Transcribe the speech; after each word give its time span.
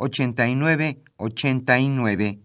89 0.00 1.02
89. 1.18 2.40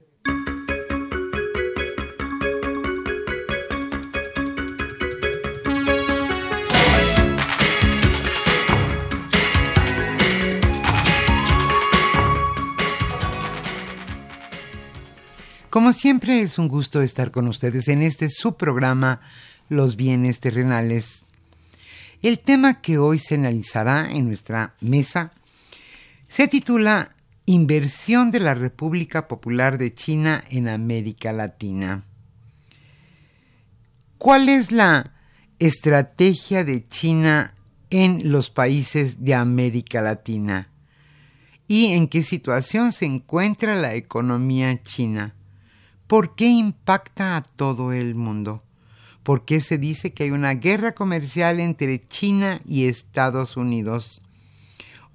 Como 15.70 15.94
siempre 15.94 16.42
es 16.42 16.58
un 16.58 16.68
gusto 16.68 17.02
estar 17.02 17.32
con 17.32 17.48
ustedes 17.48 17.88
en 17.88 18.02
este 18.02 18.30
subprograma 18.30 19.22
Los 19.70 19.96
bienes 19.96 20.42
terrenales. 20.42 21.26
El 22.22 22.40
tema 22.40 22.82
que 22.82 22.98
hoy 22.98 23.20
se 23.20 23.36
analizará 23.36 24.10
en 24.12 24.28
nuestra 24.28 24.76
mesa 24.82 25.32
se 26.28 26.48
titula 26.48 27.15
Inversión 27.48 28.32
de 28.32 28.40
la 28.40 28.56
República 28.56 29.28
Popular 29.28 29.78
de 29.78 29.94
China 29.94 30.44
en 30.50 30.68
América 30.68 31.32
Latina. 31.32 32.04
¿Cuál 34.18 34.50
es 34.50 34.72
la 34.72 35.14
estrategia 35.60 36.64
de 36.64 36.88
China 36.88 37.54
en 37.92 38.32
los 38.32 38.50
países 38.50 39.24
de 39.24 39.36
América 39.36 40.02
Latina? 40.02 40.72
¿Y 41.68 41.94
en 41.94 42.08
qué 42.08 42.24
situación 42.24 42.92
se 42.92 43.06
encuentra 43.06 43.76
la 43.76 43.94
economía 43.94 44.82
china? 44.82 45.36
¿Por 46.08 46.34
qué 46.34 46.48
impacta 46.48 47.38
a 47.38 47.44
todo 47.44 47.94
el 47.94 48.16
mundo? 48.16 48.64
¿Por 49.22 49.46
qué 49.46 49.62
se 49.62 49.78
dice 49.78 50.14
que 50.14 50.24
hay 50.24 50.32
una 50.32 50.56
guerra 50.56 50.96
comercial 50.96 51.60
entre 51.60 52.04
China 52.04 52.60
y 52.66 52.88
Estados 52.88 53.56
Unidos? 53.56 54.24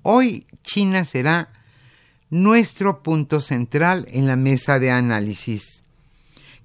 Hoy 0.03 0.47
China 0.63 1.05
será 1.05 1.60
nuestro 2.31 3.03
punto 3.03 3.41
central 3.41 4.07
en 4.11 4.27
la 4.27 4.37
mesa 4.37 4.79
de 4.79 4.93
análisis. 4.93 5.83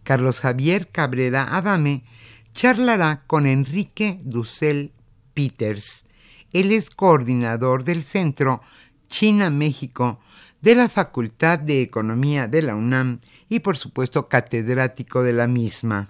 Carlos 0.03 0.39
Javier 0.39 0.87
Cabrera 0.87 1.57
Adame 1.57 2.03
charlará 2.53 3.23
con 3.25 3.47
Enrique 3.47 4.19
Dussel 4.23 4.91
Peters. 5.33 6.05
Él 6.53 6.71
es 6.71 6.91
coordinador 6.91 7.83
del 7.83 8.03
Centro 8.03 8.61
China-México 9.09 10.19
de 10.61 10.75
la 10.75 10.87
Facultad 10.87 11.59
de 11.59 11.81
Economía 11.81 12.47
de 12.47 12.61
la 12.61 12.75
UNAM 12.75 13.19
y 13.49 13.59
por 13.59 13.77
supuesto 13.77 14.29
catedrático 14.29 15.23
de 15.23 15.33
la 15.33 15.47
misma. 15.47 16.09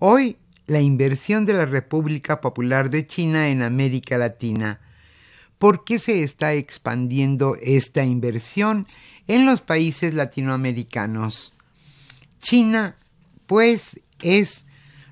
Hoy, 0.00 0.36
la 0.66 0.80
inversión 0.80 1.44
de 1.44 1.52
la 1.52 1.66
República 1.66 2.40
Popular 2.40 2.90
de 2.90 3.06
China 3.06 3.48
en 3.48 3.62
América 3.62 4.18
Latina 4.18 4.80
¿Por 5.58 5.84
qué 5.84 5.98
se 5.98 6.22
está 6.22 6.52
expandiendo 6.52 7.56
esta 7.62 8.04
inversión 8.04 8.86
en 9.26 9.46
los 9.46 9.60
países 9.60 10.14
latinoamericanos? 10.14 11.54
China, 12.38 12.96
pues, 13.46 14.00
es 14.20 14.64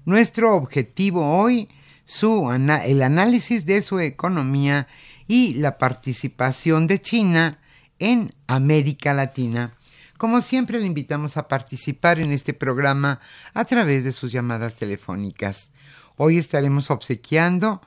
nuestro 0.04 0.54
objetivo 0.54 1.38
hoy, 1.38 1.68
su, 2.04 2.50
el 2.52 3.02
análisis 3.02 3.64
de 3.64 3.80
su 3.82 4.00
economía 4.00 4.88
y 5.28 5.54
la 5.54 5.78
participación 5.78 6.86
de 6.86 7.00
China 7.00 7.58
en 7.98 8.34
América 8.46 9.14
Latina. 9.14 9.74
Como 10.18 10.42
siempre, 10.42 10.78
le 10.78 10.86
invitamos 10.86 11.36
a 11.36 11.48
participar 11.48 12.20
en 12.20 12.32
este 12.32 12.52
programa 12.52 13.20
a 13.54 13.64
través 13.64 14.04
de 14.04 14.12
sus 14.12 14.30
llamadas 14.30 14.76
telefónicas. 14.76 15.70
Hoy 16.16 16.38
estaremos 16.38 16.90
obsequiando 16.90 17.80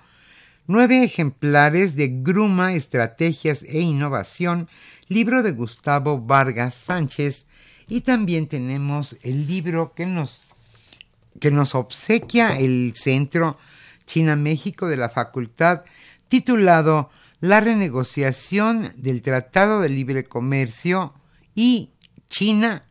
nueve 0.67 1.03
ejemplares 1.03 1.95
de 1.95 2.07
Gruma, 2.07 2.73
Estrategias 2.73 3.63
e 3.63 3.81
Innovación, 3.81 4.67
libro 5.07 5.43
de 5.43 5.51
Gustavo 5.51 6.19
Vargas 6.19 6.73
Sánchez, 6.75 7.45
y 7.87 8.01
también 8.01 8.47
tenemos 8.47 9.15
el 9.21 9.45
libro 9.45 9.93
que 9.93 10.05
nos, 10.05 10.41
que 11.39 11.51
nos 11.51 11.75
obsequia 11.75 12.57
el 12.57 12.93
Centro 12.95 13.57
China-México 14.07 14.87
de 14.87 14.97
la 14.97 15.09
Facultad, 15.09 15.83
titulado 16.27 17.11
La 17.41 17.61
renegociación 17.61 18.93
del 18.97 19.21
Tratado 19.21 19.81
de 19.81 19.89
Libre 19.89 20.23
Comercio 20.23 21.13
y 21.53 21.91
China, 22.29 22.85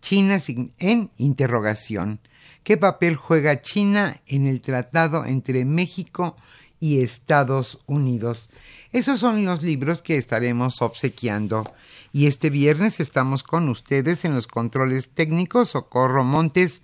China 0.00 0.40
en 0.78 1.10
interrogación. 1.16 2.20
¿Qué 2.64 2.76
papel 2.76 3.14
juega 3.14 3.62
China 3.62 4.20
en 4.26 4.48
el 4.48 4.60
tratado 4.60 5.24
entre 5.24 5.64
México 5.64 6.36
y 6.80 7.00
Estados 7.00 7.78
Unidos. 7.86 8.48
Esos 8.92 9.20
son 9.20 9.44
los 9.44 9.62
libros 9.62 10.02
que 10.02 10.16
estaremos 10.16 10.82
obsequiando. 10.82 11.64
Y 12.12 12.26
este 12.26 12.50
viernes 12.50 13.00
estamos 13.00 13.42
con 13.42 13.68
ustedes 13.68 14.24
en 14.24 14.34
los 14.34 14.46
controles 14.46 15.10
técnicos 15.10 15.70
Socorro 15.70 16.24
Montes 16.24 16.80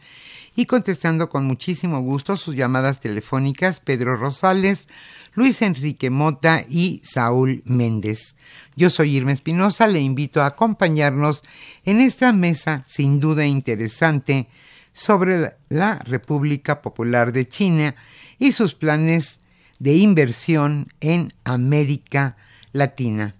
y 0.54 0.66
contestando 0.66 1.28
con 1.28 1.46
muchísimo 1.46 2.00
gusto 2.00 2.36
sus 2.36 2.54
llamadas 2.54 3.00
telefónicas 3.00 3.80
Pedro 3.80 4.16
Rosales, 4.16 4.86
Luis 5.34 5.62
Enrique 5.62 6.10
Mota 6.10 6.64
y 6.68 7.00
Saúl 7.04 7.62
Méndez. 7.64 8.36
Yo 8.76 8.90
soy 8.90 9.16
Irma 9.16 9.32
Espinosa, 9.32 9.86
le 9.86 10.00
invito 10.00 10.42
a 10.42 10.46
acompañarnos 10.46 11.42
en 11.84 12.00
esta 12.00 12.32
mesa 12.32 12.84
sin 12.86 13.18
duda 13.18 13.46
interesante 13.46 14.48
sobre 14.92 15.56
la 15.70 15.98
República 16.00 16.82
Popular 16.82 17.32
de 17.32 17.48
China 17.48 17.94
y 18.38 18.52
sus 18.52 18.74
planes 18.74 19.40
de 19.82 19.96
inversión 19.96 20.92
en 21.00 21.32
América 21.42 22.36
Latina. 22.70 23.34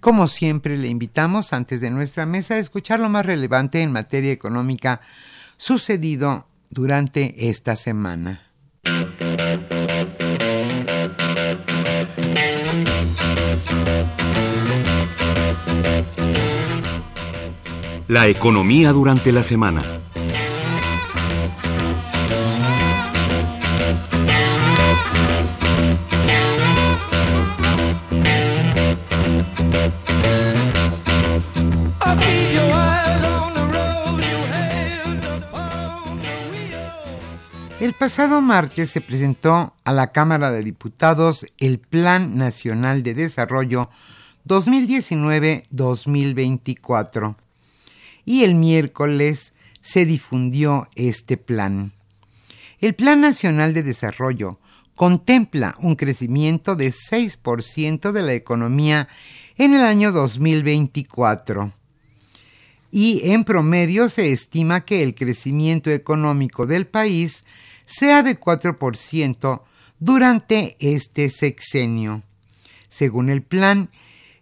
Como 0.00 0.26
siempre, 0.26 0.78
le 0.78 0.88
invitamos 0.88 1.52
antes 1.52 1.82
de 1.82 1.90
nuestra 1.90 2.24
mesa 2.24 2.54
a 2.54 2.58
escuchar 2.58 2.98
lo 2.98 3.10
más 3.10 3.26
relevante 3.26 3.82
en 3.82 3.92
materia 3.92 4.32
económica 4.32 5.02
sucedido 5.58 6.48
durante 6.70 7.50
esta 7.50 7.76
semana. 7.76 8.46
La 18.08 18.28
economía 18.28 18.92
durante 18.92 19.30
la 19.30 19.42
semana. 19.42 20.05
El 37.86 37.92
pasado 37.92 38.40
martes 38.40 38.90
se 38.90 39.00
presentó 39.00 39.72
a 39.84 39.92
la 39.92 40.10
Cámara 40.10 40.50
de 40.50 40.64
Diputados 40.64 41.46
el 41.56 41.78
Plan 41.78 42.36
Nacional 42.36 43.04
de 43.04 43.14
Desarrollo 43.14 43.90
2019-2024 44.44 47.36
y 48.24 48.42
el 48.42 48.56
miércoles 48.56 49.52
se 49.80 50.04
difundió 50.04 50.88
este 50.96 51.36
plan. 51.36 51.92
El 52.80 52.96
Plan 52.96 53.20
Nacional 53.20 53.72
de 53.72 53.84
Desarrollo 53.84 54.58
contempla 54.96 55.76
un 55.78 55.94
crecimiento 55.94 56.74
de 56.74 56.92
6% 56.92 58.10
de 58.10 58.22
la 58.22 58.34
economía 58.34 59.06
en 59.58 59.74
el 59.74 59.82
año 59.82 60.10
2024 60.10 61.72
y 62.90 63.30
en 63.30 63.44
promedio 63.44 64.08
se 64.08 64.32
estima 64.32 64.84
que 64.84 65.04
el 65.04 65.14
crecimiento 65.14 65.90
económico 65.90 66.66
del 66.66 66.88
país 66.88 67.44
sea 67.86 68.22
de 68.22 68.38
4% 68.38 69.62
durante 69.98 70.76
este 70.80 71.30
sexenio. 71.30 72.22
Según 72.88 73.30
el 73.30 73.42
plan, 73.42 73.90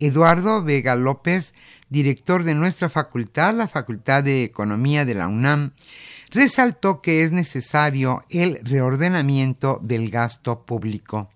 Eduardo 0.00 0.64
Vega 0.64 0.96
López, 0.96 1.54
director 1.88 2.42
de 2.42 2.56
nuestra 2.56 2.88
facultad, 2.88 3.54
la 3.54 3.68
Facultad 3.68 4.24
de 4.24 4.42
Economía 4.42 5.04
de 5.04 5.14
la 5.14 5.28
UNAM, 5.28 5.72
resaltó 6.30 7.00
que 7.00 7.24
es 7.24 7.32
necesario 7.32 8.24
el 8.30 8.60
reordenamiento 8.62 9.80
del 9.82 10.10
gasto 10.10 10.64
público. 10.64 11.30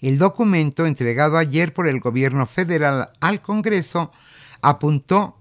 El 0.00 0.18
documento 0.18 0.86
entregado 0.86 1.38
ayer 1.38 1.74
por 1.74 1.88
el 1.88 2.00
gobierno 2.00 2.46
federal 2.46 3.10
al 3.20 3.42
Congreso 3.42 4.12
apuntó 4.62 5.36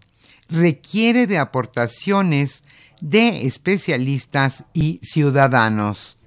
requiere 0.50 1.28
de 1.28 1.38
aportaciones 1.38 2.64
de 3.02 3.46
especialistas 3.46 4.64
y 4.74 5.00
ciudadanos. 5.04 6.18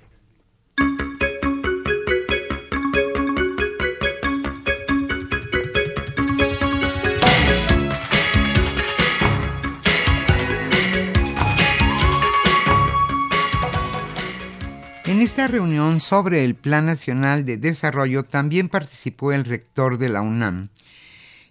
En 15.21 15.27
esta 15.27 15.49
reunión 15.49 16.01
sobre 16.01 16.47
el 16.47 16.55
Plan 16.55 16.87
Nacional 16.87 17.45
de 17.45 17.59
Desarrollo 17.59 18.23
también 18.23 18.71
participó 18.71 19.33
el 19.33 19.45
rector 19.45 19.99
de 19.99 20.09
la 20.09 20.23
UNAM. 20.23 20.71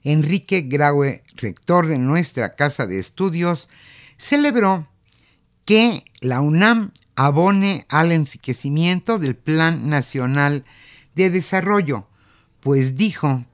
Enrique 0.04 0.62
Graue, 0.62 1.22
rector 1.36 1.86
de 1.86 2.00
nuestra 2.00 2.56
Casa 2.56 2.88
de 2.88 2.98
Estudios, 2.98 3.70
celebró 4.18 4.88
que 5.66 6.04
la 6.20 6.42
UNAM 6.42 6.94
abone 7.16 7.86
al 7.90 8.12
enriquecimiento 8.12 9.20
del 9.20 9.36
Plan 9.36 9.88
Nacional 9.88 10.66
de 11.14 11.30
Desarrollo, 11.30 12.08
pues 12.62 12.96
dijo 12.96 13.46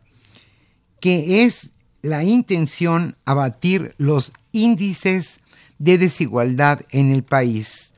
que 1.01 1.43
es 1.43 1.71
la 2.01 2.23
intención 2.23 3.17
abatir 3.25 3.93
los 3.97 4.31
índices 4.53 5.41
de 5.77 5.97
desigualdad 5.97 6.83
en 6.91 7.11
el 7.11 7.25
país, 7.25 7.93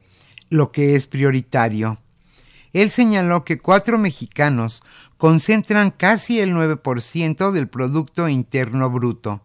lo 0.50 0.72
que 0.72 0.96
es 0.96 1.06
prioritario. 1.06 2.00
Él 2.78 2.92
señaló 2.92 3.44
que 3.44 3.58
cuatro 3.58 3.98
mexicanos 3.98 4.84
concentran 5.18 5.90
casi 5.90 6.40
el 6.42 6.54
9% 6.54 7.52
del 7.52 7.68
Producto 7.70 8.30
Interno 8.30 8.92
Bruto, 8.92 9.42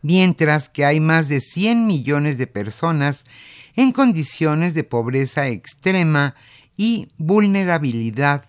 mientras 0.00 0.68
que 0.68 0.84
hay 0.84 0.98
más 0.98 1.28
de 1.28 1.38
100 1.38 1.86
millones 1.86 2.38
de 2.38 2.48
personas 2.48 3.22
en 3.76 3.92
condiciones 3.92 4.74
de 4.74 4.82
pobreza 4.82 5.46
extrema 5.46 6.34
y 6.76 7.12
vulnerabilidad 7.18 8.46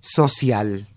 social. 0.00 0.88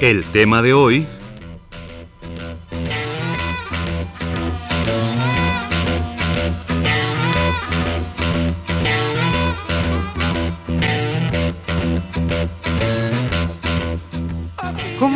El 0.00 0.24
tema 0.32 0.62
de 0.62 0.72
hoy 0.72 1.06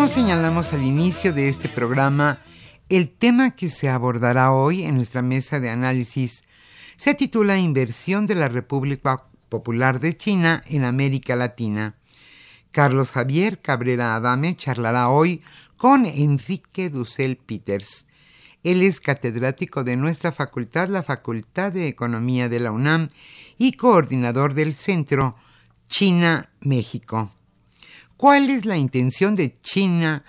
Como 0.03 0.13
señalamos 0.13 0.73
al 0.73 0.83
inicio 0.83 1.33
de 1.33 1.49
este 1.49 1.69
programa, 1.69 2.41
el 2.89 3.09
tema 3.09 3.53
que 3.53 3.71
se 3.71 3.89
abordará 3.89 4.51
hoy 4.51 4.83
en 4.83 4.97
nuestra 4.97 5.23
mesa 5.23 5.61
de 5.61 5.71
análisis 5.71 6.43
se 6.97 7.15
titula 7.15 7.57
Inversión 7.57 8.27
de 8.27 8.35
la 8.35 8.49
República 8.49 9.27
Popular 9.49 10.01
de 10.01 10.17
China 10.17 10.61
en 10.67 10.83
América 10.83 11.37
Latina. 11.37 11.95
Carlos 12.73 13.13
Javier 13.13 13.61
Cabrera 13.61 14.17
Adame 14.17 14.57
charlará 14.57 15.09
hoy 15.09 15.41
con 15.77 16.05
Enrique 16.05 16.91
Dussel 16.91 17.37
Peters. 17.37 18.09
Él 18.65 18.83
es 18.83 19.01
catedrático 19.01 19.85
de 19.85 19.97
nuestra 19.97 20.33
facultad, 20.33 20.89
la 20.89 21.05
Facultad 21.05 21.71
de 21.71 21.87
Economía 21.87 22.49
de 22.49 22.59
la 22.59 22.73
UNAM, 22.73 23.11
y 23.57 23.75
coordinador 23.75 24.55
del 24.55 24.75
Centro 24.75 25.37
China-México. 25.87 27.31
¿Cuál 28.23 28.50
es 28.50 28.67
la 28.67 28.76
intención 28.76 29.35
de 29.35 29.61
China 29.62 30.25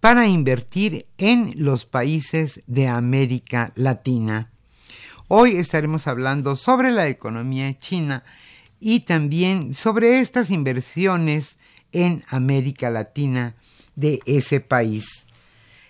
para 0.00 0.26
invertir 0.26 1.04
en 1.18 1.52
los 1.56 1.84
países 1.84 2.62
de 2.66 2.88
América 2.88 3.70
Latina? 3.74 4.50
Hoy 5.28 5.56
estaremos 5.56 6.06
hablando 6.06 6.56
sobre 6.56 6.90
la 6.90 7.06
economía 7.06 7.78
china 7.78 8.24
y 8.80 9.00
también 9.00 9.74
sobre 9.74 10.20
estas 10.20 10.50
inversiones 10.50 11.58
en 11.92 12.24
América 12.30 12.88
Latina 12.88 13.56
de 13.94 14.20
ese 14.24 14.60
país. 14.60 15.26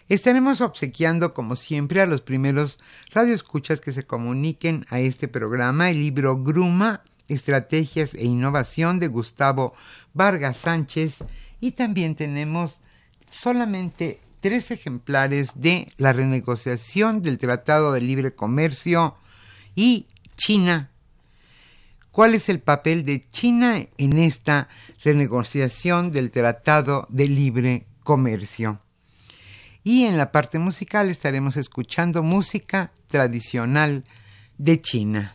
Estaremos 0.08 0.60
obsequiando, 0.60 1.34
como 1.34 1.54
siempre, 1.54 2.00
a 2.00 2.06
los 2.06 2.20
primeros 2.20 2.80
radioescuchas 3.12 3.80
que 3.80 3.92
se 3.92 4.04
comuniquen 4.04 4.86
a 4.90 4.98
este 4.98 5.28
programa 5.28 5.88
el 5.88 6.00
libro 6.00 6.42
Gruma, 6.42 7.04
Estrategias 7.28 8.14
e 8.14 8.24
Innovación 8.24 8.98
de 8.98 9.06
Gustavo 9.06 9.74
Vargas 10.14 10.56
Sánchez 10.56 11.22
y 11.60 11.72
también 11.72 12.14
tenemos 12.14 12.78
solamente 13.30 14.20
tres 14.40 14.70
ejemplares 14.70 15.50
de 15.54 15.88
la 15.96 16.12
renegociación 16.12 17.22
del 17.22 17.38
Tratado 17.38 17.92
de 17.92 18.00
Libre 18.00 18.34
Comercio 18.34 19.16
y 19.74 20.06
China. 20.36 20.90
¿Cuál 22.10 22.34
es 22.34 22.48
el 22.48 22.60
papel 22.60 23.04
de 23.04 23.28
China 23.30 23.86
en 23.98 24.18
esta 24.18 24.68
renegociación 25.02 26.12
del 26.12 26.30
Tratado 26.30 27.06
de 27.10 27.26
Libre 27.26 27.86
Comercio? 28.04 28.80
Y 29.82 30.04
en 30.04 30.16
la 30.16 30.30
parte 30.30 30.58
musical 30.58 31.10
estaremos 31.10 31.56
escuchando 31.56 32.22
música 32.22 32.92
tradicional 33.08 34.04
de 34.58 34.80
China. 34.80 35.34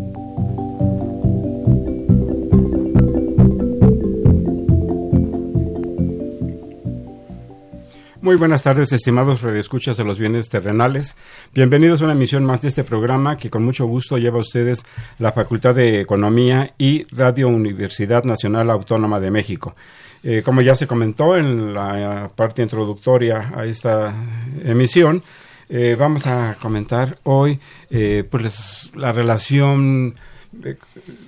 Muy 8.31 8.37
buenas 8.37 8.63
tardes, 8.63 8.93
estimados 8.93 9.41
redescuchas 9.41 9.97
de 9.97 10.05
los 10.05 10.17
bienes 10.17 10.47
terrenales. 10.47 11.17
Bienvenidos 11.53 12.01
a 12.01 12.05
una 12.05 12.13
emisión 12.13 12.45
más 12.45 12.61
de 12.61 12.69
este 12.69 12.85
programa 12.85 13.35
que 13.35 13.49
con 13.49 13.61
mucho 13.61 13.85
gusto 13.85 14.17
lleva 14.17 14.37
a 14.37 14.41
ustedes 14.41 14.85
la 15.19 15.33
Facultad 15.33 15.75
de 15.75 15.99
Economía 15.99 16.73
y 16.77 17.03
Radio 17.13 17.49
Universidad 17.49 18.23
Nacional 18.23 18.69
Autónoma 18.69 19.19
de 19.19 19.31
México. 19.31 19.75
Eh, 20.23 20.43
como 20.45 20.61
ya 20.61 20.75
se 20.75 20.87
comentó 20.87 21.35
en 21.35 21.73
la 21.73 22.31
parte 22.33 22.63
introductoria 22.63 23.51
a 23.53 23.65
esta 23.65 24.15
emisión, 24.63 25.23
eh, 25.67 25.97
vamos 25.99 26.25
a 26.25 26.55
comentar 26.61 27.17
hoy 27.23 27.59
eh, 27.89 28.23
pues 28.31 28.91
la 28.95 29.11
relación 29.11 30.15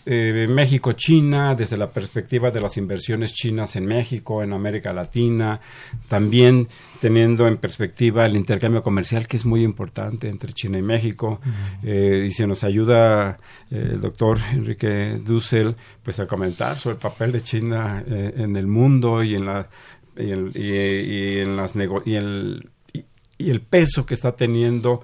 eh, 0.05 0.47
México-China 0.49 1.55
desde 1.55 1.77
la 1.77 1.89
perspectiva 1.91 2.51
de 2.51 2.59
las 2.59 2.77
inversiones 2.77 3.33
chinas 3.33 3.75
en 3.75 3.85
México, 3.85 4.43
en 4.43 4.53
América 4.53 4.91
Latina, 4.91 5.61
también 6.07 6.67
teniendo 6.99 7.47
en 7.47 7.57
perspectiva 7.57 8.25
el 8.25 8.35
intercambio 8.35 8.83
comercial 8.83 9.25
que 9.27 9.37
es 9.37 9.45
muy 9.45 9.63
importante 9.63 10.27
entre 10.27 10.53
China 10.53 10.77
y 10.77 10.81
México. 10.81 11.39
Eh, 11.83 12.25
y 12.27 12.31
se 12.31 12.45
nos 12.47 12.63
ayuda 12.63 13.37
eh, 13.71 13.91
el 13.93 14.01
doctor 14.01 14.39
Enrique 14.51 15.19
Dussel 15.23 15.75
pues 16.03 16.19
a 16.19 16.27
comentar 16.27 16.77
sobre 16.77 16.95
el 16.95 17.01
papel 17.01 17.31
de 17.31 17.41
China 17.41 18.03
en 18.05 18.55
el 18.57 18.67
mundo 18.67 19.23
y 19.23 19.35
en 19.35 19.45
la 19.45 19.69
y, 20.17 20.31
en 21.39 21.55
las 21.55 21.73
y 22.05 22.15
el 22.15 22.69
y 23.37 23.49
el 23.49 23.61
peso 23.61 24.05
que 24.05 24.13
está 24.13 24.35
teniendo 24.35 25.01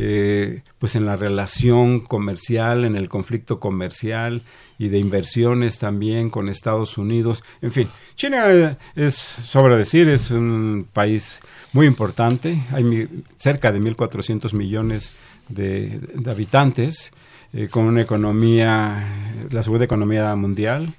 eh, 0.00 0.62
pues 0.78 0.94
en 0.94 1.06
la 1.06 1.16
relación 1.16 1.98
comercial, 1.98 2.84
en 2.84 2.94
el 2.94 3.08
conflicto 3.08 3.58
comercial 3.58 4.42
y 4.78 4.90
de 4.90 4.98
inversiones 5.00 5.80
también 5.80 6.30
con 6.30 6.48
Estados 6.48 6.98
Unidos. 6.98 7.42
En 7.62 7.72
fin, 7.72 7.88
China 8.14 8.78
es, 8.94 9.16
sobra 9.16 9.76
decir, 9.76 10.08
es 10.08 10.30
un 10.30 10.86
país 10.92 11.40
muy 11.72 11.88
importante. 11.88 12.62
Hay 12.72 13.08
cerca 13.34 13.72
de 13.72 13.80
1.400 13.80 14.52
millones 14.52 15.10
de, 15.48 15.98
habitantes, 16.26 17.10
eh, 17.52 17.66
con 17.68 17.84
una 17.86 18.00
economía, 18.00 19.04
la 19.50 19.64
segunda 19.64 19.84
economía 19.84 20.32
mundial. 20.36 20.94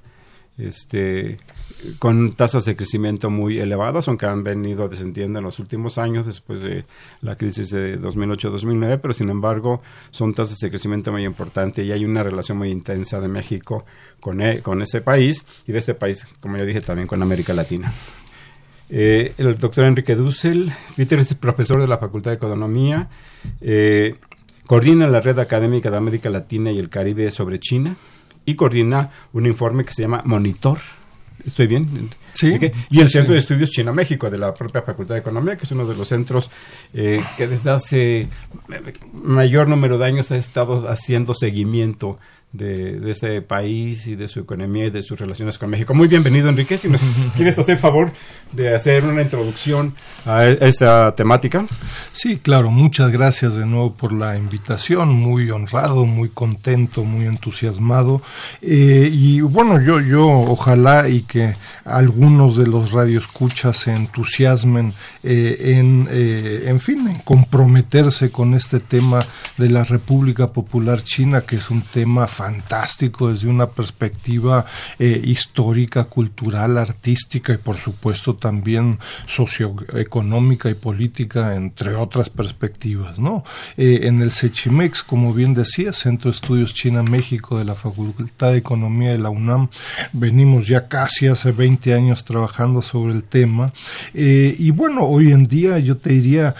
Este, 0.57 1.37
con 1.97 2.33
tasas 2.33 2.65
de 2.65 2.75
crecimiento 2.75 3.29
muy 3.29 3.59
elevadas, 3.59 4.07
aunque 4.07 4.25
han 4.25 4.43
venido 4.43 4.87
descendiendo 4.87 5.39
en 5.39 5.45
los 5.45 5.59
últimos 5.59 5.97
años 5.97 6.25
después 6.25 6.61
de 6.61 6.85
la 7.21 7.35
crisis 7.35 7.69
de 7.69 7.99
2008-2009, 7.99 8.99
pero 9.01 9.13
sin 9.13 9.29
embargo 9.29 9.81
son 10.11 10.33
tasas 10.33 10.57
de 10.59 10.69
crecimiento 10.69 11.11
muy 11.11 11.25
importantes 11.25 11.85
y 11.85 11.91
hay 11.91 12.05
una 12.05 12.23
relación 12.23 12.57
muy 12.57 12.69
intensa 12.69 13.19
de 13.21 13.27
México 13.27 13.85
con, 14.19 14.41
e, 14.41 14.61
con 14.61 14.81
ese 14.81 15.01
país 15.01 15.45
y 15.67 15.71
de 15.71 15.79
ese 15.79 15.93
país, 15.93 16.27
como 16.39 16.57
ya 16.57 16.65
dije, 16.65 16.81
también 16.81 17.07
con 17.07 17.21
América 17.21 17.53
Latina. 17.53 17.93
Eh, 18.89 19.33
el 19.37 19.57
doctor 19.57 19.85
Enrique 19.85 20.15
Dussel, 20.15 20.71
Peter 20.95 21.19
es 21.19 21.33
profesor 21.35 21.79
de 21.79 21.87
la 21.87 21.99
Facultad 21.99 22.31
de 22.31 22.37
Economía, 22.37 23.09
eh, 23.61 24.15
coordina 24.65 25.07
la 25.07 25.21
red 25.21 25.39
académica 25.39 25.91
de 25.91 25.97
América 25.97 26.29
Latina 26.29 26.71
y 26.71 26.79
el 26.79 26.89
Caribe 26.89 27.29
sobre 27.29 27.59
China 27.59 27.95
y 28.45 28.55
coordina 28.55 29.11
un 29.31 29.45
informe 29.45 29.85
que 29.85 29.93
se 29.93 30.01
llama 30.01 30.23
Monitor 30.25 30.79
¿Estoy 31.45 31.67
bien? 31.67 32.09
Sí. 32.33 32.57
Y 32.89 32.99
el 32.99 33.09
Centro 33.09 33.33
de 33.33 33.39
Estudios 33.39 33.69
China-México 33.69 34.29
de 34.29 34.37
la 34.37 34.53
propia 34.53 34.81
Facultad 34.81 35.15
de 35.15 35.21
Economía, 35.21 35.57
que 35.57 35.63
es 35.63 35.71
uno 35.71 35.87
de 35.87 35.95
los 35.95 36.07
centros 36.07 36.49
eh, 36.93 37.23
que 37.37 37.47
desde 37.47 37.71
hace 37.71 38.27
mayor 39.13 39.67
número 39.67 39.97
de 39.97 40.05
años 40.05 40.31
ha 40.31 40.37
estado 40.37 40.89
haciendo 40.89 41.33
seguimiento 41.33 42.19
de, 42.51 43.11
este 43.11 43.41
país 43.41 44.07
y 44.07 44.15
de 44.15 44.27
su 44.27 44.39
economía 44.39 44.85
y 44.85 44.89
de 44.89 45.03
sus 45.03 45.19
relaciones 45.19 45.57
con 45.57 45.69
México. 45.69 45.93
Muy 45.93 46.07
bienvenido, 46.07 46.49
Enrique. 46.49 46.77
Si 46.77 46.89
nos 46.89 47.01
quieres 47.35 47.57
hacer 47.59 47.77
favor 47.77 48.11
de 48.51 48.73
hacer 48.73 49.05
una 49.05 49.21
introducción 49.21 49.93
a 50.25 50.45
e, 50.45 50.57
esta 50.61 51.13
temática. 51.13 51.65
Sí, 52.11 52.37
claro. 52.37 52.71
Muchas 52.71 53.11
gracias 53.11 53.55
de 53.55 53.65
nuevo 53.65 53.93
por 53.93 54.11
la 54.11 54.35
invitación. 54.35 55.09
Muy 55.09 55.51
honrado, 55.51 56.05
muy 56.05 56.29
contento, 56.29 57.03
muy 57.03 57.27
entusiasmado. 57.27 58.21
Eh, 58.61 59.09
y 59.11 59.41
bueno, 59.41 59.79
yo, 59.81 59.99
yo 59.99 60.27
ojalá 60.27 61.07
y 61.07 61.21
que 61.21 61.55
algunos 61.85 62.55
de 62.55 62.67
los 62.67 62.91
radioescuchas 62.91 63.77
se 63.77 63.95
entusiasmen 63.95 64.93
eh, 65.23 65.75
en, 65.77 66.07
eh, 66.11 66.63
en 66.65 66.79
fin, 66.79 67.07
en 67.07 67.19
comprometerse 67.19 68.31
con 68.31 68.55
este 68.55 68.79
tema 68.79 69.25
de 69.57 69.69
la 69.69 69.83
República 69.83 70.47
Popular 70.47 71.03
China, 71.03 71.41
que 71.41 71.57
es 71.57 71.69
un 71.69 71.81
tema 71.81 72.27
fantástico 72.39 73.33
desde 73.33 73.49
una 73.49 73.67
perspectiva 73.67 74.65
eh, 74.97 75.21
histórica, 75.25 76.05
cultural, 76.05 76.77
artística 76.77 77.51
y 77.51 77.57
por 77.57 77.75
supuesto 77.75 78.33
también 78.33 78.97
socioeconómica 79.25 80.69
y 80.69 80.75
política, 80.75 81.57
entre 81.57 81.95
otras 81.95 82.29
perspectivas. 82.29 83.19
¿no? 83.19 83.43
Eh, 83.75 83.99
en 84.03 84.21
el 84.21 84.31
Sechimex, 84.31 85.03
como 85.03 85.33
bien 85.33 85.53
decía, 85.53 85.91
Centro 85.91 86.31
de 86.31 86.35
Estudios 86.35 86.73
China-México 86.73 87.59
de 87.59 87.65
la 87.65 87.75
Facultad 87.75 88.51
de 88.51 88.59
Economía 88.59 89.11
de 89.11 89.17
la 89.17 89.31
UNAM, 89.31 89.67
venimos 90.13 90.65
ya 90.65 90.87
casi 90.87 91.27
hace 91.27 91.51
20 91.51 91.93
años 91.93 92.23
trabajando 92.23 92.81
sobre 92.81 93.15
el 93.15 93.23
tema 93.23 93.73
eh, 94.13 94.55
y 94.57 94.71
bueno, 94.71 95.03
hoy 95.03 95.33
en 95.33 95.45
día 95.45 95.77
yo 95.79 95.97
te 95.97 96.11
diría, 96.11 96.55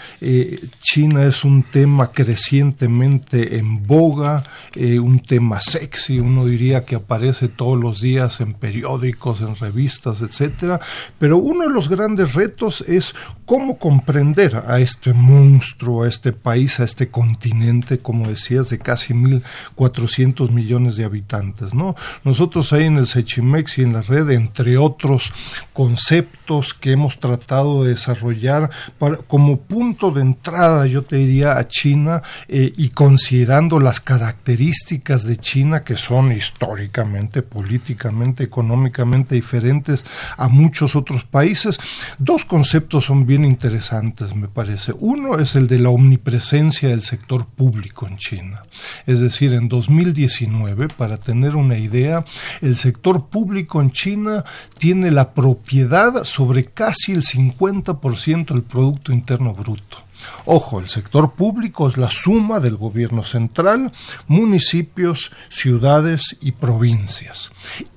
China 0.80 1.24
es 1.24 1.42
un 1.42 1.62
tema 1.62 2.12
crecientemente 2.12 3.56
en 3.56 3.86
boga, 3.86 4.44
un 4.76 5.20
tema 5.20 5.60
sexy, 5.70 6.18
uno 6.18 6.44
diría 6.46 6.84
que 6.84 6.96
aparece 6.96 7.48
todos 7.48 7.78
los 7.78 8.00
días 8.00 8.40
en 8.40 8.54
periódicos, 8.54 9.40
en 9.40 9.54
revistas, 9.56 10.22
etcétera, 10.22 10.80
pero 11.18 11.38
uno 11.38 11.66
de 11.66 11.72
los 11.72 11.88
grandes 11.88 12.34
retos 12.34 12.82
es 12.82 13.14
cómo 13.46 13.78
comprender 13.78 14.62
a 14.66 14.78
este 14.78 15.12
monstruo, 15.12 16.04
a 16.04 16.08
este 16.08 16.32
país, 16.32 16.78
a 16.78 16.84
este 16.84 17.08
continente, 17.10 17.98
como 17.98 18.28
decías, 18.28 18.70
de 18.70 18.78
casi 18.78 19.12
1.400 19.12 20.50
millones 20.50 20.96
de 20.96 21.04
habitantes, 21.04 21.74
¿no? 21.74 21.96
Nosotros 22.24 22.72
ahí 22.72 22.84
en 22.84 22.98
el 22.98 23.06
Sechimex 23.06 23.78
y 23.78 23.82
en 23.82 23.92
la 23.92 24.02
red, 24.02 24.30
entre 24.30 24.78
otros 24.78 25.32
conceptos 25.72 26.74
que 26.74 26.92
hemos 26.92 27.18
tratado 27.18 27.84
de 27.84 27.90
desarrollar 27.90 28.70
para, 28.98 29.16
como 29.16 29.58
punto 29.58 30.10
de 30.10 30.22
entrada, 30.22 30.86
yo 30.86 31.02
te 31.02 31.16
diría, 31.16 31.58
a 31.58 31.66
China 31.68 32.22
eh, 32.48 32.72
y 32.76 32.90
considerando 32.90 33.80
las 33.80 34.00
características 34.00 35.24
de 35.24 35.36
China, 35.36 35.59
que 35.84 35.96
son 35.96 36.32
históricamente, 36.32 37.42
políticamente, 37.42 38.44
económicamente 38.44 39.34
diferentes 39.34 40.04
a 40.36 40.48
muchos 40.48 40.96
otros 40.96 41.24
países. 41.24 41.78
Dos 42.18 42.46
conceptos 42.46 43.04
son 43.04 43.26
bien 43.26 43.44
interesantes, 43.44 44.34
me 44.34 44.48
parece. 44.48 44.92
Uno 44.98 45.38
es 45.38 45.54
el 45.54 45.68
de 45.68 45.78
la 45.78 45.90
omnipresencia 45.90 46.88
del 46.88 47.02
sector 47.02 47.46
público 47.46 48.06
en 48.06 48.16
China. 48.16 48.62
Es 49.06 49.20
decir, 49.20 49.52
en 49.52 49.68
2019, 49.68 50.88
para 50.88 51.18
tener 51.18 51.56
una 51.56 51.76
idea, 51.76 52.24
el 52.62 52.76
sector 52.76 53.28
público 53.28 53.82
en 53.82 53.90
China 53.90 54.44
tiene 54.78 55.10
la 55.10 55.34
propiedad 55.34 56.24
sobre 56.24 56.64
casi 56.64 57.12
el 57.12 57.22
50% 57.22 58.46
del 58.46 58.62
Producto 58.62 59.12
Interno 59.12 59.52
Bruto. 59.52 60.09
Ojo, 60.44 60.80
el 60.80 60.88
sector 60.88 61.32
público 61.32 61.88
es 61.88 61.96
la 61.96 62.10
suma 62.10 62.60
del 62.60 62.76
gobierno 62.76 63.24
central, 63.24 63.92
municipios, 64.26 65.30
ciudades 65.48 66.36
y 66.40 66.52
provincias. 66.52 67.50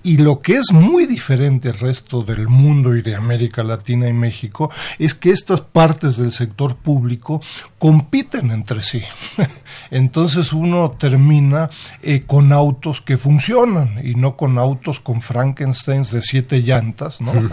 Y 0.03 0.17
lo 0.17 0.41
que 0.41 0.57
es 0.57 0.71
muy 0.73 1.05
diferente 1.05 1.69
al 1.69 1.79
resto 1.79 2.23
del 2.23 2.47
mundo 2.47 2.95
y 2.95 3.01
de 3.01 3.15
América 3.15 3.63
Latina 3.63 4.09
y 4.09 4.13
México 4.13 4.69
es 4.99 5.13
que 5.13 5.31
estas 5.31 5.61
partes 5.61 6.17
del 6.17 6.31
sector 6.31 6.75
público 6.75 7.41
compiten 7.83 8.49
entre 8.51 8.81
sí. 8.81 9.01
Entonces 9.91 10.53
uno 10.53 10.95
termina 10.97 11.69
eh, 12.01 12.23
con 12.25 12.53
autos 12.53 13.01
que 13.01 13.17
funcionan 13.17 13.99
y 14.01 14.15
no 14.15 14.37
con 14.37 14.57
autos 14.57 15.01
con 15.01 15.21
Frankensteins 15.21 16.09
de 16.11 16.21
siete 16.21 16.61
llantas, 16.61 17.19
¿no? 17.19 17.33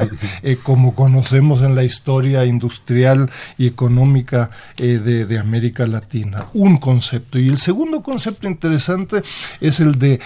Eh, 0.42 0.58
como 0.62 0.94
conocemos 0.94 1.62
en 1.62 1.74
la 1.74 1.82
historia 1.82 2.44
industrial 2.44 3.30
y 3.58 3.66
económica 3.66 4.50
eh, 4.76 4.98
de, 4.98 5.38
América 5.38 5.86
Latina. 5.86 6.46
Un 6.54 6.76
concepto. 6.76 7.38
Y 7.38 7.48
el 7.48 7.58
segundo 7.58 8.02
concepto 8.02 8.46
interesante 8.46 9.22
es 9.60 9.80
el 9.80 9.98
de, 9.98 10.20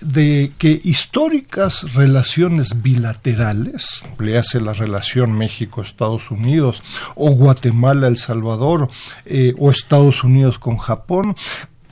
de 0.00 0.52
que 0.58 0.80
históricas 0.84 1.92
relaciones 1.92 2.82
bilaterales, 2.82 4.04
le 4.18 4.38
hace 4.38 4.60
la 4.60 4.72
relación 4.72 5.32
México-Estados 5.32 6.30
Unidos, 6.30 6.82
o 7.16 7.30
Guatemala-El 7.30 8.16
Salvador, 8.16 8.88
eh, 9.24 9.41
o 9.58 9.70
Estados 9.70 10.24
Unidos 10.24 10.58
con 10.58 10.76
Japón, 10.78 11.34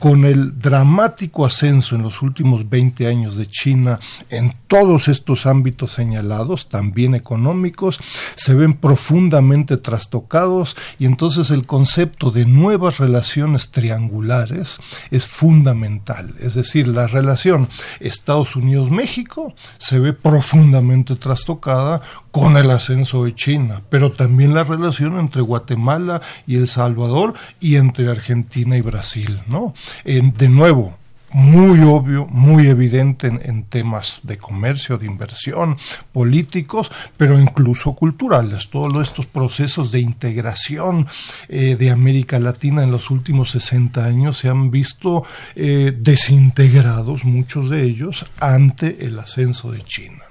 con 0.01 0.25
el 0.25 0.57
dramático 0.57 1.45
ascenso 1.45 1.95
en 1.95 2.01
los 2.01 2.23
últimos 2.23 2.67
20 2.67 3.05
años 3.05 3.37
de 3.37 3.45
China 3.45 3.99
en 4.31 4.51
todos 4.65 5.07
estos 5.07 5.45
ámbitos 5.45 5.91
señalados, 5.91 6.69
también 6.69 7.13
económicos, 7.13 7.99
se 8.35 8.55
ven 8.55 8.73
profundamente 8.73 9.77
trastocados 9.77 10.75
y 10.97 11.05
entonces 11.05 11.51
el 11.51 11.67
concepto 11.67 12.31
de 12.31 12.47
nuevas 12.47 12.97
relaciones 12.97 13.69
triangulares 13.69 14.79
es 15.11 15.27
fundamental. 15.27 16.33
Es 16.39 16.55
decir, 16.55 16.87
la 16.87 17.05
relación 17.05 17.69
Estados 17.99 18.55
Unidos-México 18.55 19.53
se 19.77 19.99
ve 19.99 20.13
profundamente 20.13 21.15
trastocada 21.15 22.01
con 22.31 22.57
el 22.57 22.71
ascenso 22.71 23.25
de 23.25 23.35
China, 23.35 23.81
pero 23.89 24.11
también 24.11 24.53
la 24.53 24.63
relación 24.63 25.19
entre 25.19 25.41
Guatemala 25.41 26.21
y 26.47 26.55
El 26.55 26.67
Salvador 26.67 27.33
y 27.59 27.75
entre 27.75 28.09
Argentina 28.09 28.77
y 28.77 28.81
Brasil, 28.81 29.41
¿no? 29.47 29.73
de 30.05 30.49
nuevo, 30.49 30.97
muy 31.33 31.79
obvio, 31.81 32.25
muy 32.27 32.67
evidente 32.67 33.27
en, 33.27 33.63
temas 33.63 34.19
de 34.23 34.37
comercio, 34.37 34.97
de 34.97 35.05
inversión, 35.05 35.77
políticos, 36.11 36.91
pero 37.17 37.39
incluso 37.39 37.93
culturales. 37.93 38.69
Todos 38.69 39.07
estos 39.07 39.25
procesos 39.25 39.91
de 39.91 39.99
integración 39.99 41.07
eh, 41.47 41.75
de 41.75 41.91
América 41.91 42.39
Latina 42.39 42.83
en 42.83 42.91
los 42.91 43.09
últimos 43.09 43.51
60 43.51 44.03
años 44.03 44.37
se 44.37 44.49
han 44.49 44.71
visto 44.71 45.23
eh, 45.55 45.95
desintegrados, 45.97 47.23
muchos 47.23 47.69
de 47.69 47.83
ellos, 47.83 48.25
ante 48.39 49.05
el 49.05 49.17
ascenso 49.19 49.71
de 49.71 49.81
China. 49.83 50.23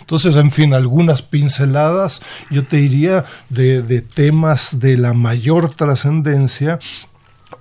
Entonces, 0.00 0.36
en 0.36 0.50
fin, 0.50 0.74
algunas 0.74 1.22
pinceladas, 1.22 2.20
yo 2.50 2.64
te 2.64 2.78
diría, 2.78 3.24
de, 3.48 3.82
de 3.82 4.00
temas 4.00 4.80
de 4.80 4.96
la 4.96 5.12
mayor 5.12 5.74
trascendencia 5.74 6.78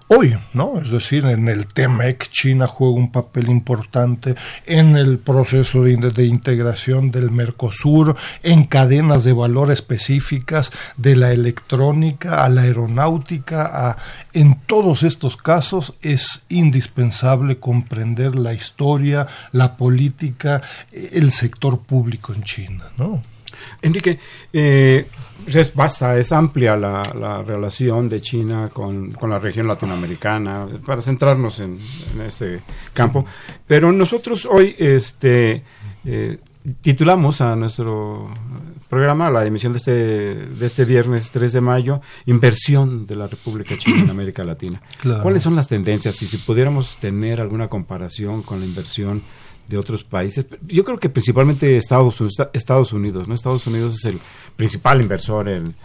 hoy, 0.07 0.37
¿no? 0.53 0.79
Es 0.79 0.91
decir, 0.91 1.25
en 1.25 1.47
el 1.47 1.67
TEMEC 1.67 2.29
China 2.29 2.67
juega 2.67 2.95
un 2.95 3.11
papel 3.11 3.49
importante 3.49 4.35
en 4.65 4.95
el 4.95 5.17
proceso 5.17 5.83
de, 5.83 6.25
integración 6.25 7.11
del 7.11 7.31
Mercosur, 7.31 8.15
en 8.43 8.65
cadenas 8.65 9.23
de 9.23 9.33
valor 9.33 9.71
específicas 9.71 10.71
de 10.97 11.15
la 11.15 11.31
electrónica 11.31 12.43
a 12.43 12.49
la 12.49 12.61
aeronáutica, 12.61 13.89
a, 13.89 13.97
en 14.33 14.61
todos 14.65 15.03
estos 15.03 15.37
casos 15.37 15.95
es 16.01 16.43
indispensable 16.49 17.59
comprender 17.59 18.35
la 18.35 18.53
historia, 18.53 19.27
la 19.51 19.77
política, 19.77 20.61
el 20.91 21.31
sector 21.31 21.79
público 21.79 22.33
en 22.33 22.43
China, 22.43 22.85
¿no? 22.97 23.21
Enrique, 23.81 24.19
eh, 24.53 25.07
es 25.47 25.73
basta, 25.73 26.17
es 26.17 26.31
amplia 26.31 26.75
la, 26.75 27.43
relación 27.43 28.09
de 28.09 28.21
China 28.21 28.69
con, 28.71 29.15
la 29.21 29.39
región 29.39 29.67
latinoamericana, 29.67 30.67
para 30.85 31.01
centrarnos 31.01 31.59
en, 31.59 31.79
este 32.25 32.61
campo. 32.93 33.25
Pero 33.67 33.91
nosotros 33.91 34.45
hoy 34.45 34.75
este, 34.77 35.63
eh, 36.05 36.37
titulamos 36.81 37.41
a 37.41 37.55
nuestro 37.55 38.29
programa, 38.89 39.29
la 39.29 39.45
emisión 39.45 39.71
de 39.71 39.77
este, 39.77 39.91
de 39.91 40.65
este 40.65 40.85
viernes 40.85 41.31
3 41.31 41.53
de 41.53 41.61
mayo, 41.61 42.01
Inversión 42.25 43.05
de 43.05 43.15
la 43.15 43.27
República 43.27 43.77
China 43.77 44.03
en 44.03 44.09
América 44.09 44.43
Latina. 44.43 44.81
¿Cuáles 45.21 45.43
son 45.43 45.55
las 45.55 45.67
tendencias? 45.67 46.21
Y 46.21 46.27
si 46.27 46.37
pudiéramos 46.37 46.97
tener 46.97 47.41
alguna 47.41 47.67
comparación 47.67 48.41
con 48.41 48.59
la 48.59 48.65
inversión 48.65 49.21
de 49.67 49.77
otros 49.77 50.03
países. 50.03 50.45
Yo 50.67 50.83
creo 50.83 50.99
que 50.99 51.09
principalmente 51.09 51.77
Estados, 51.77 52.21
Estados 52.53 52.93
Unidos, 52.93 53.27
¿no? 53.27 53.33
Estados 53.33 53.65
Unidos 53.67 53.95
es 53.95 54.05
el 54.05 54.19
principal 54.55 55.01
inversor 55.01 55.49
en, 55.49 55.75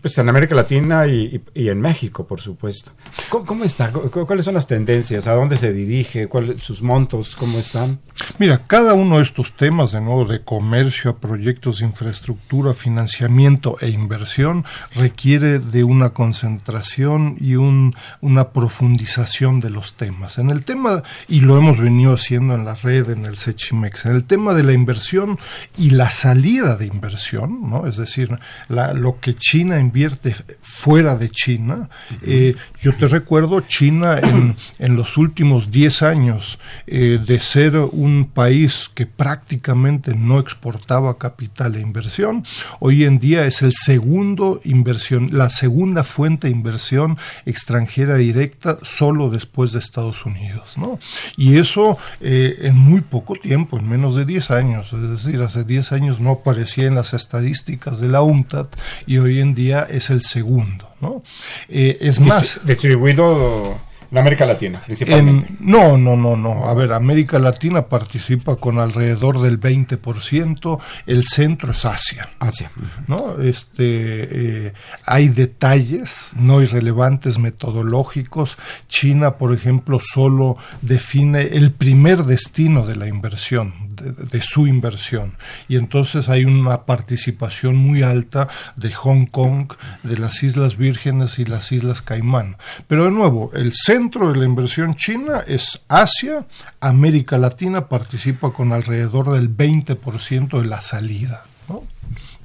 pues 0.00 0.16
en 0.18 0.28
América 0.28 0.54
Latina 0.54 1.06
y, 1.06 1.42
en 1.54 1.80
México, 1.80 2.26
por 2.26 2.40
supuesto. 2.40 2.92
¿Cómo, 3.28 3.64
está? 3.64 3.90
¿Cuáles 3.90 4.44
son 4.44 4.54
las 4.54 4.66
tendencias? 4.66 5.26
¿A 5.26 5.32
dónde 5.32 5.56
se 5.56 5.72
dirige? 5.72 6.28
¿Cuáles 6.28 6.62
sus 6.62 6.82
montos? 6.82 7.34
¿Cómo 7.36 7.58
están? 7.58 8.00
Mira, 8.38 8.58
cada 8.58 8.94
uno 8.94 9.16
de 9.16 9.24
estos 9.24 9.56
temas, 9.56 9.92
de 9.92 10.00
nuevo, 10.00 10.24
de 10.24 10.42
comercio 10.42 11.10
a 11.10 11.16
proyectos 11.18 11.78
de 11.78 11.86
infraestructura, 11.86 12.74
financiamiento 12.74 13.76
e 13.80 13.88
inversión, 13.88 14.64
requiere 14.94 15.58
de 15.58 15.82
una 15.82 16.10
concentración 16.10 17.36
y 17.40 17.56
un, 17.56 17.94
una 18.20 18.50
profundización 18.50 19.60
de 19.60 19.70
los 19.70 19.94
temas. 19.94 20.38
En 20.38 20.50
el 20.50 20.64
tema, 20.64 21.02
y 21.28 21.40
lo 21.40 21.56
hemos 21.56 21.78
venido 21.78 22.14
haciendo 22.14 22.54
en 22.54 22.64
la 22.64 22.74
red, 22.74 23.10
en 23.10 23.24
el 23.24 23.36
Sechimex, 23.36 24.06
en 24.06 24.12
el 24.12 24.24
tema 24.24 24.54
de 24.54 24.62
la 24.62 24.72
inversión 24.72 25.38
y 25.76 25.90
la 25.90 26.10
salida 26.10 26.76
de 26.76 26.86
inversión, 26.86 27.68
¿no? 27.68 27.86
es 27.86 27.96
decir, 27.96 28.38
lo 28.68 29.18
que 29.20 29.34
China 29.34 29.71
invierte 29.78 30.34
fuera 30.60 31.16
de 31.16 31.30
China, 31.30 31.88
eh, 32.22 32.54
yo 32.80 32.94
te 32.94 33.08
recuerdo, 33.08 33.60
China 33.60 34.18
en, 34.18 34.56
en 34.78 34.96
los 34.96 35.16
últimos 35.16 35.70
10 35.70 36.02
años, 36.02 36.58
eh, 36.86 37.18
de 37.24 37.40
ser 37.40 37.76
un 37.76 38.30
país 38.32 38.90
que 38.94 39.06
prácticamente 39.06 40.14
no 40.14 40.38
exportaba 40.38 41.18
capital 41.18 41.76
e 41.76 41.80
inversión, 41.80 42.44
hoy 42.80 43.04
en 43.04 43.18
día 43.18 43.46
es 43.46 43.62
el 43.62 43.72
segundo 43.72 44.60
inversión, 44.64 45.30
la 45.32 45.50
segunda 45.50 46.04
fuente 46.04 46.48
de 46.48 46.52
inversión 46.52 47.18
extranjera 47.46 48.16
directa 48.16 48.78
solo 48.82 49.30
después 49.30 49.72
de 49.72 49.78
Estados 49.78 50.24
Unidos, 50.26 50.76
¿no? 50.76 50.98
Y 51.36 51.58
eso 51.58 51.98
eh, 52.20 52.58
en 52.62 52.76
muy 52.76 53.00
poco 53.00 53.34
tiempo, 53.34 53.78
en 53.78 53.88
menos 53.88 54.16
de 54.16 54.24
10 54.24 54.50
años, 54.50 54.92
es 54.92 55.10
decir, 55.10 55.40
hace 55.42 55.64
10 55.64 55.92
años 55.92 56.20
no 56.20 56.32
aparecía 56.32 56.86
en 56.86 56.94
las 56.94 57.14
estadísticas 57.14 58.00
de 58.00 58.08
la 58.08 58.22
UNTAD 58.22 58.68
y 59.06 59.18
hoy 59.18 59.40
en 59.40 59.54
día 59.54 59.61
es 59.70 60.10
el 60.10 60.22
segundo, 60.22 60.88
¿no? 61.00 61.22
Eh, 61.68 61.98
es 62.00 62.20
más... 62.20 62.60
Distribuido 62.64 63.78
en 64.12 64.18
América 64.18 64.44
Latina, 64.44 64.82
principalmente. 64.84 65.54
no, 65.60 65.96
no, 65.96 66.16
no, 66.16 66.36
no. 66.36 66.68
A 66.68 66.74
ver, 66.74 66.92
América 66.92 67.38
Latina 67.38 67.86
participa 67.86 68.56
con 68.56 68.78
alrededor 68.78 69.40
del 69.40 69.58
20%, 69.58 70.78
el 71.06 71.24
centro 71.24 71.72
es 71.72 71.86
Asia. 71.86 72.28
Asia. 72.38 72.70
¿No? 73.08 73.40
Este, 73.40 74.66
eh, 74.66 74.72
hay 75.06 75.28
detalles 75.28 76.32
no 76.36 76.60
irrelevantes 76.60 77.38
metodológicos. 77.38 78.58
China, 78.86 79.38
por 79.38 79.54
ejemplo, 79.54 79.98
solo 79.98 80.58
define 80.82 81.44
el 81.44 81.72
primer 81.72 82.24
destino 82.24 82.84
de 82.84 82.96
la 82.96 83.06
inversión, 83.06 83.91
de, 84.02 84.42
su 84.42 84.66
inversión. 84.66 85.36
Y 85.68 85.76
entonces 85.76 86.28
hay 86.28 86.44
una 86.44 86.82
participación 86.82 87.76
muy 87.76 88.02
alta 88.02 88.48
de 88.76 88.92
Hong 88.92 89.26
Kong, 89.26 89.72
de 90.02 90.18
las 90.18 90.42
Islas 90.42 90.76
Vírgenes 90.76 91.38
y 91.38 91.44
las 91.44 91.72
Islas 91.72 92.02
Caimán. 92.02 92.56
Pero 92.88 93.04
de 93.04 93.10
nuevo, 93.10 93.50
el 93.54 93.72
centro 93.72 94.32
de 94.32 94.38
la 94.38 94.44
inversión 94.44 94.94
china 94.94 95.40
es 95.46 95.80
Asia, 95.88 96.46
América 96.80 97.38
Latina 97.38 97.88
participa 97.88 98.52
con 98.52 98.72
alrededor 98.72 99.32
del 99.32 99.54
20% 99.54 100.60
de 100.60 100.66
la 100.66 100.82
salida. 100.82 101.44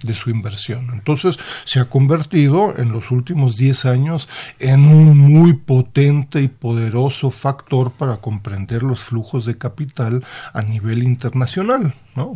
De 0.04 0.14
su 0.14 0.30
inversión. 0.30 0.90
Entonces 0.94 1.38
se 1.64 1.80
ha 1.80 1.86
convertido 1.86 2.76
en 2.78 2.92
los 2.92 3.12
últimos 3.12 3.58
10 3.58 3.86
años 3.86 4.30
en 4.60 4.88
un 4.88 5.18
muy 5.18 5.54
potente 5.54 6.42
y 6.42 6.48
poderoso 6.48 7.32
factor 7.32 7.92
para 7.92 8.18
comprender 8.18 8.84
los 8.84 9.04
flujos 9.04 9.46
de 9.46 9.58
capital 9.58 10.24
a 10.54 10.62
nivel 10.62 11.04
internacional. 11.04 11.94
¿no? 12.16 12.34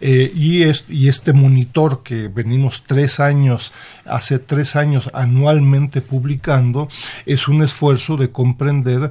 Eh, 0.00 0.30
y, 0.34 0.64
y, 0.88 1.08
este 1.08 1.32
monitor 1.32 2.02
que 2.02 2.28
venimos 2.28 2.84
tres 2.86 3.18
años, 3.18 3.72
hace 4.04 4.38
tres 4.38 4.76
años 4.76 5.10
anualmente 5.12 6.00
publicando, 6.00 6.88
es 7.24 7.48
un 7.48 7.62
esfuerzo 7.62 8.16
de 8.16 8.30
comprender 8.30 9.10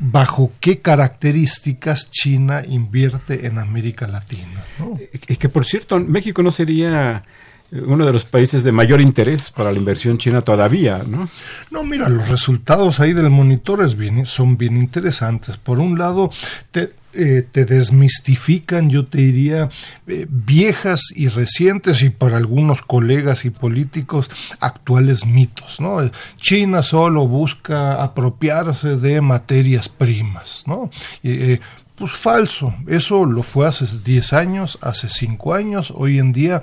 bajo 0.00 0.52
qué 0.60 0.80
características 0.80 2.10
China 2.10 2.62
invierte 2.66 3.46
en 3.46 3.58
América 3.58 4.06
Latina. 4.06 4.64
Y 5.28 5.36
que 5.36 5.48
por 5.48 5.64
cierto, 5.64 5.98
México 6.00 6.42
no 6.42 6.52
sería 6.52 7.24
uno 7.72 8.04
de 8.04 8.12
los 8.12 8.24
países 8.24 8.62
de 8.64 8.72
mayor 8.72 9.00
interés 9.00 9.50
para 9.50 9.72
la 9.72 9.78
inversión 9.78 10.18
china 10.18 10.42
todavía, 10.42 11.02
¿no? 11.08 11.28
No, 11.70 11.84
mira, 11.84 12.08
los 12.08 12.28
resultados 12.28 13.00
ahí 13.00 13.14
del 13.14 13.30
monitor 13.30 13.72
son 14.24 14.58
bien 14.58 14.76
interesantes. 14.76 15.56
Por 15.56 15.80
un 15.80 15.98
lado, 15.98 16.30
te, 16.70 16.90
eh, 17.14 17.46
desmistifican, 17.52 18.90
yo 18.90 19.06
te 19.06 19.18
diría, 19.18 19.70
eh, 20.06 20.26
viejas 20.28 21.00
y 21.14 21.28
recientes 21.28 22.02
y 22.02 22.10
para 22.10 22.36
algunos 22.36 22.82
colegas 22.82 23.46
y 23.46 23.50
políticos 23.50 24.30
actuales 24.60 25.24
mitos, 25.24 25.80
¿no? 25.80 25.98
China 26.36 26.82
solo 26.82 27.26
busca 27.26 28.02
apropiarse 28.02 28.96
de 28.96 29.20
materias 29.22 29.88
primas, 29.88 30.64
¿no? 30.66 30.90
Eh, 31.22 31.58
pues 31.94 32.12
falso, 32.12 32.74
eso 32.88 33.24
lo 33.24 33.42
fue 33.42 33.66
hace 33.66 33.86
10 34.02 34.32
años, 34.32 34.78
hace 34.80 35.08
5 35.08 35.54
años, 35.54 35.92
hoy 35.94 36.18
en 36.18 36.32
día 36.32 36.60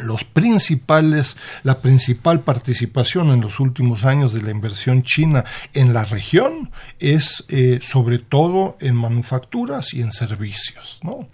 los 0.00 0.24
principales, 0.24 1.36
la 1.64 1.78
principal 1.78 2.40
participación 2.40 3.30
en 3.30 3.42
los 3.42 3.60
últimos 3.60 4.04
años 4.04 4.32
de 4.32 4.40
la 4.40 4.50
inversión 4.50 5.02
china 5.02 5.44
en 5.74 5.92
la 5.92 6.04
región 6.04 6.70
es 6.98 7.44
eh, 7.48 7.78
sobre 7.82 8.18
todo 8.18 8.76
en 8.80 8.94
manufacturas 8.94 9.92
y 9.92 10.00
en 10.00 10.10
servicios. 10.10 11.00
¿no? 11.02 11.28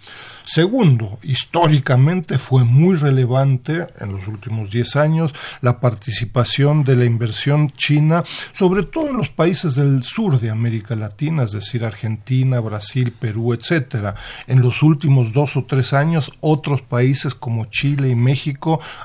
Segundo, 0.44 1.18
históricamente 1.22 2.38
fue 2.38 2.64
muy 2.64 2.96
relevante 2.96 3.86
en 4.00 4.12
los 4.12 4.26
últimos 4.26 4.70
10 4.70 4.96
años 4.96 5.34
la 5.60 5.78
participación 5.78 6.84
de 6.84 6.96
la 6.96 7.04
inversión 7.04 7.70
china, 7.72 8.24
sobre 8.52 8.82
todo 8.82 9.10
en 9.10 9.18
los 9.18 9.30
países 9.30 9.74
del 9.76 10.02
sur 10.02 10.40
de 10.40 10.50
América 10.50 10.96
Latina, 10.96 11.44
es 11.44 11.52
decir, 11.52 11.84
Argentina, 11.84 12.60
Brasil, 12.60 13.12
Perú, 13.12 13.52
etcétera. 13.52 14.16
En 14.46 14.62
los 14.62 14.82
últimos 14.82 15.32
dos 15.32 15.56
o 15.56 15.64
tres 15.64 15.92
años, 15.92 16.32
otros 16.40 16.82
países 16.82 17.34
como 17.34 17.66
Chile 17.66 18.08
y 18.08 18.14
México 18.14 18.47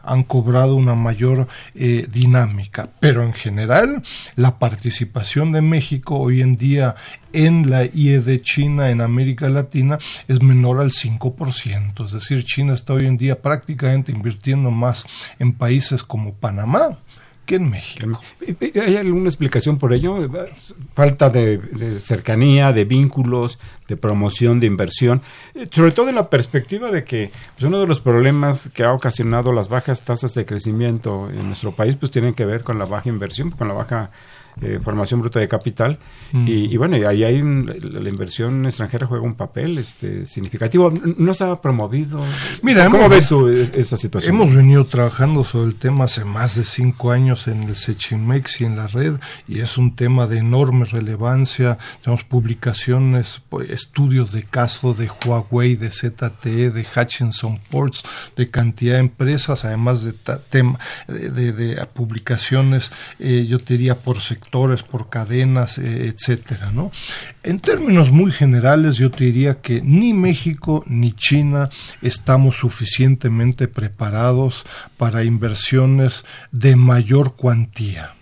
han 0.04 0.24
cobrado 0.24 0.76
una 0.76 0.96
mayor 0.96 1.48
eh, 1.76 2.08
dinámica. 2.12 2.90
Pero 3.00 3.24
en 3.24 3.34
general, 3.34 4.04
la 4.36 4.60
participación 4.60 5.52
de 5.52 5.62
México 5.62 6.18
hoy 6.18 6.42
en 6.42 6.58
día 6.58 6.96
en 7.34 7.70
la 7.70 7.86
IE 7.86 8.20
de 8.22 8.42
China 8.42 8.90
en 8.90 9.02
América 9.02 9.50
Latina 9.50 9.98
es 10.28 10.42
menor 10.42 10.80
al 10.80 10.92
5%. 10.92 12.06
Es 12.06 12.12
decir, 12.12 12.44
China 12.44 12.74
está 12.74 12.94
hoy 12.94 13.08
en 13.08 13.18
día 13.18 13.42
prácticamente 13.42 14.12
invirtiendo 14.12 14.72
más 14.72 15.06
en 15.40 15.54
países 15.54 16.04
como 16.04 16.34
Panamá 16.34 17.00
que 17.46 17.56
en 17.56 17.70
México. 17.70 18.20
¿Hay 18.60 18.98
alguna 18.98 19.28
explicación 19.28 19.78
por 19.78 19.94
ello? 19.94 20.30
Falta 20.94 21.30
de, 21.30 22.00
cercanía, 22.00 22.72
de 22.72 22.86
vínculos, 22.86 23.60
de 23.88 23.98
promoción, 23.98 24.60
de 24.60 24.68
inversión, 24.68 25.22
eh, 25.54 25.68
sobre 25.72 25.92
todo 25.92 26.10
en 26.10 26.16
la 26.16 26.30
perspectiva 26.30 26.92
de 26.92 27.04
que 27.04 27.32
pues, 27.56 27.66
uno 27.66 27.80
de 27.80 27.88
los 27.88 28.00
problemas 28.00 28.70
que 28.74 28.84
ha 28.84 28.94
ocasionado 28.94 29.52
las 29.52 29.70
bajas 29.70 30.04
tasas 30.06 30.34
de 30.34 30.46
crecimiento 30.46 31.30
en 31.30 31.48
nuestro 31.48 31.74
país 31.74 31.96
pues 31.96 32.12
tienen 32.12 32.34
que 32.34 32.46
ver 32.46 32.64
con 32.64 32.80
la 32.80 32.86
baja 32.86 33.10
inversión, 33.10 33.52
con 33.52 33.68
la 33.68 33.74
baja 33.74 34.12
eh, 34.62 34.80
formación 34.84 35.22
bruta 35.22 35.40
de 35.40 35.48
capital. 35.48 36.00
Mm. 36.32 36.46
Y, 36.48 36.78
bueno, 36.78 36.96
ahí 37.08 37.24
hay 37.24 37.42
la 37.42 38.10
inversión 38.10 38.66
extranjera 38.66 39.08
juega 39.08 39.24
un 39.24 39.36
papel 39.36 39.78
este, 39.78 40.28
significativo. 40.28 40.92
¿No 41.18 41.34
se 41.34 41.44
ha 41.46 41.56
promovido? 41.62 42.24
Mira, 42.62 42.90
¿cómo 42.90 43.10
ves 43.10 43.28
tú 43.28 43.48
esa 43.48 43.98
situación? 43.98 44.36
Hemos 44.36 44.54
venido 44.54 44.86
trabajando 44.86 45.44
sobre 45.44 45.70
el 45.70 45.76
tema 45.76 46.06
hace 46.06 46.26
más 46.26 46.56
de 46.56 46.64
cinco 46.64 47.12
años 47.12 47.48
en 47.48 47.64
el 47.64 47.76
Sechimex 47.76 48.62
y 48.62 48.66
en 48.66 48.76
la 48.76 48.88
red, 48.88 49.16
y 49.48 49.60
es 49.60 49.78
un 49.78 49.96
tema 49.96 50.28
de 50.28 50.40
enorme 50.40 50.86
relevancia. 50.86 51.78
Tenemos 52.04 52.24
publicaciones, 52.24 53.42
pues, 53.50 53.70
estudios 53.70 54.32
de 54.32 54.44
caso 54.44 54.94
de 54.94 55.10
Huawei, 55.26 55.76
de 55.76 55.90
ZTE, 55.90 56.72
de 56.72 56.86
Hutchinson 56.96 57.60
Ports, 57.70 58.04
de 58.36 58.50
cantidad 58.50 58.94
de 58.94 59.00
empresas, 59.00 59.66
además 59.66 60.04
de, 60.04 60.14
tema, 60.50 60.80
de, 61.08 61.88
publicaciones, 61.94 62.92
eh, 63.20 63.46
yo 63.48 63.60
te 63.60 63.74
diría, 63.74 64.00
por 64.00 64.20
sector 64.20 64.43
por 64.84 65.10
cadenas, 65.10 65.78
eh, 65.78 66.08
etcétera, 66.08 66.72
¿no? 66.72 66.92
En 67.44 67.60
términos 67.60 68.12
muy 68.12 68.32
generales, 68.32 68.98
yo 68.98 69.10
te 69.10 69.26
diría 69.26 69.62
que 69.62 69.82
ni 69.82 70.14
México 70.14 70.84
ni 70.88 71.14
China 71.14 71.70
estamos 72.02 72.58
suficientemente 72.58 73.68
preparados 73.68 74.66
para 74.98 75.24
inversiones 75.24 76.26
de 76.52 76.76
mayor 76.76 77.36
cuantía. 77.36 78.14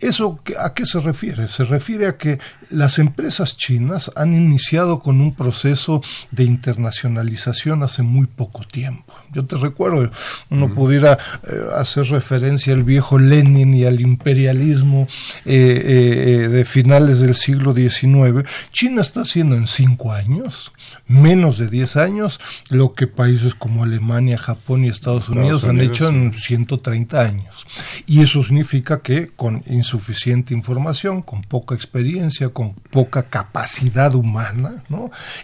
¿Eso 0.00 0.38
a 0.58 0.74
qué 0.74 0.86
se 0.86 1.00
refiere? 1.00 1.48
Se 1.48 1.64
refiere 1.64 2.06
a 2.06 2.16
que 2.16 2.38
las 2.70 2.98
empresas 3.00 3.56
chinas 3.56 4.12
han 4.14 4.32
iniciado 4.32 5.00
con 5.00 5.20
un 5.20 5.34
proceso 5.34 6.02
de 6.30 6.44
internacionalización 6.44 7.82
hace 7.82 8.02
muy 8.02 8.26
poco 8.26 8.64
tiempo. 8.64 9.12
Yo 9.32 9.44
te 9.44 9.56
recuerdo, 9.56 10.10
uno 10.50 10.72
pudiera 10.72 11.18
eh, 11.42 11.50
hacer 11.76 12.06
referencia 12.06 12.74
al 12.74 12.84
viejo 12.84 13.18
Lenin 13.18 13.74
y 13.74 13.84
al 13.84 14.00
imperialismo 14.00 15.08
eh, 15.44 16.44
eh, 16.44 16.48
de 16.48 16.64
finales 16.64 17.18
del 17.18 17.34
siglo 17.34 17.74
XIX. 17.74 18.48
China 18.70 19.02
está 19.02 19.22
haciendo 19.22 19.56
en 19.56 19.66
cinco 19.66 20.12
años, 20.12 20.72
menos 21.08 21.58
de 21.58 21.68
diez 21.68 21.96
años, 21.96 22.38
lo 22.70 22.94
que 22.94 23.06
países 23.08 23.54
como 23.54 23.82
Alemania, 23.82 24.38
Japón 24.38 24.84
y 24.84 24.88
Estados 24.88 25.28
Unidos, 25.28 25.64
han 25.64 25.80
hecho 25.80 26.08
en 26.08 26.32
130 26.32 27.20
años. 27.20 27.66
Y 28.06 28.22
eso 28.22 28.44
significa 28.44 29.00
que 29.00 29.28
con 29.34 29.64
insuficiente 29.88 30.52
información, 30.52 31.22
con 31.22 31.42
poca 31.42 31.74
experiencia, 31.74 32.50
con 32.50 32.74
poca 32.74 33.24
capacidad 33.24 34.14
humana. 34.14 34.84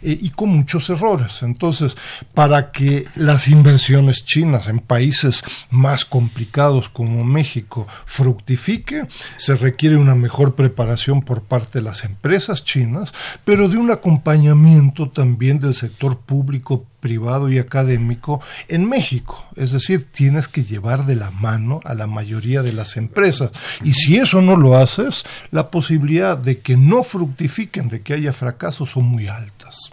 Eh, 0.03 0.19
y 0.21 0.31
con 0.31 0.51
muchos 0.51 0.91
errores. 0.91 1.43
Entonces, 1.43 1.97
para 2.33 2.71
que 2.71 3.07
las 3.15 3.49
inversiones 3.49 4.25
chinas 4.25 4.69
en 4.69 4.79
países 4.79 5.43
más 5.71 6.05
complicados 6.05 6.89
como 6.89 7.25
México 7.25 7.87
fructifique, 8.05 9.07
se 9.39 9.55
requiere 9.55 9.97
una 9.97 10.15
mejor 10.15 10.55
preparación 10.55 11.23
por 11.23 11.43
parte 11.43 11.79
de 11.79 11.85
las 11.85 12.05
empresas 12.05 12.65
chinas, 12.65 13.13
pero 13.45 13.69
de 13.69 13.77
un 13.77 13.91
acompañamiento 13.91 15.11
también 15.11 15.59
del 15.59 15.75
sector 15.75 16.19
público 16.19 16.87
privado 17.05 17.51
y 17.51 17.59
académico 17.59 18.40
en 18.67 18.88
México. 18.88 19.47
Es 19.57 19.73
decir, 19.73 20.07
tienes 20.11 20.49
que 20.49 20.62
llevar 20.62 21.05
de 21.05 21.17
la 21.17 21.31
mano 21.31 21.83
a 21.85 21.93
la 21.93 22.07
mayoría 22.07 22.62
de 22.62 22.73
las 22.73 22.97
empresas. 22.97 23.51
Y 23.83 23.93
si 23.93 24.17
eso 24.17 24.40
no 24.40 24.57
lo 24.57 24.79
haces, 24.79 25.23
la 25.51 25.71
posibilidad 25.71 26.38
de 26.38 26.61
que 26.61 26.79
no 26.79 27.03
fructifiquen, 27.03 27.90
de 27.90 28.01
que 28.01 28.14
haya 28.14 28.33
fracasos, 28.33 28.93
son 28.93 29.05
muy 29.05 29.29
altas. 29.29 29.93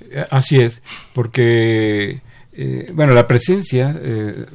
Eh, 0.00 0.24
así 0.30 0.58
es, 0.58 0.80
porque 1.12 2.22
eh, 2.54 2.90
bueno, 2.94 3.12
la 3.12 3.26
presencia 3.26 3.94
eh, 4.00 4.46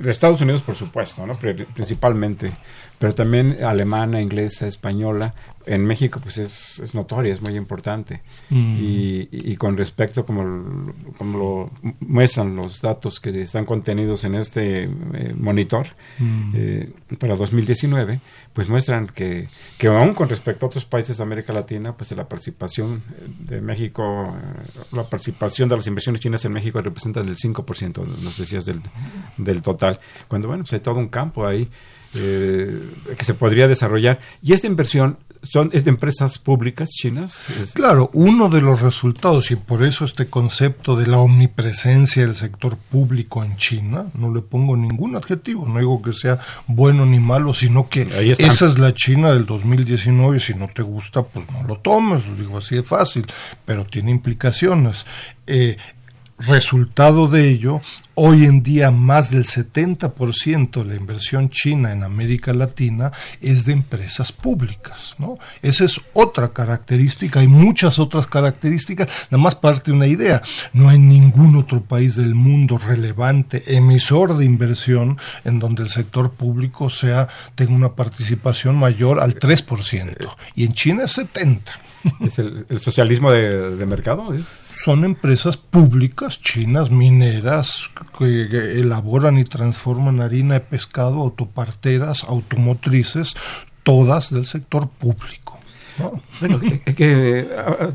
de 0.00 0.10
Estados 0.10 0.40
Unidos, 0.40 0.62
por 0.62 0.74
supuesto, 0.74 1.26
¿no? 1.26 1.34
principalmente, 1.34 2.50
pero 2.98 3.14
también 3.14 3.58
alemana, 3.62 4.20
inglesa, 4.20 4.66
española, 4.66 5.34
en 5.68 5.86
México 5.86 6.20
pues 6.22 6.38
es, 6.38 6.80
es 6.80 6.94
notoria, 6.94 7.32
es 7.32 7.42
muy 7.42 7.56
importante. 7.56 8.22
Mm. 8.50 8.76
Y, 8.80 9.56
con 9.56 9.76
respecto, 9.76 10.24
como, 10.24 10.84
como 11.16 11.38
lo 11.38 11.70
muestran 12.00 12.56
los 12.56 12.80
datos 12.80 13.20
que 13.20 13.40
están 13.40 13.64
contenidos 13.64 14.24
en 14.24 14.34
este 14.34 14.84
eh, 14.84 15.34
monitor 15.36 15.88
mm. 16.18 16.52
eh, 16.54 16.90
para 17.18 17.36
2019, 17.36 18.20
pues 18.52 18.68
muestran 18.68 19.08
que, 19.08 19.48
que 19.76 19.88
aún 19.88 20.14
con 20.14 20.28
respecto 20.28 20.66
a 20.66 20.68
otros 20.68 20.84
países 20.84 21.18
de 21.18 21.22
América 21.22 21.52
Latina, 21.52 21.92
pues 21.92 22.10
la 22.12 22.28
participación 22.28 23.02
de 23.38 23.60
México, 23.60 24.34
eh, 24.36 24.80
la 24.92 25.08
participación 25.08 25.68
de 25.68 25.76
las 25.76 25.86
inversiones 25.86 26.20
chinas 26.20 26.44
en 26.44 26.52
México 26.52 26.80
representa 26.80 27.20
el 27.20 27.36
5%, 27.36 28.06
nos 28.06 28.38
decías, 28.38 28.64
del, 28.64 28.80
del 29.36 29.62
total. 29.62 30.00
Cuando, 30.28 30.48
bueno, 30.48 30.64
pues 30.64 30.72
hay 30.72 30.80
todo 30.80 30.96
un 30.96 31.08
campo 31.08 31.46
ahí 31.46 31.68
eh, 32.14 32.80
que 33.16 33.24
se 33.24 33.34
podría 33.34 33.68
desarrollar. 33.68 34.18
Y 34.42 34.52
esta 34.52 34.66
inversión 34.66 35.18
son 35.42 35.70
es 35.72 35.84
de 35.84 35.90
empresas 35.90 36.38
públicas 36.38 36.88
chinas. 36.90 37.48
Claro, 37.74 38.10
uno 38.12 38.48
de 38.48 38.60
los 38.60 38.80
resultados 38.80 39.50
y 39.50 39.56
por 39.56 39.84
eso 39.84 40.04
este 40.04 40.26
concepto 40.26 40.96
de 40.96 41.06
la 41.06 41.18
omnipresencia 41.18 42.22
del 42.22 42.34
sector 42.34 42.76
público 42.76 43.44
en 43.44 43.56
China, 43.56 44.06
no 44.14 44.32
le 44.32 44.40
pongo 44.40 44.76
ningún 44.76 45.16
adjetivo, 45.16 45.66
no 45.68 45.78
digo 45.78 46.02
que 46.02 46.12
sea 46.12 46.40
bueno 46.66 47.06
ni 47.06 47.18
malo, 47.18 47.54
sino 47.54 47.88
que 47.88 48.02
esa 48.38 48.66
es 48.66 48.78
la 48.78 48.94
China 48.94 49.32
del 49.32 49.46
2019, 49.46 50.40
si 50.40 50.54
no 50.54 50.68
te 50.68 50.82
gusta, 50.82 51.22
pues 51.22 51.46
no 51.50 51.62
lo 51.64 51.78
tomes, 51.78 52.22
digo 52.38 52.58
así 52.58 52.76
de 52.76 52.82
fácil, 52.82 53.26
pero 53.64 53.84
tiene 53.84 54.10
implicaciones. 54.10 55.06
Eh, 55.46 55.76
Resultado 56.38 57.26
de 57.26 57.48
ello, 57.48 57.80
hoy 58.14 58.44
en 58.44 58.62
día 58.62 58.92
más 58.92 59.32
del 59.32 59.44
70% 59.44 60.84
de 60.84 60.84
la 60.84 60.94
inversión 60.94 61.50
china 61.50 61.90
en 61.90 62.04
América 62.04 62.52
Latina 62.52 63.10
es 63.40 63.64
de 63.64 63.72
empresas 63.72 64.30
públicas. 64.30 65.16
¿no? 65.18 65.36
Esa 65.62 65.84
es 65.84 66.00
otra 66.12 66.52
característica, 66.52 67.40
hay 67.40 67.48
muchas 67.48 67.98
otras 67.98 68.28
características, 68.28 69.08
nada 69.30 69.42
más 69.42 69.56
parte 69.56 69.90
una 69.90 70.06
idea. 70.06 70.40
No 70.72 70.88
hay 70.88 70.98
ningún 70.98 71.56
otro 71.56 71.82
país 71.82 72.14
del 72.14 72.36
mundo 72.36 72.78
relevante, 72.78 73.64
emisor 73.76 74.36
de 74.36 74.44
inversión, 74.44 75.18
en 75.44 75.58
donde 75.58 75.82
el 75.82 75.88
sector 75.88 76.30
público 76.34 76.88
sea, 76.88 77.26
tenga 77.56 77.72
una 77.72 77.94
participación 77.94 78.78
mayor 78.78 79.18
al 79.18 79.34
3%, 79.40 80.36
y 80.54 80.66
en 80.66 80.72
China 80.72 81.02
es 81.04 81.18
70%. 81.18 81.62
¿Es 82.20 82.38
el, 82.38 82.66
socialismo 82.78 83.30
de, 83.32 83.86
mercado? 83.86 84.32
¿Es? 84.32 84.46
Son 84.46 85.04
empresas 85.04 85.56
públicas 85.56 86.40
chinas, 86.40 86.90
mineras, 86.90 87.90
que, 88.18 88.78
elaboran 88.78 89.38
y 89.38 89.44
transforman 89.44 90.20
harina 90.20 90.54
de 90.54 90.60
pescado, 90.60 91.20
autoparteras, 91.20 92.24
automotrices, 92.24 93.34
todas 93.82 94.32
del 94.32 94.46
sector 94.46 94.88
público. 94.88 95.58
Bueno, 96.40 96.60
que, 96.60 97.48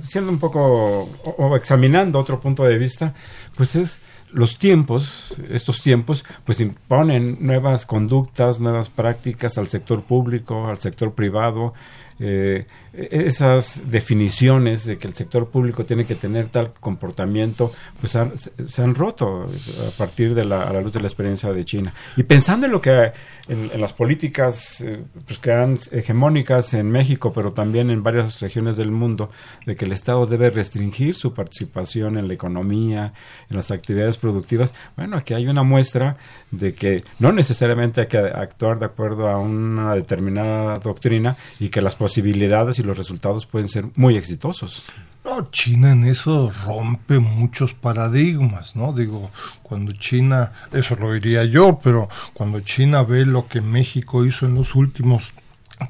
siendo 0.05 0.31
un 0.31 0.39
poco 0.39 1.09
o, 1.23 1.55
examinando 1.55 2.19
otro 2.19 2.39
punto 2.39 2.63
de 2.63 2.77
vista, 2.77 3.13
pues 3.55 3.75
es 3.75 4.01
los 4.33 4.57
tiempos, 4.57 5.37
estos 5.49 5.81
tiempos, 5.81 6.25
pues 6.43 6.59
imponen 6.59 7.37
nuevas 7.39 7.85
conductas, 7.85 8.59
nuevas 8.59 8.89
prácticas 8.89 9.57
al 9.57 9.67
sector 9.67 10.03
público, 10.03 10.67
al 10.67 10.79
sector 10.79 11.13
privado, 11.13 11.73
eh, 12.19 12.65
esas 12.93 13.89
definiciones 13.89 14.86
de 14.86 14.97
que 14.97 15.08
el 15.08 15.15
sector 15.15 15.49
público 15.49 15.86
tiene 15.86 16.06
que 16.06 16.15
tener 16.15 16.47
tal 16.47 16.73
comportamiento, 16.80 17.71
pues 17.99 18.12
se 18.12 18.82
han 18.82 18.95
roto 18.95 19.49
a 19.88 19.97
partir 19.97 20.36
de 20.36 20.45
la, 20.45 20.63
a 20.63 20.73
la 20.73 20.82
luz 20.82 20.93
de 20.93 20.99
la 20.99 21.08
experiencia 21.08 21.52
de 21.52 21.65
China. 21.65 21.93
Y 22.15 22.23
pensando 22.23 22.67
en 22.67 22.71
lo 22.71 22.82
que 22.82 23.13
en, 23.47 23.82
las 23.82 23.93
políticas 23.93 24.82
eh, 24.82 25.04
pues 25.26 25.39
que 25.39 25.52
han 25.52 25.78
hegemónicas 25.91 26.73
en 26.73 26.89
México, 26.89 27.34
pero 27.34 27.52
también 27.52 27.89
en 27.89 28.04
varias 28.04 28.39
regiones 28.39 28.78
del 28.78 28.91
mundo, 28.91 29.32
de 29.65 29.76
que 29.76 29.86
el 29.86 29.91
Estado 29.91 30.26
debe 30.26 30.49
restringir 30.49 31.15
su 31.15 31.34
participación 31.34 32.17
en 32.17 32.28
la 32.28 32.34
economía, 32.34 33.13
en 33.49 33.56
las 33.56 33.71
actividades 33.71 34.17
productivas, 34.17 34.73
bueno, 34.95 35.17
aquí 35.17 35.34
hay 35.34 35.47
una 35.47 35.63
muestra 35.63 36.17
de 36.53 36.73
que 36.75 37.03
no 37.19 37.31
necesariamente 37.31 38.01
hay 38.01 38.07
que 38.07 38.17
actuar 38.17 38.79
de 38.79 38.85
acuerdo 38.85 39.27
a 39.27 39.37
una 39.37 39.95
determinada 39.95 40.77
doctrina 40.77 41.35
y 41.59 41.69
que 41.69 41.81
las 41.81 41.95
posibilidades 41.95 42.79
y 42.79 42.83
los 42.83 42.97
resultados 42.97 43.45
pueden 43.45 43.67
ser 43.67 43.85
muy 43.95 44.15
exitosos. 44.17 44.85
No, 45.25 45.49
China 45.51 45.91
en 45.91 46.03
eso 46.03 46.51
rompe 46.65 47.17
muchos 47.17 47.73
paradigmas, 47.73 48.75
¿no? 48.75 48.91
Digo, 48.91 49.31
cuando 49.63 49.93
China, 49.93 50.51
eso 50.73 50.95
lo 50.95 51.13
diría 51.13 51.45
yo, 51.45 51.79
pero 51.81 52.09
cuando 52.33 52.59
China 52.59 53.03
ve 53.03 53.25
lo 53.25 53.47
que 53.47 53.61
México 53.61 54.25
hizo 54.25 54.45
en 54.45 54.55
los 54.55 54.75
últimos 54.75 55.33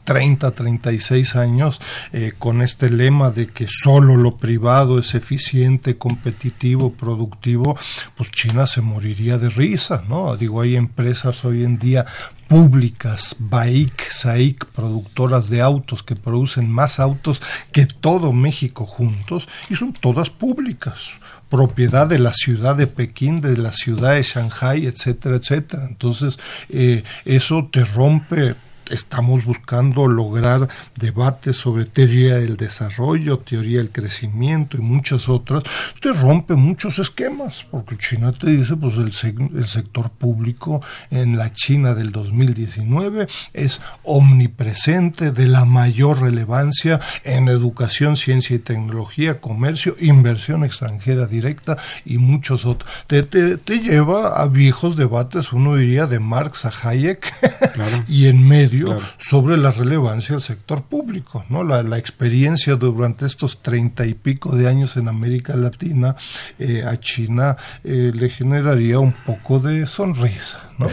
30, 0.04 0.52
36 0.52 1.36
años 1.36 1.82
eh, 2.12 2.34
con 2.38 2.62
este 2.62 2.89
lema 2.89 3.32
de 3.32 3.48
que 3.48 3.67
solo 3.67 4.17
lo 4.17 4.38
privado 4.38 5.00
es 5.00 5.13
eficiente, 5.15 5.98
competitivo, 5.98 6.91
productivo, 6.93 7.78
pues 8.15 8.32
China 8.32 8.67
se 8.67 8.82
moriría 8.82 9.38
de 9.38 9.50
risa, 9.50 10.04
¿no? 10.08 10.36
Digo, 10.38 10.62
hay 10.62 10.76
empresas 10.76 11.46
hoy 11.46 11.63
en 11.63 11.80
día 11.80 12.06
públicas, 12.48 13.36
BAIC, 13.39 14.10
SAIC, 14.10 14.65
productoras 14.65 15.50
de 15.50 15.62
autos 15.62 16.04
que 16.04 16.15
producen 16.15 16.69
más 16.69 17.00
autos 17.00 17.41
que 17.72 17.86
todo 17.86 18.32
México 18.32 18.86
juntos 18.86 19.48
y 19.69 19.76
son 19.76 19.93
todas 19.93 20.30
públicas 20.30 21.12
propiedad 21.50 22.08
de 22.08 22.17
la 22.17 22.34
ciudad 22.34 22.76
de 22.76 22.88
Pekín, 22.88 23.39
de 23.39 23.56
la 23.58 23.72
ciudad 23.72 24.15
de 24.15 24.24
Shanghai, 24.24 24.88
etcétera, 24.88 25.36
etcétera. 25.36 25.86
Entonces, 25.88 26.39
eh, 26.69 27.04
eso 27.26 27.69
te 27.72 27.86
rompe 27.86 28.56
estamos 28.89 29.46
buscando 29.46 30.08
lograr 30.08 30.67
debates 31.00 31.58
sobre 31.58 31.86
teoría 31.86 32.38
del 32.38 32.58
desarrollo, 32.58 33.39
teoría 33.39 33.80
del 33.80 33.91
crecimiento 33.91 34.78
y 34.78 34.82
muchas 34.82 35.30
otras, 35.30 35.63
usted 35.96 36.12
rompe 36.22 36.56
muchos 36.56 37.00
esquemas, 37.00 37.65
porque 37.69 37.98
China 37.98 38.32
te 38.32 38.48
dice, 38.52 38.76
pues 38.76 38.96
el, 38.96 39.12
el 39.56 39.67
sector 39.67 40.10
público 40.10 40.82
en 41.12 41.38
la 41.38 41.52
China 41.54 41.93
del 41.93 42.12
2019 42.12 43.28
es 43.54 43.82
omnipresente, 44.04 45.32
de 45.32 45.48
la 45.48 45.65
mayor 45.65 46.22
relevancia 46.22 47.00
en 47.24 47.48
educación, 47.48 48.15
ciencia 48.15 48.56
y 48.56 48.60
tecnología, 48.60 49.39
comercio, 49.39 49.96
inversión 50.00 50.63
extranjera 50.63 51.26
directa 51.28 51.78
y 52.06 52.17
muchos 52.17 52.65
otros. 52.65 52.91
Te, 53.08 53.24
te, 53.24 53.80
lleva 53.80 54.41
a 54.41 54.48
viejos 54.48 54.96
debates, 54.96 55.52
uno 55.52 55.76
diría 55.76 56.06
de 56.06 56.19
Marx 56.19 56.65
a 56.65 56.72
Hayek, 56.84 57.34
y 58.08 58.28
en 58.28 58.48
medio 58.48 58.73
sobre 59.18 59.58
la 59.58 59.72
relevancia 59.72 60.34
del 60.36 60.42
sector 60.42 60.84
público. 60.84 61.46
¿no? 61.50 61.64
La, 61.64 61.98
experiencia 61.98 62.76
durante 62.76 63.26
estos 63.26 63.62
treinta 63.62 64.06
y 64.06 64.14
pico 64.14 64.56
de 64.56 64.68
años 64.68 64.98
en 64.98 65.08
América 65.08 65.56
Latina 65.56 66.16
eh, 66.60 66.84
a 66.84 67.00
China 67.00 67.56
eh, 67.84 68.12
le 68.14 68.30
generaría 68.30 69.00
un 69.00 69.14
poco 69.14 69.60
de 69.60 69.86
sonrisa. 69.88 70.70
¿no? 70.78 70.88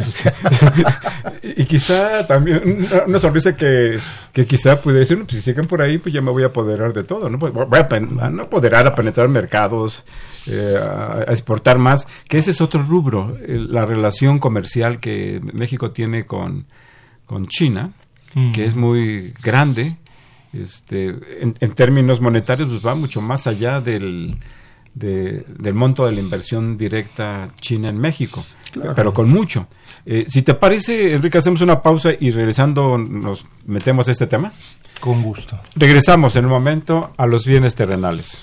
y 1.43 1.65
quizá 1.65 2.27
también 2.27 2.87
una 3.07 3.19
sonrisa 3.19 3.55
que, 3.55 3.99
que 4.33 4.47
quizá 4.47 4.81
pudiera 4.81 5.01
decir, 5.01 5.19
pues 5.19 5.33
si 5.33 5.43
siguen 5.43 5.67
por 5.67 5.83
ahí, 5.83 5.99
pues 5.99 6.15
ya 6.15 6.21
me 6.21 6.31
voy 6.31 6.43
a 6.43 6.47
apoderar 6.47 6.93
de 6.93 7.03
todo. 7.03 7.29
No, 7.29 7.39
pues 7.39 7.53
voy 7.53 7.79
a, 7.79 7.89
a 8.25 8.43
apoderar 8.43 8.87
a 8.87 8.95
penetrar 8.95 9.29
mercados, 9.29 10.05
eh, 10.47 10.79
a, 10.79 11.25
exportar 11.29 11.79
más, 11.79 12.07
que 12.29 12.39
ese 12.39 12.51
es 12.51 12.61
otro 12.61 12.83
rubro, 12.83 13.37
la 13.47 13.85
relación 13.85 14.39
comercial 14.39 15.01
que 15.01 15.41
México 15.53 15.91
tiene 15.91 16.27
con 16.27 16.67
con 17.31 17.47
China, 17.47 17.93
que 18.53 18.65
es 18.65 18.75
muy 18.75 19.33
grande, 19.41 19.99
este, 20.53 21.15
en, 21.41 21.55
términos 21.77 22.21
monetarios 22.21 22.69
pues 22.69 22.85
va 22.85 22.97
mucho 22.97 23.21
más 23.21 23.47
allá 23.47 23.81
del, 23.81 24.37
del 24.93 25.75
monto 25.75 26.07
de 26.07 26.11
la 26.11 26.19
inversión 26.19 26.77
directa 26.77 27.55
china 27.61 27.89
en 27.89 27.99
México. 27.99 28.45
pero 28.97 29.15
con 29.15 29.31
mucho. 29.31 29.69
Eh, 30.05 30.27
si 30.29 30.43
te 30.43 30.55
parece, 30.55 31.15
Enrique, 31.15 31.39
hacemos 31.39 31.61
una 31.61 31.81
pausa 31.81 32.11
y 32.19 32.33
regresando 32.33 32.99
nos 32.99 33.47
metemos 33.65 34.09
a 34.09 34.11
este 34.11 34.27
tema. 34.27 34.53
Con 34.99 35.23
gusto. 35.23 35.57
Regresamos 35.77 36.35
en 36.35 36.47
un 36.47 36.51
momento 36.51 37.13
a 37.17 37.27
los 37.29 37.47
bienes 37.47 37.77
terrenales. 37.77 38.43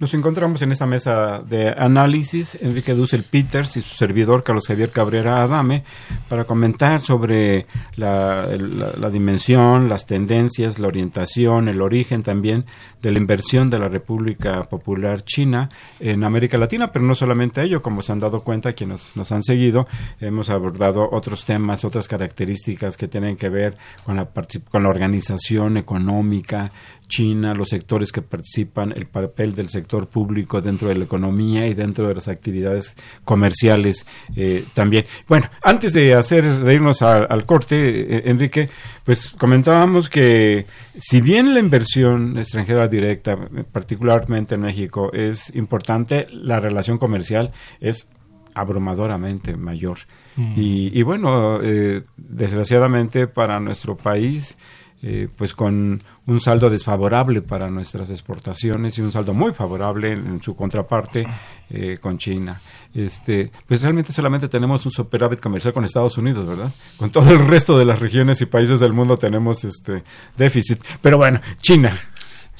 Nos 0.00 0.14
encontramos 0.14 0.62
en 0.62 0.72
esta 0.72 0.86
mesa 0.86 1.42
de 1.46 1.68
análisis 1.68 2.56
Enrique 2.62 2.94
Dussel 2.94 3.22
Peters 3.22 3.76
y 3.76 3.82
su 3.82 3.94
servidor 3.94 4.42
Carlos 4.42 4.66
Javier 4.66 4.88
Cabrera 4.88 5.42
Adame 5.42 5.84
para 6.26 6.44
comentar 6.44 7.02
sobre 7.02 7.66
la, 7.96 8.46
dimensión, 9.12 9.90
las 9.90 10.06
tendencias, 10.06 10.78
la 10.78 10.88
orientación, 10.88 11.68
el 11.68 11.82
origen 11.82 12.22
también 12.22 12.64
de 13.02 13.12
la 13.12 13.18
inversión 13.18 13.68
de 13.68 13.78
la 13.78 13.88
República 13.88 14.62
Popular 14.70 15.22
China 15.22 15.68
en 15.98 16.24
América 16.24 16.56
Latina, 16.56 16.90
pero 16.90 17.04
no 17.04 17.14
solamente 17.14 17.62
ello, 17.62 17.82
como 17.82 18.00
se 18.00 18.12
han 18.12 18.20
dado 18.20 18.42
cuenta 18.42 18.72
quienes 18.72 19.14
nos 19.18 19.32
han 19.32 19.42
seguido, 19.42 19.86
hemos 20.18 20.48
abordado 20.48 21.10
otros 21.12 21.44
temas, 21.44 21.84
otras 21.84 22.08
características 22.08 22.96
que 22.96 23.06
tienen 23.06 23.36
que 23.36 23.50
ver 23.50 23.76
con 24.06 24.16
la, 24.16 24.30
con 24.70 24.82
la 24.82 24.88
organización 24.88 25.76
económica, 25.76 26.72
China, 27.10 27.52
los 27.52 27.68
sectores 27.68 28.12
que 28.12 28.22
participan, 28.22 28.92
el 28.96 29.06
papel 29.06 29.54
del 29.54 29.68
sector 29.68 30.08
público 30.08 30.62
dentro 30.62 30.88
de 30.88 30.94
la 30.94 31.04
economía 31.04 31.66
y 31.66 31.74
dentro 31.74 32.08
de 32.08 32.14
las 32.14 32.28
actividades 32.28 32.96
comerciales 33.24 34.06
eh, 34.36 34.64
también. 34.72 35.04
Bueno, 35.28 35.50
antes 35.62 35.92
de 35.92 36.14
hacer 36.14 36.44
de 36.44 36.74
irnos 36.74 37.02
al 37.02 37.44
corte, 37.44 38.16
eh, 38.16 38.22
Enrique, 38.24 38.70
pues 39.04 39.34
comentábamos 39.36 40.08
que 40.08 40.64
si 40.96 41.20
bien 41.20 41.52
la 41.52 41.60
inversión 41.60 42.38
extranjera 42.38 42.88
directa, 42.88 43.36
particularmente 43.72 44.54
en 44.54 44.62
México, 44.62 45.12
es 45.12 45.54
importante, 45.54 46.28
la 46.30 46.60
relación 46.60 46.96
comercial 46.96 47.52
es 47.80 48.08
abrumadoramente 48.54 49.56
mayor. 49.56 49.98
Mm. 50.36 50.54
Y, 50.56 51.02
bueno, 51.02 51.60
eh, 51.62 52.02
desgraciadamente 52.16 53.26
para 53.26 53.60
nuestro 53.60 53.96
país, 53.96 54.56
eh, 55.02 55.28
pues 55.34 55.54
con 55.54 56.02
un 56.26 56.40
saldo 56.40 56.68
desfavorable 56.68 57.40
para 57.40 57.70
nuestras 57.70 58.10
exportaciones 58.10 58.98
y 58.98 59.00
un 59.00 59.10
saldo 59.10 59.32
muy 59.32 59.52
favorable 59.52 60.12
en, 60.12 60.42
su 60.42 60.54
contraparte 60.54 61.26
eh, 61.70 61.98
con 62.00 62.18
China. 62.18 62.60
Este, 62.92 63.50
pues 63.66 63.80
realmente 63.80 64.12
solamente 64.12 64.48
tenemos 64.48 64.84
un 64.84 64.92
superávit 64.92 65.40
comercial 65.40 65.72
con 65.72 65.84
Estados 65.84 66.18
Unidos, 66.18 66.46
¿verdad? 66.46 66.72
Con 66.98 67.10
todo 67.10 67.30
el 67.30 67.46
resto 67.46 67.78
de 67.78 67.86
las 67.86 68.00
regiones 68.00 68.40
y 68.42 68.46
países 68.46 68.78
del 68.78 68.92
mundo 68.92 69.16
tenemos 69.16 69.64
este 69.64 70.04
déficit. 70.36 70.82
Pero 71.00 71.16
bueno, 71.16 71.40
China. 71.62 71.96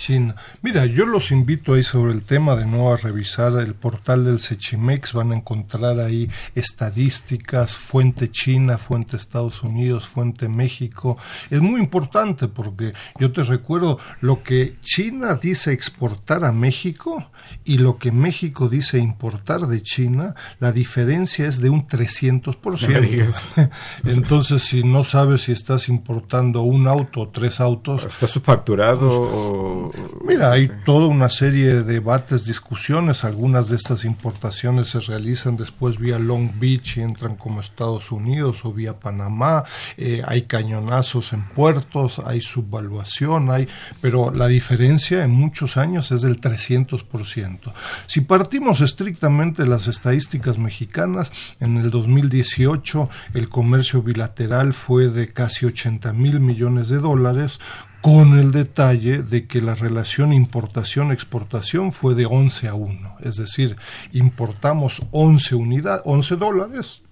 China. 0.01 0.35
Mira, 0.63 0.87
yo 0.87 1.05
los 1.05 1.31
invito 1.31 1.75
ahí 1.75 1.83
sobre 1.83 2.15
el 2.15 2.23
tema 2.23 2.57
de 2.57 2.65
nuevo 2.65 2.91
a 2.91 2.97
revisar 2.97 3.53
el 3.61 3.75
portal 3.75 4.25
del 4.25 4.41
Sechimex, 4.41 5.13
van 5.13 5.31
a 5.31 5.37
encontrar 5.37 6.01
ahí 6.01 6.31
estadísticas, 6.55 7.77
fuente 7.77 8.31
China, 8.31 8.79
fuente 8.79 9.19
Estados 9.19 9.63
Unidos, 9.63 10.09
fuente 10.09 10.49
México. 10.49 11.19
Es 11.51 11.61
muy 11.61 11.79
importante 11.81 12.49
porque 12.49 12.93
yo 13.19 13.31
te 13.31 13.43
recuerdo 13.43 13.99
lo 14.23 14.43
que 14.43 14.73
China 14.81 15.35
dice 15.35 15.73
exportar 15.73 16.47
a 16.47 16.53
México 16.53 17.31
y 17.65 17.77
lo 17.77 17.99
que 17.99 18.11
México 18.11 18.71
dice 18.71 18.99
importar 18.99 19.67
de 19.67 19.83
China, 19.83 20.35
la 20.61 20.73
diferencia 20.73 21.47
es 21.47 21.61
de 21.61 21.69
un 21.69 21.87
300%. 21.87 23.71
Entonces, 24.05 24.63
si 24.63 24.83
no 24.83 25.05
sabes 25.05 25.43
si 25.43 25.53
estás 25.53 25.91
importando 25.91 26.63
un 26.63 26.89
auto 26.89 27.21
o 27.21 27.29
tres 27.29 27.61
autos... 27.61 28.05
¿Está 28.05 28.27
subfacturado 28.27 29.11
o 29.11 29.90
Mira, 30.25 30.53
hay 30.53 30.71
toda 30.85 31.09
una 31.09 31.29
serie 31.29 31.75
de 31.75 31.83
debates, 31.83 32.45
discusiones. 32.45 33.25
Algunas 33.25 33.69
de 33.69 33.77
estas 33.77 34.05
importaciones 34.05 34.89
se 34.89 35.01
realizan 35.01 35.57
después 35.57 35.99
vía 35.99 36.19
Long 36.19 36.51
Beach 36.59 36.99
y 36.99 37.01
entran 37.01 37.37
como 37.37 37.61
Estados 37.61 38.13
Unidos 38.13 38.65
o 38.65 38.73
vía 38.73 38.99
Panamá. 38.99 39.65
Eh, 39.97 40.23
hay 40.25 40.43
cañonazos 40.43 41.33
en 41.33 41.43
puertos, 41.49 42.21
hay 42.25 42.41
subvaluación, 42.41 43.51
hay, 43.51 43.69
pero 44.01 44.31
la 44.31 44.47
diferencia 44.47 45.25
en 45.25 45.31
muchos 45.31 45.77
años 45.77 46.13
es 46.13 46.23
del 46.23 46.41
300%. 46.41 47.73
Si 48.07 48.21
partimos 48.21 48.81
estrictamente 48.81 49.67
las 49.67 49.87
estadísticas 49.87 50.59
mexicanas, 50.59 51.33
en 51.59 51.77
el 51.77 51.91
2018 51.91 53.09
el 53.35 53.49
comercio 53.49 54.03
bilateral 54.03 54.75
fue 54.75 55.09
de 55.09 55.33
casi 55.33 55.67
80 55.67 56.13
mil 56.13 56.41
millones 56.41 56.89
de 56.89 56.99
dólares, 56.99 57.61
con 58.01 58.39
el 58.39 58.53
detalle 58.53 59.23
de 59.23 59.47
que 59.47 59.61
la 59.61 59.75
relación 59.75 60.33
importación-exportación 60.33 61.93
fue 61.93 62.15
de 62.15 62.27
11 62.27 62.69
a 62.69 62.75
1, 62.75 63.17
es 63.21 63.37
decir, 63.37 63.77
importamos 64.13 65.03
11 65.11 65.55
unidades, 65.55 66.03
11 66.07 66.37
dólares 66.37 67.03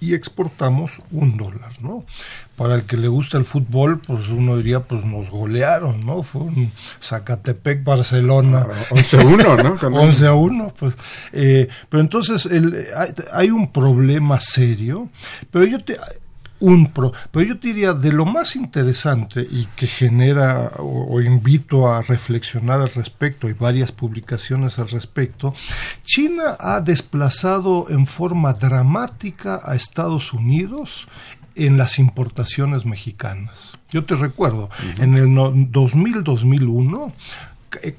y 0.00 0.14
exportamos 0.14 1.00
un 1.10 1.36
dólar, 1.36 1.72
¿no? 1.80 2.04
Para 2.56 2.76
el 2.76 2.84
que 2.84 2.96
le 2.96 3.08
gusta 3.08 3.36
el 3.36 3.44
fútbol, 3.44 4.00
pues 4.00 4.28
uno 4.28 4.56
diría, 4.56 4.80
pues 4.80 5.04
nos 5.04 5.30
golearon, 5.30 6.00
¿no? 6.00 6.22
Fue 6.22 6.42
un 6.42 6.72
Zacatepec, 7.00 7.82
Barcelona. 7.82 8.66
11-1, 8.90 9.44
ah, 9.46 9.88
¿no? 9.88 9.96
11 10.00 10.26
a 10.26 10.34
1, 10.34 10.74
pues. 10.78 10.96
Eh, 11.32 11.68
pero 11.88 12.00
entonces 12.00 12.46
el, 12.46 12.86
hay, 12.96 13.14
hay, 13.32 13.50
un 13.50 13.72
problema 13.72 14.38
serio, 14.40 15.08
pero 15.50 15.64
yo 15.64 15.80
te 15.80 15.96
un 16.60 16.92
pro, 16.92 17.12
pero 17.30 17.44
yo 17.44 17.54
diría 17.54 17.92
de 17.92 18.12
lo 18.12 18.26
más 18.26 18.56
interesante 18.56 19.46
y 19.48 19.66
que 19.76 19.86
genera 19.86 20.70
o, 20.78 21.20
invito 21.20 21.92
a 21.92 22.02
reflexionar 22.02 22.80
al 22.80 22.90
respecto, 22.90 23.46
hay 23.46 23.52
varias 23.52 23.92
publicaciones 23.92 24.78
al 24.78 24.88
respecto, 24.88 25.54
China 26.04 26.56
ha 26.58 26.80
desplazado 26.80 27.86
en 27.90 28.06
forma 28.06 28.52
dramática 28.52 29.60
a 29.64 29.74
Estados 29.74 30.32
Unidos 30.32 31.06
en 31.54 31.76
las 31.76 31.98
importaciones 31.98 32.86
mexicanas. 32.86 33.78
Yo 33.90 34.04
te 34.04 34.14
recuerdo, 34.14 34.68
en 34.98 35.14
el 35.14 35.28
2000-2001 35.28 37.12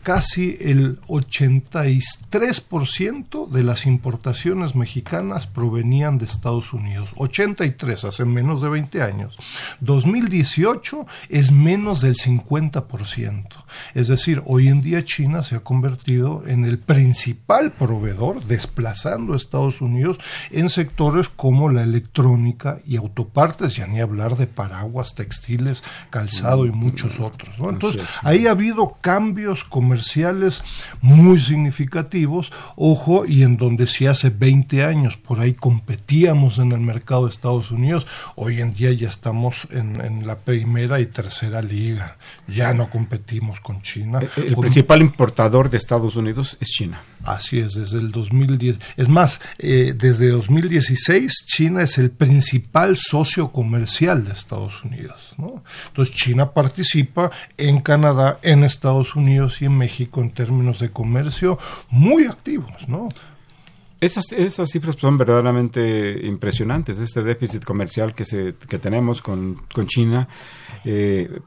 casi 0.02 0.58
el 0.60 1.00
83% 1.02 3.50
de 3.50 3.64
las 3.64 3.86
importaciones 3.86 4.76
mexicanas 4.76 5.48
provenían 5.48 6.18
de 6.18 6.26
Estados 6.26 6.74
Unidos. 6.74 7.14
83 7.18 8.06
hace 8.06 8.26
menos 8.26 8.62
de 8.62 8.70
20 8.70 9.02
años. 9.02 9.36
2018 9.82 11.06
es 11.30 11.52
menos 11.52 12.02
del 12.02 12.16
50%. 12.16 13.48
Es 13.94 14.08
decir, 14.08 14.42
hoy 14.46 14.68
en 14.68 14.82
día 14.82 15.06
China 15.06 15.44
se 15.44 15.56
ha 15.56 15.60
convertido 15.60 16.44
en 16.48 16.66
el 16.66 16.80
principal 16.80 17.72
proveedor, 17.72 18.44
desplazando 18.46 19.34
a 19.34 19.38
Estados 19.38 19.82
Unidos 19.82 20.18
en 20.52 20.70
sectores 20.70 21.30
como 21.30 21.70
la 21.70 21.84
electrónica 21.84 22.80
y 22.86 22.98
autopartes, 22.98 23.76
ya 23.76 23.88
ni 23.88 24.00
hablar 24.00 24.38
de 24.38 24.48
paraguas, 24.48 25.16
textiles, 25.16 25.84
calzado 26.10 26.66
y 26.66 26.72
muchos 26.72 27.20
otros. 27.20 27.56
Entonces, 27.60 28.04
ahí 28.22 28.48
ha 28.48 28.52
habido 28.52 28.98
cambios 29.02 29.59
comerciales 29.64 30.64
muy 31.02 31.40
significativos, 31.40 32.52
ojo, 32.76 33.26
y 33.26 33.44
en 33.44 33.58
donde 33.58 33.88
si 33.88 34.08
hace 34.08 34.30
20 34.30 34.84
años 34.84 35.18
por 35.18 35.40
ahí 35.40 35.54
competíamos 35.54 36.60
en 36.60 36.72
el 36.72 36.80
mercado 36.80 37.26
de 37.26 37.32
Estados 37.32 37.72
Unidos, 37.72 38.08
hoy 38.36 38.62
en 38.62 38.74
día 38.74 38.92
ya 38.92 39.10
estamos 39.10 39.68
en, 39.72 40.00
la 40.26 40.38
primera 40.40 41.00
y 41.00 41.06
tercera 41.06 41.62
liga, 41.62 42.18
ya 42.48 42.74
no 42.74 42.90
competimos 42.90 43.60
con 43.60 43.82
China. 43.82 44.20
El, 44.36 44.56
principal 44.56 45.02
importador 45.02 45.70
de 45.70 45.78
Estados 45.78 46.16
Unidos 46.16 46.58
es 46.60 46.68
China. 46.68 47.02
Así 47.24 47.60
es, 47.60 47.74
desde 47.74 48.00
el 48.00 48.12
2010. 48.12 48.80
Es 48.98 49.10
más, 49.10 49.42
eh, 49.58 49.94
desde 49.96 50.30
2016 50.30 51.46
China 51.46 51.84
es 51.84 51.98
el 51.98 52.12
principal 52.12 52.98
socio 52.98 53.52
comercial 53.52 54.26
de 54.26 54.32
Estados 54.32 54.84
Unidos. 54.84 55.34
¿no? 55.38 55.64
Entonces 55.88 56.16
China 56.16 56.52
participa 56.52 57.32
en 57.58 57.80
Canadá, 57.80 58.40
en 58.42 58.64
Estados 58.64 59.16
Unidos, 59.16 59.30
y 59.62 59.66
en 59.66 59.78
México 59.78 60.22
en 60.22 60.32
términos 60.32 60.80
de 60.80 60.90
comercio 60.90 61.60
muy 61.90 62.26
activos, 62.26 62.88
¿no? 62.88 63.10
Esas, 64.02 64.32
esas 64.32 64.70
cifras 64.70 64.96
son 64.98 65.18
verdaderamente 65.18 66.26
impresionantes, 66.26 67.00
este 67.00 67.22
déficit 67.22 67.66
comercial 67.66 68.16
que, 68.16 68.24
se, 68.24 68.56
que 68.70 68.80
tenemos 68.80 69.22
con, 69.22 69.64
con 69.74 69.88
China 69.88 70.28
eh, 70.86 71.40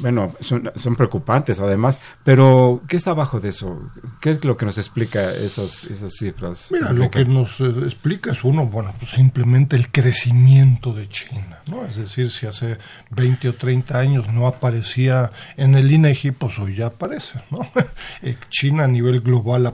bueno, 0.00 0.32
son, 0.40 0.70
son, 0.76 0.96
preocupantes 0.96 1.60
además, 1.60 2.00
pero 2.24 2.82
¿qué 2.88 2.96
está 2.96 3.10
abajo 3.10 3.40
de 3.40 3.50
eso? 3.50 3.90
¿Qué 4.20 4.32
es 4.32 4.44
lo 4.44 4.56
que 4.56 4.66
nos 4.66 4.78
explica 4.78 5.32
esas, 5.32 5.84
esas 5.84 6.12
cifras? 6.18 6.68
Mira, 6.70 6.92
lo 6.92 7.10
que 7.10 7.24
nos 7.24 7.60
eh, 7.60 7.72
explica 7.84 8.32
es 8.32 8.44
uno, 8.44 8.66
bueno, 8.66 8.94
pues 8.98 9.12
simplemente 9.12 9.76
el 9.76 9.90
crecimiento 9.90 10.92
de 10.92 11.08
China, 11.08 11.60
¿no? 11.66 11.84
Es 11.84 11.96
decir, 11.96 12.30
si 12.30 12.46
hace 12.46 12.78
20 13.10 13.48
o 13.50 13.54
30 13.54 13.98
años 13.98 14.32
no 14.32 14.46
aparecía 14.46 15.30
en 15.56 15.74
el 15.74 15.90
INEGI, 15.90 16.32
pues 16.32 16.58
hoy 16.58 16.76
ya 16.76 16.86
aparece, 16.86 17.40
¿no? 17.50 17.60
Eh, 18.22 18.36
China 18.50 18.84
a 18.84 18.88
nivel 18.88 19.20
global, 19.20 19.72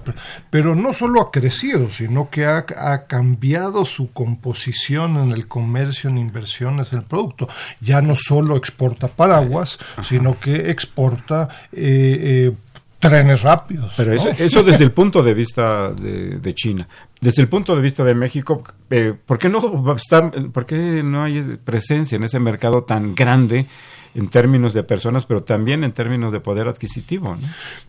pero 0.50 0.74
no 0.74 0.92
solo 0.92 1.20
ha 1.20 1.30
crecido, 1.30 1.90
sino 1.90 2.30
que 2.30 2.44
ha, 2.44 2.64
ha 2.76 3.06
cambiado 3.06 3.84
su 3.84 4.12
composición 4.12 5.16
en 5.16 5.32
el 5.32 5.48
comercio, 5.48 6.10
en 6.10 6.18
inversiones, 6.18 6.92
en 6.92 7.00
el 7.00 7.04
producto. 7.04 7.48
Ya 7.80 8.02
no 8.02 8.14
solo 8.14 8.56
exporta 8.56 8.85
paraguas, 8.94 9.78
sino 10.02 10.38
que 10.38 10.70
exporta 10.70 11.48
eh, 11.72 12.52
eh, 12.52 12.52
trenes 12.98 13.42
rápidos. 13.42 13.92
Pero 13.96 14.12
eso, 14.12 14.62
desde 14.62 14.84
el 14.84 14.92
punto 14.92 15.22
de 15.22 15.34
vista 15.34 15.90
de, 15.92 16.54
China. 16.54 16.88
Desde 17.20 17.42
el 17.42 17.48
punto 17.48 17.74
de 17.74 17.82
vista 17.82 18.04
de 18.04 18.14
México, 18.14 18.62
eh, 18.90 19.14
¿por, 19.24 19.38
qué 19.38 19.48
no 19.48 19.60
¿por 20.52 20.66
qué 20.66 21.02
no 21.02 21.24
hay 21.24 21.58
presencia 21.64 22.16
en 22.16 22.24
ese 22.24 22.38
mercado 22.38 22.84
tan 22.84 23.14
grande 23.14 23.66
en 24.16 24.28
términos 24.28 24.72
de 24.72 24.82
personas, 24.82 25.26
pero 25.26 25.42
también 25.42 25.84
en 25.84 25.92
términos 25.92 26.32
de 26.32 26.40
poder 26.40 26.68
adquisitivo. 26.68 27.36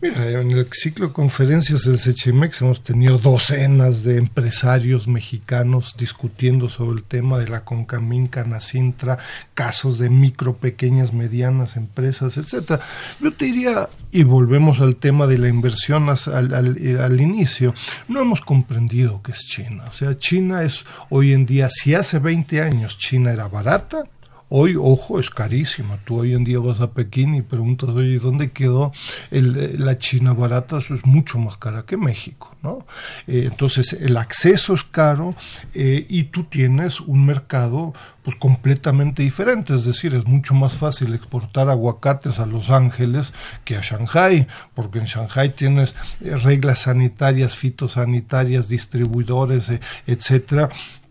Mira, 0.02 0.30
en 0.30 0.50
el 0.50 0.68
ciclo 0.72 1.08
de 1.08 1.12
conferencias 1.14 1.84
del 1.84 1.98
Sechimex 1.98 2.60
hemos 2.60 2.82
tenido 2.82 3.18
docenas 3.18 4.02
de 4.04 4.18
empresarios 4.18 5.08
mexicanos 5.08 5.96
discutiendo 5.96 6.68
sobre 6.68 6.98
el 6.98 7.04
tema 7.04 7.38
de 7.38 7.48
la 7.48 7.64
Concamín, 7.64 8.26
Canacintra, 8.26 9.16
casos 9.54 9.98
de 9.98 10.10
micro, 10.10 10.56
pequeñas, 10.56 11.14
medianas 11.14 11.76
empresas, 11.76 12.36
etcétera. 12.36 12.80
Yo 13.20 13.32
te 13.32 13.46
diría, 13.46 13.88
y 14.12 14.22
volvemos 14.22 14.80
al 14.80 14.96
tema 14.96 15.26
de 15.26 15.38
la 15.38 15.48
inversión 15.48 16.10
al, 16.10 16.54
al 16.54 17.20
inicio, 17.22 17.72
no 18.06 18.20
hemos 18.20 18.42
comprendido 18.42 19.22
qué 19.22 19.32
es 19.32 19.46
China. 19.46 19.84
O 19.88 19.92
sea, 19.92 20.18
China 20.18 20.62
es 20.62 20.84
hoy 21.08 21.32
en 21.32 21.46
día, 21.46 21.70
si 21.70 21.94
hace 21.94 22.18
20 22.18 22.60
años 22.60 22.98
China 22.98 23.32
era 23.32 23.48
barata, 23.48 24.04
Hoy, 24.50 24.76
ojo, 24.80 25.20
es 25.20 25.28
carísima. 25.28 25.98
Tú 26.06 26.20
hoy 26.20 26.32
en 26.32 26.42
día 26.42 26.58
vas 26.58 26.80
a 26.80 26.92
Pekín 26.92 27.34
y 27.34 27.42
preguntas, 27.42 27.90
oye, 27.90 28.18
¿dónde 28.18 28.50
quedó 28.50 28.92
eh, 29.30 29.74
la 29.78 29.98
China 29.98 30.32
barata? 30.32 30.78
Eso 30.78 30.94
es 30.94 31.04
mucho 31.04 31.38
más 31.38 31.58
cara 31.58 31.84
que 31.84 31.98
México, 31.98 32.56
¿no? 32.62 32.86
Eh, 33.26 33.44
entonces, 33.50 33.92
el 33.92 34.16
acceso 34.16 34.72
es 34.72 34.84
caro 34.84 35.34
eh, 35.74 36.06
y 36.08 36.24
tú 36.24 36.44
tienes 36.44 37.00
un 37.00 37.26
mercado 37.26 37.92
pues 38.22 38.36
completamente 38.36 39.22
diferente, 39.22 39.74
es 39.74 39.84
decir, 39.84 40.14
es 40.14 40.26
mucho 40.26 40.52
más 40.52 40.74
fácil 40.74 41.14
exportar 41.14 41.70
aguacates 41.70 42.38
a 42.38 42.46
Los 42.46 42.68
Ángeles 42.68 43.32
que 43.64 43.76
a 43.76 43.80
Shanghai, 43.80 44.46
porque 44.74 44.98
en 44.98 45.06
Shanghai 45.06 45.54
tienes 45.54 45.94
reglas 46.20 46.80
sanitarias, 46.80 47.56
fitosanitarias, 47.56 48.68
distribuidores, 48.68 49.70
etcétera, 50.06 50.68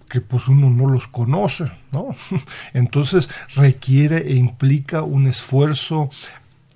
que 0.10 0.22
pues 0.22 0.48
uno 0.48 0.70
no 0.70 0.88
los 0.88 1.08
conoce, 1.08 1.72
¿no? 1.92 2.16
Entonces 2.74 3.30
requiere 3.56 4.18
e 4.32 4.36
implica 4.36 5.04
un 5.04 5.28
esfuerzo 5.28 6.10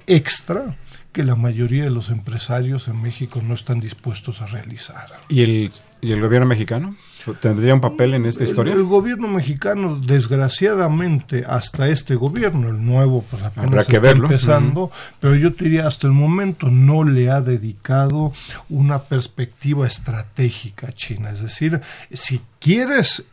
extra 0.07 0.77
que 1.11 1.23
la 1.23 1.35
mayoría 1.35 1.83
de 1.83 1.89
los 1.89 2.09
empresarios 2.09 2.87
en 2.87 3.01
México 3.01 3.41
no 3.41 3.53
están 3.53 3.79
dispuestos 3.79 4.41
a 4.41 4.45
realizar. 4.45 5.07
¿Y 5.27 5.41
el, 5.41 5.71
y 5.99 6.11
el 6.11 6.21
gobierno 6.21 6.47
mexicano? 6.47 6.95
¿Tendría 7.39 7.73
un 7.73 7.81
papel 7.81 8.13
en 8.13 8.25
esta 8.25 8.43
historia? 8.43 8.73
El, 8.73 8.83
gobierno 8.83 9.27
mexicano, 9.27 9.99
desgraciadamente, 9.99 11.43
hasta 11.47 11.87
este 11.87 12.15
gobierno, 12.15 12.69
el 12.69 12.83
nuevo, 12.83 13.23
pues 13.29 13.43
apenas 13.43 13.87
está 13.87 14.09
empezando, 14.09 14.91
pero 15.19 15.35
yo 15.35 15.51
diría 15.51 15.87
hasta 15.87 16.07
el 16.07 16.13
momento 16.13 16.69
no 16.69 17.03
le 17.03 17.29
ha 17.29 17.41
dedicado 17.41 18.33
una 18.69 19.03
perspectiva 19.03 19.87
estratégica 19.87 20.87
a 20.87 20.91
China. 20.93 21.31
Es 21.31 21.41
decir, 21.41 21.81
si 22.11 22.41
quieres 22.59 23.25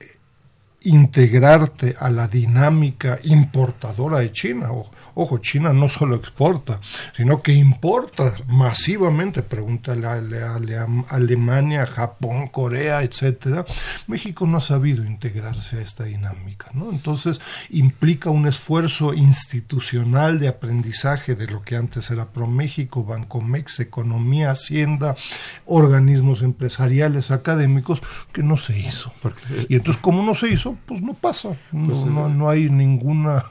integrarte 0.83 1.97
a 1.99 2.11
la 2.11 2.29
dinámica 2.29 3.19
importadora 3.25 4.21
de 4.21 4.33
China, 4.33 4.73
o 4.73 4.91
Ojo, 5.21 5.39
China 5.39 5.73
no 5.73 5.89
solo 5.89 6.15
exporta, 6.15 6.79
sino 7.13 7.43
que 7.43 7.53
importa 7.53 8.35
masivamente. 8.47 9.43
Pregúntale 9.43 10.07
a, 10.07 10.57
Alemania, 11.09 11.87
Japón, 11.87 12.47
Corea, 12.47 13.03
etcétera. 13.03 13.65
México 14.07 14.47
no 14.47 14.59
ha 14.59 14.61
sabido 14.61 15.05
integrarse 15.05 15.79
a 15.79 15.81
esta 15.81 16.05
dinámica, 16.05 16.71
¿no? 16.73 16.93
Entonces 16.93 17.41
implica 17.69 18.31
un 18.31 18.47
esfuerzo 18.47 19.13
institucional 19.13 20.39
de 20.39 20.47
aprendizaje 20.47 21.35
de 21.35 21.49
lo 21.49 21.63
que 21.63 21.75
antes 21.75 22.13
era 22.13 22.27
ProMéxico, 22.27 23.03
Bancomex, 23.03 23.81
Economía, 23.81 24.53
Hacienda, 24.53 25.17
organismos 25.65 26.43
empresariales, 26.43 27.33
académicos, 27.33 28.03
que 28.33 28.45
no 28.45 28.57
se 28.57 28.79
hizo. 28.79 29.13
y 29.69 29.75
entonces, 29.75 30.01
como 30.01 30.23
no 30.23 30.37
se 30.37 30.49
hizo, 30.49 30.77
pues 30.87 31.03
no 31.03 31.15
pasa. 31.15 31.57
No, 31.73 31.89
pues, 31.89 32.07
no, 32.07 32.29
no 32.29 32.49
hay 32.49 32.71
ninguna, 32.71 33.43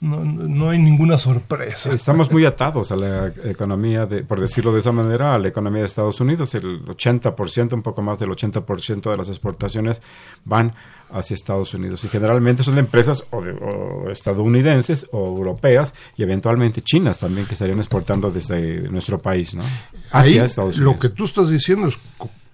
no, 0.00 0.24
no 0.24 0.70
hay 0.70 0.78
ninguna 0.78 1.09
sorpresa. 1.18 1.92
Estamos 1.92 2.30
muy 2.30 2.44
atados 2.44 2.92
a 2.92 2.96
la 2.96 3.26
economía, 3.44 4.06
de, 4.06 4.22
por 4.22 4.40
decirlo 4.40 4.72
de 4.72 4.80
esa 4.80 4.92
manera, 4.92 5.34
a 5.34 5.38
la 5.38 5.48
economía 5.48 5.80
de 5.80 5.86
Estados 5.86 6.20
Unidos. 6.20 6.54
El 6.54 6.84
80%, 6.84 7.72
un 7.72 7.82
poco 7.82 8.02
más 8.02 8.18
del 8.18 8.30
80% 8.30 9.10
de 9.10 9.16
las 9.16 9.28
exportaciones 9.28 10.02
van 10.44 10.74
hacia 11.12 11.34
Estados 11.34 11.74
Unidos. 11.74 12.04
Y 12.04 12.08
generalmente 12.08 12.62
son 12.62 12.78
empresas 12.78 13.24
o, 13.30 14.08
estadounidenses 14.10 15.06
o 15.12 15.26
europeas 15.26 15.94
y 16.16 16.22
eventualmente 16.22 16.82
chinas 16.82 17.18
también 17.18 17.46
que 17.46 17.54
estarían 17.54 17.78
exportando 17.78 18.30
desde 18.30 18.88
nuestro 18.88 19.18
país, 19.18 19.54
¿no? 19.54 19.64
Hacia 20.12 20.44
Estados 20.44 20.76
Unidos. 20.76 20.94
Lo 20.94 21.00
que 21.00 21.08
tú 21.08 21.24
estás 21.24 21.50
diciendo 21.50 21.88
es 21.88 21.98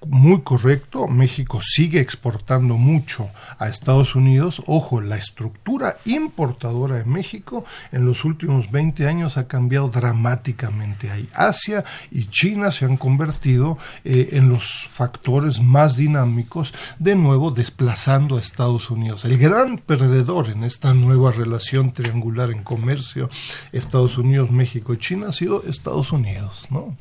muy 0.09 0.43
correcto, 0.43 1.09
México 1.09 1.61
sigue 1.63 2.01
exportando 2.01 2.77
mucho 2.77 3.31
a 3.59 3.69
Estados 3.69 4.15
Unidos. 4.15 4.63
Ojo, 4.67 5.01
la 5.01 5.17
estructura 5.17 5.97
importadora 6.05 6.97
de 6.97 7.05
México 7.05 7.65
en 7.93 8.07
los 8.07 8.25
últimos 8.25 8.71
20 8.71 9.07
años 9.07 9.37
ha 9.37 9.47
cambiado 9.47 9.89
dramáticamente. 9.89 11.11
Ahí 11.11 11.29
Asia 11.35 11.85
y 12.11 12.27
China 12.27 12.73
se 12.73 12.85
han 12.85 12.97
convertido 12.97 13.79
eh, 14.05 14.31
en 14.33 14.49
los 14.49 14.87
factores 14.89 15.61
más 15.61 15.97
dinámicos, 15.97 16.73
de 16.99 17.15
nuevo 17.15 17.51
desplazando 17.51 18.37
a 18.37 18.41
Estados 18.41 18.91
Unidos. 18.91 19.25
El 19.25 19.39
gran 19.39 19.79
perdedor 19.79 20.51
en 20.51 20.65
esta 20.65 20.95
nueva 20.95 21.33
relación 21.33 21.93
triangular 21.93 22.51
en 22.51 22.63
comercio 22.63 23.29
Estados 23.73 24.19
Unidos, 24.19 24.51
México 24.51 24.95
China 24.95 25.29
ha 25.29 25.33
sido 25.33 25.65
Estados 25.67 26.13
Unidos, 26.13 26.69
¿no? 26.71 26.97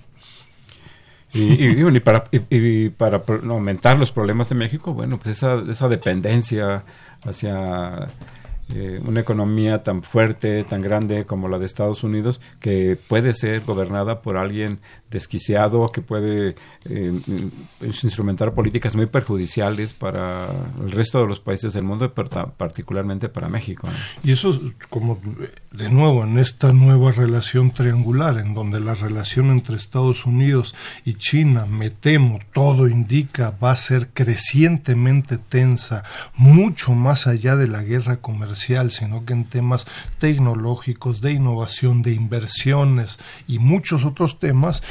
Y, 1.35 1.99
para, 1.99 2.23
y, 2.49 2.89
para 2.89 3.21
aumentar 3.49 3.99
los 3.99 4.11
problemas 4.11 4.49
de 4.49 4.55
México, 4.55 4.93
bueno, 4.93 5.19
pues 5.19 5.37
esa, 5.37 5.61
esa 5.69 5.89
dependencia 5.89 6.83
hacia 7.23 8.07
eh, 8.73 8.99
una 9.05 9.19
economía 9.19 9.83
tan 9.83 10.01
fuerte, 10.01 10.63
tan 10.63 10.81
grande 10.81 11.25
como 11.25 11.47
la 11.47 11.59
de 11.59 11.67
Estados 11.67 12.03
Unidos, 12.03 12.41
que 12.59 12.95
puede 12.95 13.33
ser 13.33 13.61
gobernada 13.61 14.23
por 14.23 14.37
alguien 14.37 14.79
desquiciado, 15.11 15.91
que 15.91 16.01
puede 16.01 16.55
eh, 16.85 17.21
instrumentar 17.81 18.55
políticas 18.55 18.95
muy 18.95 19.05
perjudiciales 19.05 19.93
para 19.93 20.47
el 20.83 20.91
resto 20.91 21.21
de 21.21 21.27
los 21.27 21.39
países 21.39 21.73
del 21.73 21.83
mundo, 21.83 22.11
pero 22.11 22.27
particularmente 22.57 23.29
para 23.29 23.49
México. 23.49 23.87
Y 24.23 24.31
eso, 24.31 24.59
como 24.89 25.19
de 25.71 25.89
nuevo, 25.89 26.23
en 26.23 26.39
esta 26.39 26.73
nueva 26.73 27.11
relación 27.11 27.69
triangular, 27.69 28.39
en 28.39 28.55
donde 28.55 28.79
la 28.79 28.95
relación 28.95 29.51
entre 29.51 29.75
Estados 29.75 30.25
Unidos 30.25 30.73
y 31.05 31.13
China, 31.13 31.67
me 31.67 31.91
temo, 31.91 32.39
todo 32.51 32.87
indica, 32.87 33.55
va 33.63 33.71
a 33.71 33.75
ser 33.75 34.09
crecientemente 34.09 35.37
tensa, 35.37 36.03
mucho 36.33 36.93
más 36.93 37.27
allá 37.27 37.55
de 37.55 37.67
la 37.67 37.83
guerra 37.83 38.17
comercial 38.17 38.54
sino 38.55 39.25
que 39.25 39.33
en 39.33 39.45
temas 39.45 39.85
tecnológicos, 40.19 41.21
de 41.21 41.33
innovación, 41.33 42.01
de 42.01 42.13
inversiones 42.13 43.19
y 43.47 43.59
muchos 43.59 44.05
otros 44.05 44.39
temas, 44.39 44.81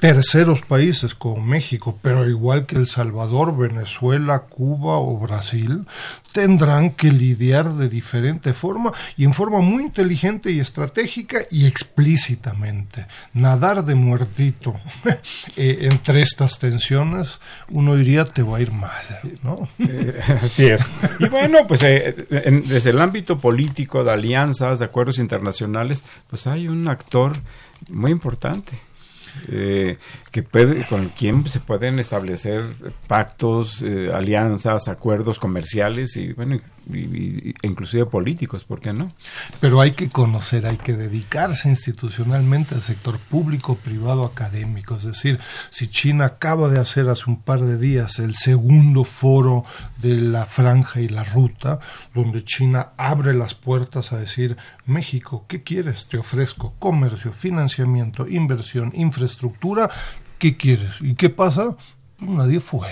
terceros 0.00 0.62
países 0.62 1.14
como 1.14 1.42
México, 1.42 1.98
pero 2.00 2.28
igual 2.28 2.64
que 2.64 2.76
El 2.76 2.86
Salvador, 2.86 3.56
Venezuela, 3.56 4.40
Cuba 4.40 4.98
o 4.98 5.18
Brasil, 5.18 5.86
tendrán 6.32 6.92
que 6.92 7.12
lidiar 7.12 7.74
de 7.74 7.88
diferente 7.88 8.54
forma 8.54 8.92
y 9.18 9.24
en 9.24 9.34
forma 9.34 9.60
muy 9.60 9.82
inteligente 9.82 10.50
y 10.52 10.58
estratégica 10.58 11.40
y 11.50 11.66
explícitamente. 11.66 13.06
Nadar 13.34 13.84
de 13.84 13.94
muertito 13.94 14.80
eh, 15.56 15.88
entre 15.92 16.22
estas 16.22 16.58
tensiones, 16.58 17.38
uno 17.68 17.94
diría 17.94 18.24
te 18.24 18.42
va 18.42 18.56
a 18.56 18.60
ir 18.62 18.72
mal, 18.72 18.90
¿no? 19.42 19.68
Eh, 19.80 20.18
así 20.42 20.64
es. 20.64 20.82
Y 21.18 21.28
bueno, 21.28 21.66
pues 21.68 21.82
eh, 21.82 22.26
desde 22.66 22.90
el 22.90 23.00
ámbito 23.02 23.38
político, 23.38 24.02
de 24.02 24.12
alianzas, 24.12 24.78
de 24.78 24.86
acuerdos 24.86 25.18
internacionales, 25.18 26.04
pues 26.28 26.46
hay 26.46 26.68
un 26.68 26.88
actor 26.88 27.32
muy 27.90 28.12
importante 28.12 28.89
eh, 29.50 29.96
que 30.30 30.42
puede, 30.42 30.84
con 30.86 31.08
quien 31.08 31.46
se 31.48 31.60
pueden 31.60 31.98
establecer 31.98 32.74
pactos, 33.06 33.82
eh, 33.82 34.10
alianzas, 34.12 34.88
acuerdos 34.88 35.38
comerciales 35.38 36.16
y 36.16 36.32
bueno, 36.32 36.60
inclusive 37.62 38.06
políticos, 38.06 38.64
¿por 38.64 38.80
qué 38.80 38.92
no? 38.92 39.12
Pero 39.60 39.80
hay 39.80 39.92
que 39.92 40.08
conocer, 40.08 40.66
hay 40.66 40.76
que 40.76 40.94
dedicarse 40.94 41.68
institucionalmente 41.68 42.74
al 42.74 42.82
sector 42.82 43.18
público, 43.18 43.76
privado, 43.76 44.24
académico. 44.24 44.96
Es 44.96 45.04
decir, 45.04 45.38
si 45.70 45.88
China 45.88 46.24
acaba 46.26 46.68
de 46.68 46.78
hacer 46.78 47.08
hace 47.08 47.24
un 47.28 47.42
par 47.42 47.60
de 47.60 47.78
días 47.78 48.18
el 48.18 48.34
segundo 48.34 49.04
foro 49.04 49.64
de 49.98 50.14
la 50.16 50.46
franja 50.46 51.00
y 51.00 51.08
la 51.08 51.24
ruta, 51.24 51.80
donde 52.14 52.44
China 52.44 52.90
abre 52.96 53.34
las 53.34 53.54
puertas 53.54 54.12
a 54.12 54.18
decir, 54.18 54.56
México, 54.86 55.44
¿qué 55.48 55.62
quieres? 55.62 56.08
Te 56.08 56.18
ofrezco 56.18 56.74
comercio, 56.78 57.32
financiamiento, 57.32 58.26
inversión, 58.28 58.92
infraestructura, 58.94 59.90
¿qué 60.40 60.56
quieres? 60.56 60.94
¿Y 61.00 61.14
qué 61.14 61.30
pasa? 61.30 61.76
Pues 62.18 62.30
nadie 62.30 62.58
fue. 62.58 62.88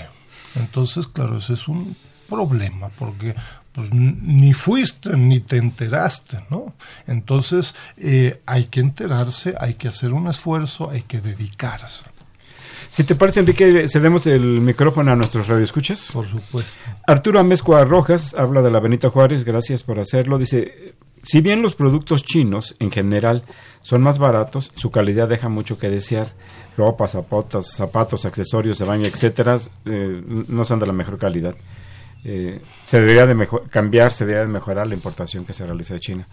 Entonces, 0.55 1.07
claro, 1.07 1.37
ese 1.37 1.53
es 1.53 1.67
un 1.67 1.97
problema, 2.29 2.89
porque 2.97 3.35
pues 3.73 3.93
ni 3.93 4.53
fuiste 4.53 5.17
ni 5.17 5.41
te 5.41 5.57
enteraste, 5.57 6.39
¿no? 6.49 6.73
Entonces 7.07 7.75
eh, 7.97 8.41
hay 8.45 8.65
que 8.65 8.79
enterarse, 8.79 9.55
hay 9.59 9.73
que 9.73 9.87
hacer 9.87 10.13
un 10.13 10.27
esfuerzo, 10.27 10.89
hay 10.89 11.01
que 11.01 11.19
dedicarse. 11.19 12.05
Si 12.91 13.03
te 13.03 13.15
parece, 13.15 13.41
Enrique, 13.41 13.87
cedemos 13.87 14.25
el 14.25 14.61
micrófono 14.61 15.11
a 15.11 15.15
nuestros 15.15 15.47
radioescuchas. 15.47 16.11
Por 16.11 16.25
supuesto. 16.25 16.83
Arturo 17.05 17.39
Amezcua 17.39 17.85
Rojas 17.85 18.33
habla 18.35 18.61
de 18.61 18.71
la 18.71 18.79
Benita 18.79 19.09
Juárez, 19.09 19.43
gracias 19.43 19.83
por 19.83 19.99
hacerlo. 19.99 20.39
Dice, 20.39 20.95
si 21.23 21.41
bien 21.41 21.61
los 21.61 21.75
productos 21.75 22.23
chinos 22.23 22.75
en 22.79 22.91
general 22.91 23.43
son 23.81 24.01
más 24.01 24.17
baratos, 24.17 24.71
su 24.75 24.89
calidad 24.89 25.29
deja 25.29 25.49
mucho 25.49 25.77
que 25.77 25.89
desear. 25.89 26.33
Ropa, 26.79 27.07
zapatos, 27.09 27.67
zapatos, 27.67 28.25
accesorios 28.25 28.79
de 28.79 28.85
baño, 28.85 29.05
etcétera, 29.05 29.59
eh, 29.85 30.23
no 30.47 30.63
son 30.63 30.79
de 30.79 30.87
la 30.87 30.93
mejor 30.93 31.17
calidad. 31.17 31.53
Eh, 32.23 32.61
se 32.85 33.01
debería 33.01 33.25
de 33.25 33.47
cambiar, 33.69 34.13
se 34.13 34.25
debería 34.25 34.45
de 34.45 34.53
mejorar 34.53 34.87
la 34.87 34.95
importación 34.95 35.43
que 35.43 35.53
se 35.53 35.65
realiza 35.65 35.93
de 35.95 35.99
China. 35.99 36.27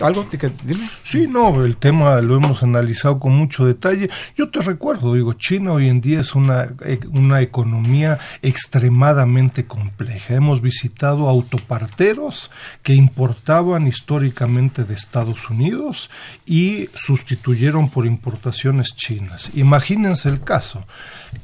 ¿Algo? 0.00 0.26
Dime. 0.64 0.88
Sí, 1.02 1.26
no, 1.26 1.64
el 1.64 1.76
tema 1.76 2.20
lo 2.20 2.36
hemos 2.36 2.62
analizado 2.62 3.18
con 3.18 3.32
mucho 3.32 3.64
detalle. 3.64 4.10
Yo 4.36 4.50
te 4.50 4.60
recuerdo, 4.60 5.14
digo, 5.14 5.34
China 5.34 5.72
hoy 5.72 5.88
en 5.88 6.00
día 6.00 6.20
es 6.20 6.34
una, 6.34 6.74
e, 6.84 7.00
una 7.12 7.40
economía 7.40 8.18
extremadamente 8.40 9.66
compleja. 9.66 10.34
Hemos 10.34 10.60
visitado 10.60 11.28
autoparteros 11.28 12.50
que 12.82 12.94
importaban 12.94 13.86
históricamente 13.86 14.84
de 14.84 14.94
Estados 14.94 15.50
Unidos 15.50 16.10
y 16.46 16.88
sustituyeron 16.94 17.90
por 17.90 18.06
importaciones 18.06 18.94
chinas. 18.96 19.50
Imagínense 19.54 20.28
el 20.28 20.42
caso. 20.42 20.86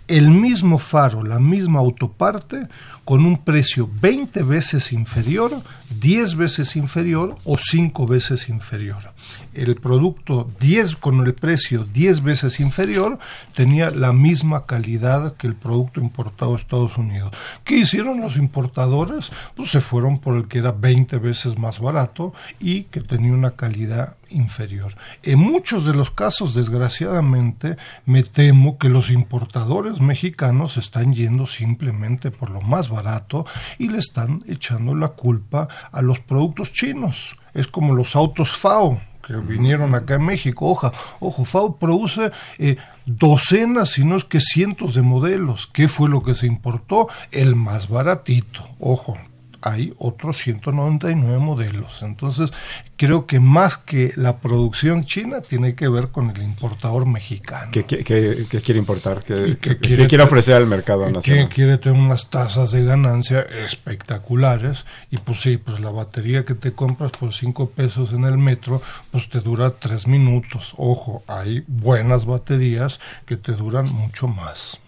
El 0.07 0.31
mismo 0.31 0.79
faro, 0.79 1.23
la 1.23 1.39
misma 1.39 1.81
autoparte, 1.81 2.69
con 3.05 3.25
un 3.25 3.39
precio 3.39 3.89
20 4.01 4.43
veces 4.43 4.93
inferior, 4.93 5.63
10 6.01 6.37
veces 6.37 6.77
inferior 6.77 7.37
o 7.45 7.58
5 7.59 8.07
veces 8.07 8.49
inferior. 8.49 9.13
El 9.55 9.77
producto 9.77 10.51
10 10.61 10.97
con 10.97 11.27
el 11.27 11.35
precio 11.35 11.85
10 11.85 12.23
veces 12.23 12.61
inferior 12.61 13.19
tenía 13.55 13.91
la 13.91 14.13
misma 14.13 14.67
calidad 14.67 15.37
que 15.37 15.47
el 15.47 15.55
producto 15.55 16.01
importado 16.01 16.55
a 16.55 16.59
Estados 16.59 16.97
Unidos. 16.97 17.33
¿Qué 17.65 17.79
hicieron 17.79 18.21
los 18.21 18.37
importadores? 18.37 19.31
Pues 19.57 19.71
se 19.71 19.81
fueron 19.81 20.19
por 20.19 20.37
el 20.37 20.49
que 20.49 20.59
era 20.59 20.73
20 20.73 21.19
veces 21.19 21.59
más 21.59 21.79
barato 21.79 22.33
y 22.61 22.85
que 22.85 23.01
tenía 23.01 23.33
una 23.33 23.53
calidad 23.53 24.17
inferior. 24.31 24.95
En 25.23 25.39
muchos 25.39 25.85
de 25.85 25.95
los 25.95 26.11
casos, 26.11 26.55
desgraciadamente, 26.55 27.77
me 28.07 28.23
temo 28.23 28.79
que 28.79 28.89
los 28.89 29.11
importadores 29.11 30.01
mexicanos 30.01 30.77
están 30.77 31.15
yendo 31.15 31.47
simplemente 31.47 32.31
por 32.31 32.51
lo 32.51 32.61
más 32.61 32.89
barato 32.89 33.47
y 33.79 33.89
le 33.89 33.99
están 33.99 34.43
echando 34.47 34.95
la 34.95 35.09
culpa 35.09 35.69
a 35.93 36.03
los 36.03 36.21
productos 36.21 36.73
chinos. 36.73 37.37
Es 37.55 37.67
como 37.67 37.95
los 37.95 38.15
autos 38.17 38.57
FAO 38.57 39.01
que 39.29 39.37
vinieron 39.37 39.95
acá 39.95 40.15
en 40.15 40.25
México. 40.25 40.67
Ojo, 40.67 40.91
ojo, 41.21 41.45
FAO 41.45 41.77
produce 41.77 42.31
eh, 42.59 42.77
docenas, 43.05 43.91
si 43.91 44.05
no 44.05 44.17
es 44.17 44.25
que 44.25 44.41
cientos 44.41 44.95
de 44.95 45.03
modelos. 45.03 45.69
¿Qué 45.71 45.87
fue 45.87 46.09
lo 46.09 46.23
que 46.23 46.35
se 46.35 46.47
importó? 46.47 47.09
El 47.31 47.55
más 47.55 47.89
baratito. 47.89 48.67
Ojo, 48.81 49.19
hay 49.63 49.93
otros 49.99 50.39
199 50.39 51.39
modelos. 51.39 52.03
Entonces, 52.03 52.53
creo 52.97 53.27
que 53.27 53.41
más 53.41 53.79
que 53.79 54.13
la 54.17 54.39
producción 54.39 55.05
china 55.05 55.41
tiene 55.41 55.75
que 55.75 55.89
ver 55.89 56.09
con 56.09 56.31
el 56.31 56.43
importador 56.43 57.07
mexicano. 57.07 57.71
¿Qué, 57.73 57.85
quiere 57.85 58.79
importar? 58.79 59.23
¿Qué, 59.23 59.57
quiere, 59.57 60.23
ofrecer 60.23 60.57
al 60.57 60.67
mercado 60.67 61.09
nacional? 61.11 61.49
Que 61.49 61.55
quiere 61.55 61.79
tener 61.79 61.99
unas 61.99 62.29
tasas 62.29 62.73
de 62.73 62.85
ganancia 62.85 63.41
espectaculares 63.41 64.85
y 65.11 65.17
pues 65.19 65.41
sí, 65.41 65.57
pues 65.57 65.81
la 65.81 65.91
batería 65.91 66.45
que 66.45 66.55
te 66.55 66.73
compras 66.73 67.13
por 67.13 67.33
5 67.33 67.71
pesos 67.71 68.13
en 68.13 68.25
el 68.25 68.39
metro, 68.39 68.83
pues 69.11 69.29
te 69.29 69.41
dura 69.41 69.71
3 69.71 70.07
minutos. 70.07 70.75
Ojo, 70.77 71.23
hay 71.27 71.65
buenas 71.67 72.27
baterías 72.27 73.01
que 73.27 73.37
te 73.37 73.53
duran 73.53 73.87
mucho 73.93 74.29
más. 74.29 74.81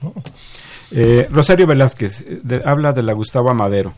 Eh, 0.91 1.29
Rosario 1.31 1.67
Velázquez 1.67 2.25
habla 2.65 2.93
de 2.93 3.03
la 3.03 3.13
Gustavo 3.13 3.55
Madero 3.55 3.95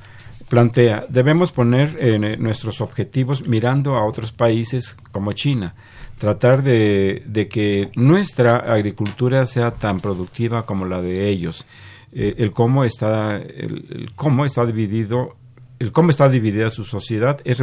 plantea, 0.53 1.07
debemos 1.09 1.51
poner 1.51 1.97
eh, 1.99 2.37
nuestros 2.37 2.83
objetivos 2.83 3.49
mirando 3.49 3.97
a 3.97 4.05
otros 4.05 4.33
países 4.33 4.99
como 5.11 5.33
China, 5.33 5.75
tratar 6.19 6.63
de, 6.63 7.49
que 7.51 7.91
nuestra 7.97 8.57
agricultura 8.57 9.47
sea 9.47 9.71
tan 9.71 9.99
productiva 10.01 10.67
como 10.67 10.85
la 10.85 11.01
de 11.01 11.31
ellos. 11.31 11.65
Eh, 12.13 12.35
el 12.37 12.53
cómo 12.53 12.85
está 12.85 13.39
el, 13.39 14.11
cómo 14.15 14.45
está 14.45 14.67
dividido 14.67 15.37
el 15.79 15.91
cómo 15.91 16.11
está 16.11 16.29
dividida 16.29 16.69
su 16.69 16.85
sociedad 16.85 17.41
es 17.45 17.59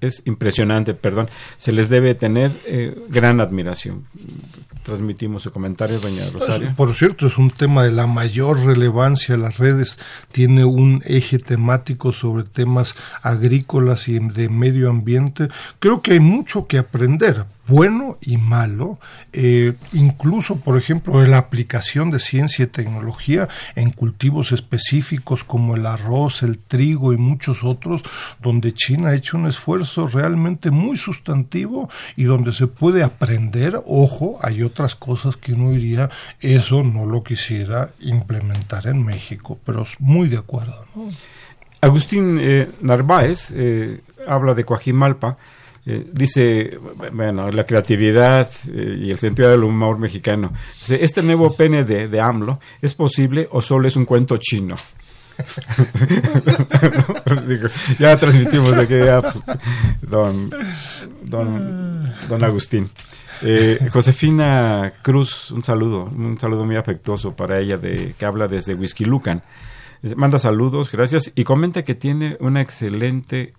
es, 0.00 0.22
impresionante, 0.26 0.94
perdón. 0.94 1.28
Se 1.56 1.72
les 1.72 1.88
debe 1.88 2.14
tener 2.14 2.52
eh, 2.66 2.96
gran 3.08 3.40
admiración. 3.40 4.04
Transmitimos 4.86 5.42
su 5.42 5.50
comentario, 5.50 5.98
doña 5.98 6.30
Rosario. 6.30 6.72
Por 6.76 6.94
cierto, 6.94 7.26
es 7.26 7.38
un 7.38 7.50
tema 7.50 7.82
de 7.82 7.90
la 7.90 8.06
mayor 8.06 8.64
relevancia. 8.64 9.36
Las 9.36 9.58
redes 9.58 9.98
tiene 10.30 10.64
un 10.64 11.02
eje 11.04 11.40
temático 11.40 12.12
sobre 12.12 12.44
temas 12.44 12.94
agrícolas 13.20 14.06
y 14.06 14.20
de 14.20 14.48
medio 14.48 14.88
ambiente. 14.88 15.48
Creo 15.80 16.02
que 16.02 16.12
hay 16.12 16.20
mucho 16.20 16.68
que 16.68 16.78
aprender 16.78 17.46
bueno 17.66 18.18
y 18.20 18.36
malo, 18.36 18.98
eh, 19.32 19.74
incluso, 19.92 20.56
por 20.56 20.78
ejemplo, 20.78 21.24
la 21.26 21.38
aplicación 21.38 22.10
de 22.10 22.20
ciencia 22.20 22.64
y 22.64 22.68
tecnología 22.68 23.48
en 23.74 23.90
cultivos 23.90 24.52
específicos 24.52 25.44
como 25.44 25.74
el 25.76 25.86
arroz, 25.86 26.42
el 26.42 26.58
trigo 26.58 27.12
y 27.12 27.16
muchos 27.16 27.64
otros, 27.64 28.02
donde 28.40 28.72
China 28.72 29.10
ha 29.10 29.14
hecho 29.14 29.36
un 29.36 29.46
esfuerzo 29.46 30.06
realmente 30.06 30.70
muy 30.70 30.96
sustantivo 30.96 31.90
y 32.16 32.24
donde 32.24 32.52
se 32.52 32.66
puede 32.66 33.02
aprender, 33.02 33.80
ojo, 33.86 34.38
hay 34.42 34.62
otras 34.62 34.94
cosas 34.94 35.36
que 35.36 35.52
uno 35.52 35.70
diría, 35.70 36.10
eso 36.40 36.82
no 36.82 37.06
lo 37.06 37.22
quisiera 37.22 37.90
implementar 38.00 38.86
en 38.86 39.04
México, 39.04 39.58
pero 39.64 39.86
muy 39.98 40.28
de 40.28 40.38
acuerdo. 40.38 40.84
Agustín 41.80 42.38
eh, 42.40 42.70
Narváez 42.80 43.52
eh, 43.54 44.00
habla 44.26 44.54
de 44.54 44.64
Coajimalpa, 44.64 45.36
eh, 45.88 46.04
dice, 46.12 46.78
bueno, 47.12 47.48
la 47.50 47.64
creatividad 47.64 48.50
eh, 48.68 48.98
y 49.02 49.10
el 49.10 49.18
sentido 49.18 49.50
del 49.50 49.62
humor 49.62 49.98
mexicano. 49.98 50.52
Dice, 50.80 51.04
este 51.04 51.22
nuevo 51.22 51.54
pene 51.54 51.84
de, 51.84 52.08
de 52.08 52.20
AMLO, 52.20 52.58
¿es 52.82 52.94
posible 52.94 53.46
o 53.52 53.62
solo 53.62 53.86
es 53.86 53.94
un 53.94 54.04
cuento 54.04 54.36
chino? 54.36 54.74
ya 57.98 58.16
transmitimos 58.16 58.72
aquí 58.78 58.94
pues, 59.20 59.44
don, 60.02 60.50
don, 61.22 62.14
don 62.28 62.44
Agustín. 62.44 62.90
Eh, 63.42 63.88
Josefina 63.92 64.94
Cruz, 65.02 65.50
un 65.50 65.62
saludo, 65.62 66.04
un 66.04 66.40
saludo 66.40 66.64
muy 66.64 66.76
afectuoso 66.76 67.36
para 67.36 67.60
ella 67.60 67.76
de 67.76 68.14
que 68.18 68.24
habla 68.24 68.48
desde 68.48 68.74
Whisky 68.74 69.04
Lucan. 69.04 69.42
Manda 70.16 70.38
saludos, 70.38 70.90
gracias 70.90 71.32
y 71.34 71.44
comenta 71.44 71.84
que 71.84 71.94
tiene 71.94 72.36
una 72.40 72.60
excelente 72.60 73.54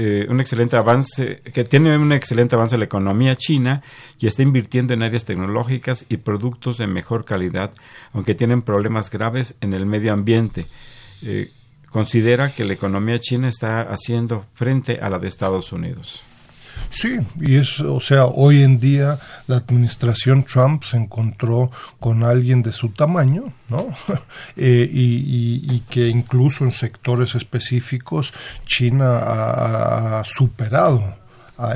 eh, 0.00 0.26
un 0.30 0.40
excelente 0.40 0.76
avance, 0.76 1.40
que 1.52 1.64
tiene 1.64 1.98
un 1.98 2.12
excelente 2.12 2.54
avance 2.54 2.78
la 2.78 2.84
economía 2.84 3.34
china 3.34 3.82
y 4.20 4.28
está 4.28 4.42
invirtiendo 4.44 4.94
en 4.94 5.02
áreas 5.02 5.24
tecnológicas 5.24 6.06
y 6.08 6.18
productos 6.18 6.78
de 6.78 6.86
mejor 6.86 7.24
calidad, 7.24 7.72
aunque 8.12 8.36
tienen 8.36 8.62
problemas 8.62 9.10
graves 9.10 9.56
en 9.60 9.72
el 9.72 9.86
medio 9.86 10.12
ambiente. 10.12 10.68
Eh, 11.22 11.50
considera 11.90 12.54
que 12.54 12.64
la 12.64 12.74
economía 12.74 13.18
china 13.18 13.48
está 13.48 13.82
haciendo 13.82 14.46
frente 14.54 15.00
a 15.00 15.10
la 15.10 15.18
de 15.18 15.26
Estados 15.26 15.72
Unidos. 15.72 16.22
Sí, 16.90 17.18
y 17.40 17.56
es, 17.56 17.80
o 17.80 18.00
sea, 18.00 18.26
hoy 18.26 18.62
en 18.62 18.80
día 18.80 19.18
la 19.46 19.56
administración 19.56 20.44
Trump 20.44 20.84
se 20.84 20.96
encontró 20.96 21.70
con 22.00 22.24
alguien 22.24 22.62
de 22.62 22.72
su 22.72 22.90
tamaño, 22.90 23.52
¿no? 23.68 23.86
Eh, 24.56 24.88
y, 24.90 25.80
que 25.88 26.08
incluso 26.08 26.64
en 26.64 26.72
sectores 26.72 27.34
específicos 27.34 28.32
China 28.66 29.18
ha 30.20 30.24
superado 30.24 31.14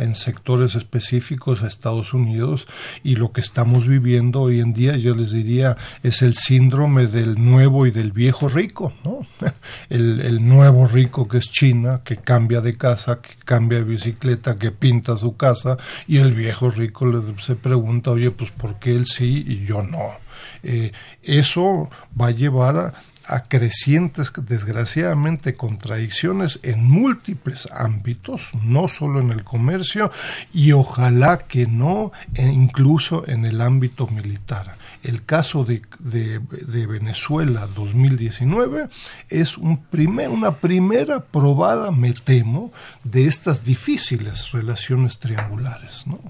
en 0.00 0.14
sectores 0.14 0.74
específicos 0.74 1.62
a 1.62 1.66
Estados 1.66 2.14
Unidos 2.14 2.68
y 3.02 3.16
lo 3.16 3.32
que 3.32 3.40
estamos 3.40 3.88
viviendo 3.88 4.42
hoy 4.42 4.60
en 4.60 4.72
día, 4.72 4.96
yo 4.96 5.14
les 5.14 5.32
diría, 5.32 5.76
es 6.02 6.22
el 6.22 6.34
síndrome 6.34 7.06
del 7.06 7.42
nuevo 7.44 7.86
y 7.86 7.90
del 7.90 8.12
viejo 8.12 8.48
rico, 8.48 8.92
¿no? 9.04 9.26
El, 9.88 10.20
el 10.20 10.46
nuevo 10.46 10.86
rico 10.86 11.28
que 11.28 11.38
es 11.38 11.50
China, 11.50 12.00
que 12.04 12.16
cambia 12.16 12.60
de 12.60 12.76
casa, 12.76 13.20
que 13.20 13.34
cambia 13.44 13.78
de 13.78 13.84
bicicleta, 13.84 14.56
que 14.56 14.70
pinta 14.70 15.16
su 15.16 15.36
casa, 15.36 15.76
y 16.06 16.18
el 16.18 16.32
viejo 16.32 16.70
rico 16.70 17.06
le, 17.06 17.20
se 17.40 17.56
pregunta, 17.56 18.10
oye, 18.10 18.30
pues 18.30 18.50
¿por 18.52 18.78
qué 18.78 18.94
él 18.94 19.06
sí 19.06 19.44
y 19.46 19.64
yo 19.64 19.82
no? 19.82 20.22
Eh, 20.62 20.92
eso 21.22 21.90
va 22.18 22.28
a 22.28 22.30
llevar 22.30 22.76
a 22.76 22.94
a 23.26 23.42
crecientes, 23.42 24.32
desgraciadamente, 24.36 25.54
contradicciones 25.54 26.60
en 26.62 26.84
múltiples 26.88 27.68
ámbitos, 27.72 28.50
no 28.62 28.88
solo 28.88 29.20
en 29.20 29.30
el 29.30 29.44
comercio, 29.44 30.10
y 30.52 30.72
ojalá 30.72 31.38
que 31.38 31.66
no, 31.66 32.12
e 32.34 32.46
incluso 32.46 33.26
en 33.28 33.44
el 33.44 33.60
ámbito 33.60 34.06
militar. 34.06 34.76
El 35.02 35.24
caso 35.24 35.64
de, 35.64 35.82
de, 35.98 36.86
Venezuela 36.86 37.66
2019 37.66 38.88
es 39.28 39.58
un 39.58 39.82
primer, 39.84 40.28
una 40.28 40.56
primera 40.56 41.24
probada, 41.24 41.90
me 41.90 42.12
temo, 42.12 42.72
de 43.02 43.26
estas 43.26 43.64
difíciles 43.64 44.52
relaciones 44.52 45.18
triangulares. 45.18 46.06
¿no? 46.06 46.20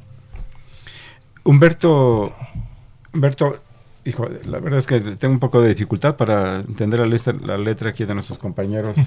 Humberto, 1.44 2.34
Humberto, 3.12 3.62
Hijo, 4.04 4.28
la 4.48 4.58
verdad 4.58 4.78
es 4.78 4.86
que 4.86 5.00
tengo 5.00 5.34
un 5.34 5.40
poco 5.40 5.60
de 5.60 5.68
dificultad 5.68 6.16
para 6.16 6.56
entender 6.56 7.00
la, 7.00 7.06
letra, 7.06 7.34
la 7.40 7.56
letra 7.56 7.90
aquí 7.90 8.04
de 8.04 8.14
nuestros 8.14 8.38
compañeros. 8.38 8.96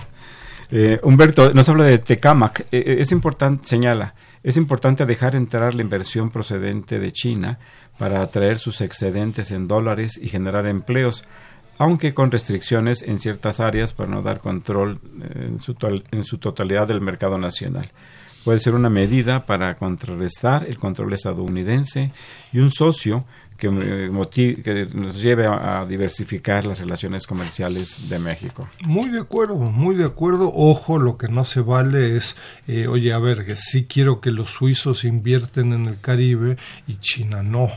Eh, 0.72 1.00
Humberto 1.04 1.54
nos 1.54 1.70
habla 1.70 1.84
de 1.84 2.00
Tecamac. 2.00 2.62
Eh, 2.62 2.66
eh, 2.72 2.96
es 3.00 3.12
importante, 3.12 3.68
señala, 3.68 4.16
es 4.41 4.58
importante 4.58 5.06
dejar 5.06 5.36
entrar 5.36 5.76
la 5.76 5.84
inversión 5.84 6.32
procedente 6.32 6.98
de 6.98 7.12
China 7.12 7.60
para 8.00 8.24
atraer 8.24 8.58
sus 8.58 8.82
excedentes 8.82 9.52
en 9.52 9.68
dólares 9.68 10.20
y 10.20 10.28
generar 10.28 10.66
empleos, 10.66 11.24
aunque 11.78 12.16
con 12.16 12.32
restricciones 12.32 13.04
en 13.04 13.20
ciertas 13.20 13.60
áreas 13.60 13.93
para 13.93 14.10
no 14.10 14.24
dar 14.24 14.39
control 14.39 15.00
en 15.36 15.60
su, 15.60 15.76
en 16.12 16.24
su 16.24 16.39
totalidad 16.39 16.88
del 16.88 17.00
mercado 17.00 17.38
nacional 17.38 17.91
puede 18.46 18.60
ser 18.60 18.76
una 18.76 18.91
medida 18.91 19.48
para 19.48 19.76
contrarrestar 19.76 20.66
el 20.70 20.78
control 20.78 21.12
estadounidense 21.14 22.12
y 22.54 22.60
un 22.60 22.70
socio 22.72 23.26
que, 23.58 23.70
nos 24.93 25.22
lleve 25.22 25.47
a, 25.47 25.86
diversificar 25.86 26.66
las 26.66 26.80
relaciones 26.80 27.26
comerciales 27.28 28.10
de 28.10 28.20
México. 28.20 28.68
Muy 28.86 29.10
de 29.10 29.20
acuerdo, 29.20 29.56
muy 29.56 29.95
de 29.95 30.06
acuerdo. 30.06 30.51
Ojo, 30.53 30.97
lo 30.97 31.18
que 31.18 31.28
no 31.28 31.43
se 31.43 31.62
vale 31.62 32.16
es, 32.16 32.36
eh, 32.68 32.88
oye, 32.88 33.14
a 33.14 33.20
ver, 33.20 33.45
que 33.45 33.56
sí 33.56 33.86
quiero 33.86 34.22
que 34.22 34.32
los 34.32 34.49
suizos 34.49 35.03
invierten 35.03 35.74
en 35.74 35.86
el 35.86 35.99
Caribe 35.99 36.58
y 36.88 36.97
China 36.97 37.43
no. 37.43 37.70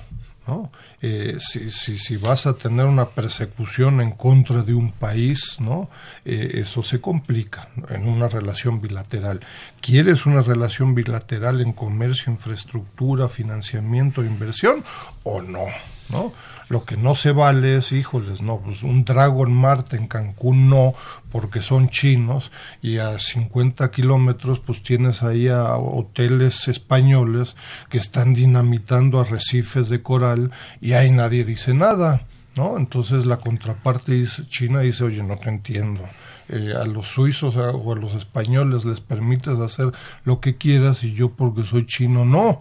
¿No? 0.49 0.73
Eh, 1.03 1.37
si, 1.39 1.71
si, 1.71 1.99
si, 1.99 2.17
vas 2.17 2.47
a 2.47 2.55
tener 2.55 2.87
una 2.87 3.11
persecución 3.11 4.01
en 4.01 4.13
contra 4.13 4.63
de 4.63 4.73
un 4.73 4.91
país, 4.91 5.59
¿no? 5.61 5.91
Eh, 6.25 6.53
eso 6.55 6.83
se 6.83 7.01
complica 7.01 7.69
en 7.91 8.09
una 8.09 8.29
relación 8.29 8.81
bilateral. 8.81 9.41
¿Quieres 9.83 10.25
una 10.25 10.41
relación 10.41 10.95
bilateral 10.95 11.61
en 11.61 11.73
comercio, 11.73 12.33
infraestructura, 12.33 13.29
financiamiento, 13.29 14.25
inversión 14.25 14.83
o 15.23 15.43
no? 15.43 15.67
¿no? 16.09 16.33
Lo 16.69 16.85
que 16.85 16.99
no 16.99 17.15
se 17.15 17.33
vale 17.33 17.77
es, 17.77 17.93
híjoles, 17.93 18.43
no, 18.43 18.61
pues 18.61 18.83
un 18.83 19.05
Dragon 19.05 19.51
Mart 19.51 19.95
en 19.95 20.07
Cancún 20.07 20.69
no, 20.69 20.93
porque 21.33 21.63
son 21.63 21.89
chinos, 21.89 22.53
y 22.83 22.99
a 22.99 23.19
50 23.19 23.91
kilómetros 23.91 24.61
pues 24.61 24.83
tienes 24.83 25.23
ahí 25.23 25.49
a 25.49 25.77
hoteles 25.77 26.69
españoles 26.69 27.57
que 27.89 27.97
están 27.97 28.35
dinamitando 28.35 29.21
arrecifes 29.21 29.89
de 29.89 30.03
coral 30.03 30.51
y 30.81 30.93
ahí 30.93 31.11
nadie 31.11 31.45
dice 31.45 31.73
nada, 31.73 32.23
¿no? 32.55 32.77
Entonces 32.77 33.25
la 33.25 33.39
contraparte 33.39 34.27
China 34.49 34.81
dice, 34.81 35.05
oye, 35.05 35.23
no 35.23 35.37
te 35.37 35.49
entiendo. 35.49 36.03
Eh, 36.51 36.73
a 36.75 36.85
los 36.87 37.09
suizos 37.09 37.57
o 37.57 37.93
a 37.93 37.97
los 37.97 38.15
españoles 38.15 38.87
les 38.87 39.01
permites 39.01 39.59
hacer 39.59 39.93
lo 40.25 40.41
que 40.41 40.57
quieras 40.57 41.05
y 41.05 41.13
yo 41.13 41.29
porque 41.29 41.63
soy 41.63 41.85
chino 41.85 42.25
no. 42.25 42.61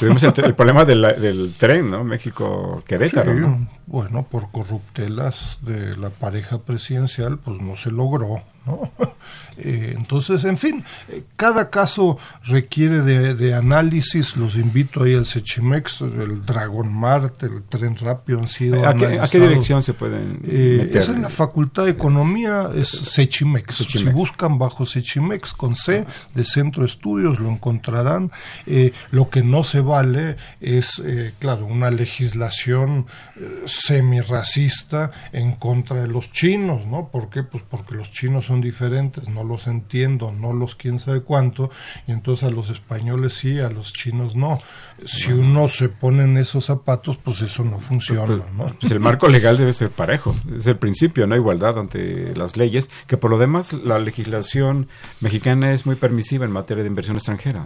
tuvimos 0.00 0.22
el, 0.22 0.54
problema 0.54 0.86
del, 0.86 1.52
tren, 1.58 1.90
¿no? 1.90 2.02
México-Querétaro. 2.02 3.58
Bueno, 3.86 4.26
por 4.30 4.50
corruptelas 4.50 5.58
de 5.60 5.98
la 5.98 6.08
pareja 6.08 6.58
presidencial, 6.58 7.38
pues 7.38 7.60
no 7.60 7.76
se 7.76 7.90
logró. 7.90 8.42
¿No? 8.66 8.90
Eh, 9.58 9.94
entonces, 9.96 10.44
en 10.44 10.58
fin, 10.58 10.84
eh, 11.08 11.22
cada 11.36 11.70
caso 11.70 12.18
requiere 12.44 13.00
de, 13.00 13.54
análisis. 13.54 14.36
Los 14.36 14.56
invito 14.56 15.04
ahí 15.04 15.14
al 15.14 15.24
Sechimex, 15.24 16.02
el 16.02 16.44
Dragon 16.44 16.92
Mart, 16.92 17.42
el 17.42 17.62
Tren 17.62 17.96
Rápido 17.96 18.40
han 18.40 18.48
sido 18.48 18.86
¿A 18.86 18.94
qué, 18.94 19.18
¿A 19.18 19.26
qué, 19.26 19.40
dirección 19.40 19.82
se 19.82 19.94
pueden 19.94 20.40
eh, 20.46 20.90
Es 20.92 21.08
en 21.08 21.22
la 21.22 21.30
Facultad 21.30 21.84
de 21.84 21.92
Economía, 21.92 22.70
es 22.74 22.88
Sechimex. 22.88 23.76
Si 23.76 24.04
buscan 24.04 24.58
bajo 24.58 24.84
Sechimex 24.84 25.52
con 25.52 25.74
C 25.74 26.04
de 26.34 26.44
Centro 26.44 26.82
de 26.82 26.88
Estudios 26.88 27.38
lo 27.40 27.48
encontrarán. 27.50 28.30
lo 29.10 29.30
que 29.30 29.42
no 29.42 29.64
se 29.64 29.80
vale 29.80 30.36
es, 30.60 31.02
claro, 31.38 31.66
una 31.66 31.90
legislación 31.90 33.06
semi-racista 33.64 35.10
en 35.32 35.52
contra 35.52 36.02
de 36.02 36.08
los 36.08 36.32
chinos, 36.32 36.86
¿no? 36.86 37.08
¿Por 37.08 37.30
qué? 37.30 37.42
Pues 37.42 37.62
porque 37.68 37.94
los 37.94 38.10
chinos 38.10 38.46
son 38.46 38.55
diferentes, 38.60 39.28
no 39.28 39.42
lo 39.42 39.56
los 39.56 39.66
entiendo, 39.68 40.32
no 40.38 40.52
los 40.52 40.74
quién 40.74 40.98
sabe 40.98 41.22
cuánto, 41.22 41.70
y 42.06 42.12
entonces 42.12 42.46
a 42.46 42.50
los 42.50 42.68
españoles 42.68 43.32
sí, 43.32 43.58
a 43.58 43.70
los 43.70 43.94
chinos 43.94 44.36
no. 44.36 44.60
Si 45.06 45.32
uno 45.32 45.70
se 45.70 45.88
pone 45.88 46.24
en 46.24 46.36
esos 46.36 46.66
zapatos, 46.66 47.16
pues 47.16 47.40
eso 47.40 47.64
no 47.64 47.78
funciona, 47.80 48.26
Pues, 48.26 48.52
¿no? 48.52 48.66
pues 48.78 48.92
el 48.92 49.00
marco 49.00 49.28
legal 49.28 49.56
debe 49.56 49.72
ser 49.72 49.88
parejo, 49.88 50.36
es 50.54 50.66
el 50.66 50.76
principio, 50.76 51.26
no 51.26 51.34
igualdad 51.36 51.78
ante 51.78 52.36
las 52.36 52.58
leyes, 52.58 52.90
que 53.06 53.16
por 53.16 53.30
lo 53.30 53.38
demás 53.38 53.72
la 53.72 53.98
legislación 53.98 54.88
mexicana 55.20 55.72
es 55.72 55.86
muy 55.86 55.96
permisiva 55.96 56.44
en 56.44 56.52
materia 56.52 56.82
de 56.82 56.88
inversión 56.90 57.16
extranjera. 57.16 57.64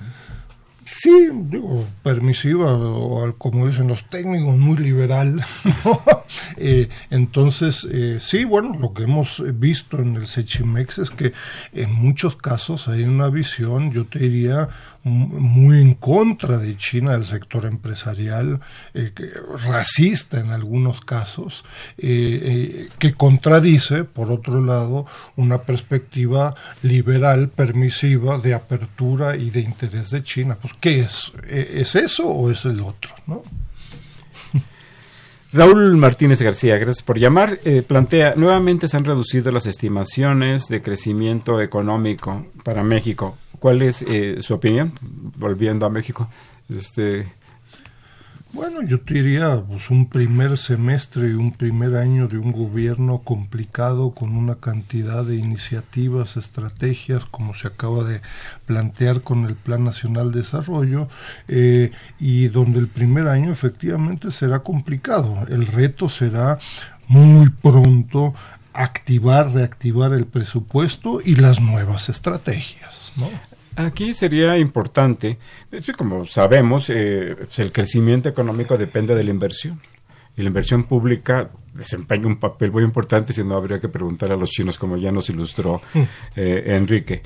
Sí, 0.85 1.28
digo, 1.33 1.87
permisiva, 2.03 2.72
o 2.76 3.35
como 3.39 3.68
dicen 3.68 3.89
los 3.89 4.05
técnicos, 4.09 4.57
muy 4.57 4.76
liberal. 4.78 5.43
Eh, 6.57 6.89
entonces, 7.11 7.89
eh, 7.91 8.18
sí, 8.20 8.45
bueno, 8.45 8.76
lo 8.78 8.93
que 8.93 9.05
hemos 9.05 9.43
visto 9.59 9.99
en 9.99 10.16
el 10.16 10.26
Sechimex 10.26 10.99
es 10.99 11.11
que 11.11 11.33
en 11.72 11.93
muchos 11.95 12.37
casos 12.37 12.87
hay 12.87 13.05
una 13.05 13.28
visión, 13.28 13.91
yo 13.91 14.05
te 14.05 14.20
diría, 14.20 14.68
muy 15.03 15.80
en 15.80 15.94
contra 15.94 16.59
de 16.59 16.76
China, 16.76 17.12
del 17.12 17.24
sector 17.24 17.64
empresarial, 17.64 18.61
eh, 18.92 19.12
racista 19.66 20.40
en 20.40 20.51
algunos 20.51 21.01
casos, 21.01 21.64
eh, 21.96 22.07
eh, 22.42 22.88
que 22.98 23.14
contradice, 23.14 24.05
por 24.05 24.30
otro 24.30 24.62
lado, 24.64 25.07
una 25.36 25.62
perspectiva 25.62 26.55
liberal, 26.82 27.48
permisiva, 27.48 28.38
de 28.38 28.53
apertura 28.53 29.36
y 29.36 29.51
de 29.51 29.61
interés 29.61 30.11
de 30.11 30.22
China. 30.22 30.59
Pues, 30.61 30.74
¿qué 30.78 31.01
es? 31.01 31.32
¿E- 31.48 31.80
¿Es 31.80 31.94
eso 31.94 32.28
o 32.28 32.51
es 32.51 32.64
el 32.66 32.80
otro? 32.80 33.14
¿no? 33.26 33.42
Raúl 35.53 35.96
Martínez 35.96 36.42
García, 36.42 36.76
gracias 36.76 37.03
por 37.03 37.18
llamar. 37.18 37.59
Plantea, 37.88 38.34
nuevamente 38.36 38.86
se 38.86 38.96
han 38.96 39.05
reducido 39.05 39.51
las 39.51 39.66
estimaciones 39.66 40.68
de 40.68 40.82
crecimiento 40.82 41.61
económico 41.61 42.46
para 42.62 42.84
México. 42.84 43.36
¿Cuál 43.61 43.82
es 43.82 44.02
eh, 44.02 44.38
su 44.40 44.54
opinión? 44.54 44.94
Volviendo 45.36 45.86
a 45.86 45.90
México. 45.90 46.28
Este, 46.68 47.26
Bueno, 48.52 48.82
yo 48.82 49.00
te 49.00 49.14
diría, 49.14 49.62
pues 49.64 49.90
un 49.90 50.08
primer 50.08 50.56
semestre 50.58 51.28
y 51.28 51.34
un 51.34 51.52
primer 51.52 51.94
año 51.94 52.26
de 52.26 52.36
un 52.38 52.50
gobierno 52.50 53.18
complicado 53.22 54.11
con 54.11 54.34
una 54.34 54.56
cantidad 54.56 55.24
de 55.24 55.36
iniciativas, 55.36 56.36
estrategias, 56.36 57.26
como 57.26 57.54
se 57.54 57.68
acaba 57.68 58.02
de 58.02 58.22
plantear 58.66 59.20
con 59.20 59.44
el 59.44 59.54
Plan 59.54 59.84
Nacional 59.84 60.32
de 60.32 60.40
Desarrollo, 60.40 61.08
eh, 61.46 61.92
y 62.18 62.48
donde 62.48 62.80
el 62.80 62.88
primer 62.88 63.28
año 63.28 63.52
efectivamente 63.52 64.32
será 64.32 64.61
complicado. 64.61 65.46
El 65.48 65.66
reto 65.68 66.08
será 66.08 66.58
muy 67.06 67.50
pronto 67.50 68.34
activar, 68.83 69.53
reactivar 69.53 70.12
el 70.12 70.26
presupuesto 70.26 71.20
y 71.24 71.37
las 71.37 71.61
nuevas 71.61 72.09
estrategias, 72.09 73.12
¿no? 73.16 73.28
Aquí 73.76 74.12
sería 74.12 74.59
importante, 74.59 75.39
como 75.97 76.26
sabemos, 76.26 76.91
eh, 76.91 77.35
pues, 77.39 77.59
el 77.61 77.72
crecimiento 77.72 78.28
económico 78.28 78.76
depende 78.76 79.14
de 79.14 79.24
la 79.24 79.31
inversión. 79.31 79.81
Y 80.37 80.43
la 80.43 80.49
inversión 80.49 80.85
pública 80.85 81.51
desempeña 81.74 82.26
un 82.26 82.37
papel 82.39 82.70
muy 82.72 82.83
importante, 82.85 83.33
si 83.33 83.43
no 83.45 83.57
habría 83.57 83.81
que 83.81 83.89
preguntar 83.89 84.33
a 84.33 84.37
los 84.37 84.51
chinos, 84.51 84.78
como 84.78 84.97
ya 84.97 85.11
nos 85.12 85.28
ilustró 85.31 85.81
eh, 86.37 86.64
Enrique. 86.66 87.22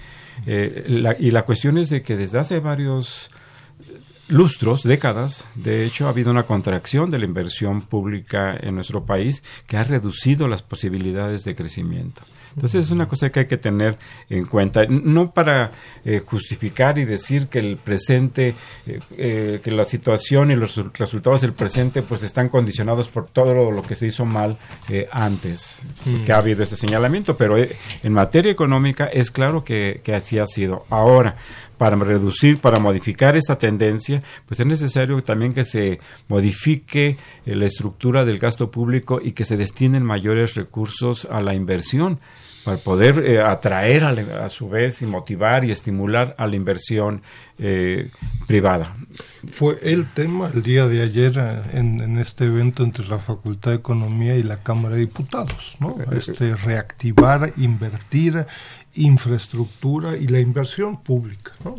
Eh, 0.47 0.85
la- 0.89 1.17
y 1.19 1.31
la 1.31 1.43
cuestión 1.43 1.79
es 1.79 1.91
de 1.91 2.03
que 2.03 2.17
desde 2.17 2.39
hace 2.39 2.61
varios 2.61 3.31
lustros, 4.29 4.83
décadas, 4.83 5.45
de 5.55 5.85
hecho 5.85 6.07
ha 6.07 6.11
habido 6.11 6.31
una 6.31 6.45
contracción 6.45 7.11
de 7.11 7.19
la 7.19 7.27
inversión 7.27 7.83
pública 7.83 8.57
en 8.59 8.75
nuestro 8.75 9.05
país 9.05 9.43
que 9.67 9.77
ha 9.77 9.83
reducido 9.83 10.49
las 10.49 10.63
posibilidades 10.63 11.45
de 11.45 11.55
crecimiento. 11.55 12.23
Entonces 12.55 12.87
es 12.87 12.91
una 12.93 13.09
cosa 13.09 13.31
que 13.31 13.41
hay 13.41 13.47
que 13.47 13.57
tener 13.57 13.99
en 14.31 14.47
cuenta, 14.47 14.85
no 14.89 15.33
para 15.33 15.73
eh, 16.05 16.23
justificar 16.25 16.99
y 16.99 17.05
decir 17.05 17.49
que 17.49 17.59
el 17.59 17.77
presente, 17.79 18.55
eh, 18.87 19.01
eh, 19.19 19.61
que 19.63 19.73
la 19.73 19.83
situación 19.85 20.53
y 20.53 20.55
los 20.55 20.79
resu- 20.79 20.93
resultados 20.95 21.41
del 21.41 21.53
presente 21.53 22.03
pues 22.03 22.23
están 22.23 22.49
condicionados 22.49 23.09
por 23.09 23.27
todo 23.27 23.73
lo, 23.73 23.83
que 23.83 23.97
se 23.97 24.07
hizo 24.07 24.25
mal 24.25 24.57
antes, 25.11 25.83
que 26.25 26.33
ha 26.33 26.37
habido 26.39 26.63
ese 26.63 26.77
señalamiento, 26.77 27.37
pero 27.37 27.57
en 27.59 28.13
materia 28.13 28.53
económica 28.53 29.07
es 29.07 29.33
claro 29.33 29.65
que 29.65 30.01
así 30.15 30.39
ha 30.39 30.47
sido. 30.47 30.87
Ahora, 30.91 31.35
para 31.77 31.97
reducir, 31.97 32.59
para 32.59 32.79
modificar 32.79 33.37
esta 33.37 33.57
tendencia, 33.59 34.23
pues 34.47 34.61
es 34.61 34.67
necesario 34.67 35.23
también 35.23 35.55
que 35.55 35.65
se 35.65 36.01
modifique 36.29 37.17
eh, 37.47 37.55
la 37.55 37.67
estructura 37.67 38.25
del 38.25 38.39
gasto 38.39 38.71
público 38.71 39.21
y 39.23 39.33
que 39.33 39.45
se 39.45 39.57
destinen 39.57 40.03
mayores 40.05 40.55
recursos 40.55 41.27
a 41.31 41.41
la 41.41 41.55
inversión 41.55 42.21
para 42.65 42.79
poder 42.79 43.19
eh, 43.27 43.43
atraer 43.43 44.05
a, 44.05 44.13
la- 44.13 44.45
a 44.45 44.49
su 44.49 44.71
vez 44.71 45.03
y 45.03 45.07
motivar 45.07 45.65
y 45.65 45.71
estimular 45.71 46.35
a 46.39 46.47
la 46.47 46.57
inversión 46.57 47.21
eh, 47.59 48.11
privada. 48.47 48.97
Fue 49.53 49.77
el 49.83 50.07
tema 50.15 50.51
el 50.55 50.63
día 50.63 50.89
de 50.89 51.03
ayer 51.03 51.35
eh, 51.37 51.79
en, 51.79 52.01
en 52.01 52.19
este 52.19 52.47
evento 52.47 52.83
entre 52.83 53.07
la 53.07 53.19
Facultad 53.19 53.73
de 53.73 53.77
Economía 53.77 54.37
y 54.37 54.43
la 54.43 54.63
Cámara 54.63 54.95
de 54.95 55.03
Diputados, 55.03 55.77
¿no? 55.79 55.97
Este 56.11 56.57
reactivar, 56.57 57.53
invertir 57.59 58.47
infraestructura 58.97 60.17
y 60.17 60.29
la 60.29 60.41
inversión 60.41 61.03
pública, 61.03 61.53
¿no? 61.65 61.77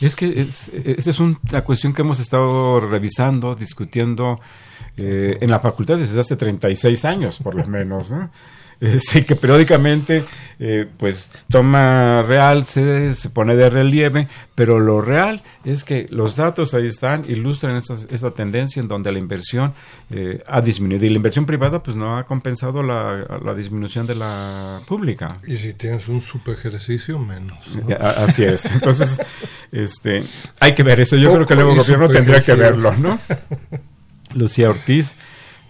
Es 0.00 0.16
que 0.16 0.40
es, 0.40 0.70
es 0.70 1.20
una 1.20 1.62
cuestión 1.64 1.92
que 1.92 2.02
hemos 2.02 2.20
estado 2.20 2.80
revisando, 2.80 3.54
discutiendo 3.54 4.40
eh, 4.96 5.38
en 5.40 5.50
la 5.50 5.60
facultad 5.60 5.96
desde 5.98 6.18
hace 6.18 6.36
36 6.36 7.04
años, 7.04 7.38
por 7.38 7.54
lo 7.54 7.66
menos, 7.66 8.10
¿no? 8.10 8.30
Este, 8.80 9.24
que 9.26 9.34
periódicamente 9.34 10.24
eh, 10.60 10.86
pues 10.98 11.30
toma 11.50 12.22
realce, 12.22 13.12
se 13.14 13.28
pone 13.28 13.56
de 13.56 13.68
relieve, 13.70 14.28
pero 14.54 14.78
lo 14.78 15.00
real 15.00 15.42
es 15.64 15.82
que 15.82 16.06
los 16.10 16.36
datos 16.36 16.74
ahí 16.74 16.86
están, 16.86 17.24
ilustran 17.28 17.74
esta, 17.76 17.94
esta 18.08 18.30
tendencia 18.30 18.80
en 18.80 18.86
donde 18.86 19.10
la 19.10 19.18
inversión 19.18 19.74
eh, 20.10 20.44
ha 20.46 20.60
disminuido 20.60 21.04
y 21.06 21.08
la 21.08 21.16
inversión 21.16 21.44
privada 21.44 21.82
pues 21.82 21.96
no 21.96 22.18
ha 22.18 22.24
compensado 22.24 22.84
la, 22.84 23.40
la 23.44 23.52
disminución 23.54 24.06
de 24.06 24.14
la 24.14 24.80
pública. 24.86 25.26
Y 25.44 25.56
si 25.56 25.74
tienes 25.74 26.06
un 26.06 26.20
subejercicio, 26.20 27.18
menos. 27.18 27.58
¿no? 27.74 27.96
A- 27.96 28.26
Así 28.26 28.44
es. 28.44 28.64
Entonces, 28.66 29.20
este, 29.72 30.22
hay 30.60 30.72
que 30.74 30.84
ver 30.84 31.00
eso. 31.00 31.16
Yo 31.16 31.32
creo 31.34 31.46
que 31.46 31.54
el 31.54 31.60
nuevo 31.60 31.74
gobierno 31.74 32.08
tendría 32.08 32.40
que 32.40 32.54
verlo, 32.54 32.94
¿no? 32.96 33.18
Lucía 34.34 34.70
Ortiz, 34.70 35.16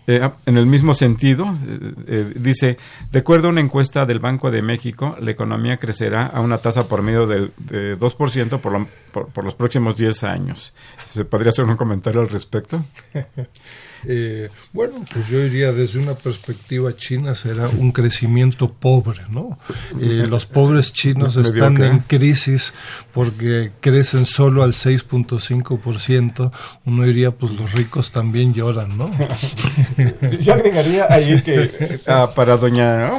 eh, 0.08 0.28
en 0.46 0.56
el 0.56 0.66
mismo 0.66 0.94
sentido, 0.94 1.44
eh, 1.66 1.92
eh, 2.08 2.32
dice, 2.34 2.78
de 3.12 3.18
acuerdo 3.20 3.46
a 3.46 3.50
una 3.50 3.60
encuesta 3.60 4.04
del 4.06 4.18
Banco 4.18 4.50
de 4.50 4.62
México, 4.62 5.14
la 5.20 5.30
economía 5.30 5.76
crecerá 5.76 6.26
a 6.26 6.40
una 6.40 6.58
tasa 6.58 6.88
por 6.88 7.02
medio 7.02 7.26
del 7.26 7.52
de 7.58 7.96
2% 7.98 8.58
por, 8.58 8.72
lo- 8.72 8.88
por, 9.12 9.28
por 9.28 9.44
los 9.44 9.54
próximos 9.54 9.96
10 9.96 10.24
años. 10.24 10.72
¿Se 11.06 11.24
podría 11.24 11.50
hacer 11.50 11.64
un 11.66 11.76
comentario 11.76 12.20
al 12.20 12.28
respecto? 12.28 12.84
Eh, 14.06 14.48
bueno, 14.72 15.04
pues 15.12 15.28
yo 15.28 15.42
diría 15.42 15.72
desde 15.72 15.98
una 15.98 16.14
perspectiva 16.14 16.94
china 16.96 17.34
será 17.34 17.68
un 17.68 17.92
crecimiento 17.92 18.72
pobre, 18.72 19.22
¿no? 19.30 19.58
Eh, 20.00 20.26
los 20.28 20.46
pobres 20.46 20.92
chinos 20.92 21.36
están 21.36 21.82
en 21.82 22.00
crisis 22.00 22.72
porque 23.12 23.72
crecen 23.80 24.26
solo 24.26 24.62
al 24.62 24.72
6.5%. 24.72 26.52
Uno 26.84 27.04
diría, 27.04 27.30
pues 27.32 27.52
los 27.52 27.72
ricos 27.72 28.12
también 28.12 28.54
lloran, 28.54 28.96
¿no? 28.96 29.10
Yo 30.40 30.54
agregaría 30.54 31.06
ahí 31.08 31.42
que 31.42 32.00
ah, 32.06 32.32
para 32.34 32.56
doña 32.56 33.10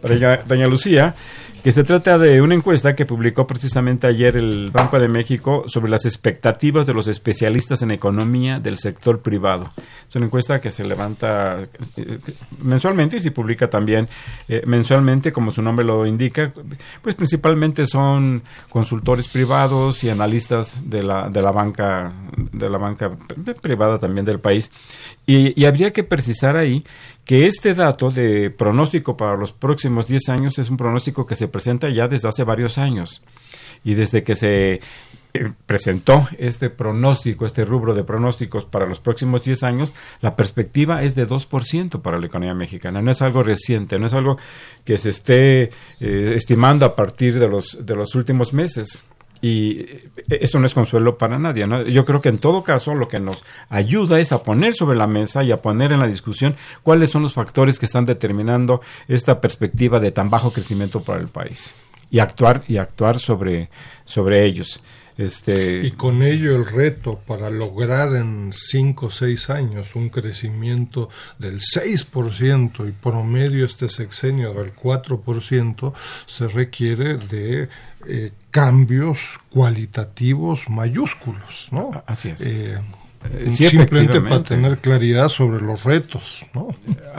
para 0.00 0.42
doña 0.44 0.66
Lucía 0.66 1.14
que 1.62 1.70
se 1.70 1.84
trata 1.84 2.18
de 2.18 2.42
una 2.42 2.56
encuesta 2.56 2.96
que 2.96 3.06
publicó 3.06 3.46
precisamente 3.46 4.08
ayer 4.08 4.36
el 4.36 4.70
Banco 4.72 4.98
de 4.98 5.06
México 5.06 5.64
sobre 5.68 5.90
las 5.90 6.04
expectativas 6.04 6.86
de 6.86 6.94
los 6.94 7.06
especialistas 7.06 7.82
en 7.82 7.92
economía 7.92 8.58
del 8.58 8.78
sector 8.78 9.20
privado. 9.20 9.70
Es 10.08 10.16
una 10.16 10.26
encuesta 10.26 10.60
que 10.60 10.70
se 10.70 10.82
levanta 10.82 11.68
eh, 11.96 12.18
mensualmente 12.62 13.18
y 13.18 13.20
se 13.20 13.30
publica 13.30 13.70
también 13.70 14.08
eh, 14.48 14.62
mensualmente, 14.66 15.30
como 15.30 15.52
su 15.52 15.62
nombre 15.62 15.84
lo 15.84 16.04
indica, 16.04 16.52
pues 17.00 17.14
principalmente 17.14 17.86
son 17.86 18.42
consultores 18.68 19.28
privados 19.28 20.02
y 20.02 20.10
analistas 20.10 20.90
de 20.90 21.04
la, 21.04 21.28
de 21.28 21.42
la 21.42 21.52
banca 21.52 22.12
de 22.52 22.68
la 22.68 22.78
banca 22.78 23.12
privada 23.60 24.00
también 24.00 24.26
del 24.26 24.40
país. 24.40 24.72
Y, 25.26 25.60
y 25.60 25.66
habría 25.66 25.92
que 25.92 26.02
precisar 26.02 26.56
ahí 26.56 26.84
que 27.24 27.46
este 27.46 27.74
dato 27.74 28.10
de 28.10 28.50
pronóstico 28.50 29.16
para 29.16 29.36
los 29.36 29.52
próximos 29.52 30.06
10 30.06 30.28
años 30.30 30.58
es 30.58 30.70
un 30.70 30.76
pronóstico 30.76 31.26
que 31.26 31.36
se 31.36 31.48
presenta 31.48 31.88
ya 31.88 32.08
desde 32.08 32.28
hace 32.28 32.44
varios 32.44 32.78
años. 32.78 33.22
Y 33.84 33.94
desde 33.94 34.22
que 34.22 34.34
se 34.34 34.80
eh, 35.34 35.52
presentó 35.66 36.28
este 36.38 36.68
pronóstico, 36.68 37.46
este 37.46 37.64
rubro 37.64 37.94
de 37.94 38.04
pronósticos 38.04 38.66
para 38.66 38.86
los 38.86 39.00
próximos 39.00 39.42
10 39.42 39.62
años, 39.62 39.94
la 40.20 40.36
perspectiva 40.36 41.02
es 41.02 41.14
de 41.14 41.26
2% 41.26 42.02
para 42.02 42.18
la 42.18 42.26
economía 42.26 42.54
mexicana. 42.54 43.00
No 43.00 43.10
es 43.10 43.22
algo 43.22 43.42
reciente, 43.42 43.98
no 43.98 44.06
es 44.06 44.14
algo 44.14 44.36
que 44.84 44.98
se 44.98 45.10
esté 45.10 45.70
eh, 46.00 46.32
estimando 46.34 46.84
a 46.84 46.96
partir 46.96 47.38
de 47.38 47.48
los, 47.48 47.78
de 47.80 47.94
los 47.94 48.14
últimos 48.14 48.52
meses. 48.52 49.04
Y 49.42 49.80
eh, 49.80 50.10
esto 50.40 50.58
no 50.58 50.66
es 50.66 50.72
consuelo 50.72 51.18
para 51.18 51.38
nadie. 51.38 51.66
¿no? 51.66 51.82
Yo 51.82 52.06
creo 52.06 52.22
que 52.22 52.30
en 52.30 52.38
todo 52.38 52.62
caso 52.62 52.94
lo 52.94 53.08
que 53.08 53.20
nos 53.20 53.44
ayuda 53.68 54.18
es 54.20 54.32
a 54.32 54.42
poner 54.42 54.74
sobre 54.74 54.96
la 54.96 55.06
mesa 55.06 55.42
y 55.42 55.52
a 55.52 55.60
poner 55.60 55.92
en 55.92 56.00
la 56.00 56.06
discusión 56.06 56.54
cuáles 56.82 57.10
son 57.10 57.22
los 57.22 57.34
factores 57.34 57.78
que 57.78 57.86
están 57.86 58.06
determinando 58.06 58.80
esta 59.08 59.40
perspectiva 59.40 60.00
de 60.00 60.12
tan 60.12 60.30
bajo 60.30 60.52
crecimiento 60.52 61.02
para 61.02 61.20
el 61.20 61.28
país. 61.28 61.74
y 62.10 62.18
actuar 62.18 62.62
y 62.68 62.76
actuar 62.76 63.18
sobre 63.18 63.70
sobre 64.04 64.44
ellos. 64.44 64.82
Este... 65.16 65.82
Y 65.84 65.92
con 65.92 66.22
ello 66.22 66.56
el 66.56 66.66
reto 66.66 67.20
para 67.26 67.50
lograr 67.50 68.14
en 68.16 68.52
5 68.52 69.06
o 69.06 69.10
6 69.10 69.50
años 69.50 69.94
un 69.94 70.08
crecimiento 70.08 71.08
del 71.38 71.60
6% 71.60 72.88
y 72.88 72.92
promedio 72.92 73.64
este 73.64 73.88
sexenio 73.88 74.54
del 74.54 74.74
4%, 74.74 75.92
se 76.26 76.48
requiere 76.48 77.16
de 77.16 77.68
eh, 78.06 78.32
cambios 78.50 79.38
cualitativos 79.50 80.68
mayúsculos. 80.68 81.68
¿no? 81.70 82.02
Así 82.06 82.30
es. 82.30 82.46
Eh, 82.46 82.78
eh, 83.30 83.50
simplemente 83.50 84.20
para 84.20 84.42
tener 84.42 84.78
claridad 84.78 85.28
sobre 85.28 85.64
los 85.64 85.84
retos, 85.84 86.44
¿no? 86.54 86.74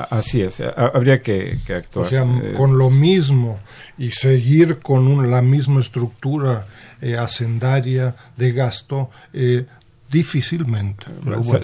Así 0.10 0.42
es, 0.42 0.60
habría 0.60 1.22
que, 1.22 1.62
actuar. 1.70 2.06
O 2.06 2.10
sea, 2.10 2.26
con 2.58 2.78
lo 2.78 2.90
mismo 2.90 3.60
y 3.98 4.12
seguir 4.12 4.80
con 4.80 5.32
la 5.32 5.42
misma 5.42 5.80
estructura 5.80 6.68
eh, 7.04 7.18
hacendaria 7.18 8.16
de 8.38 8.54
gasto, 8.54 9.10
eh, 9.34 9.66
difícilmente. 10.10 11.06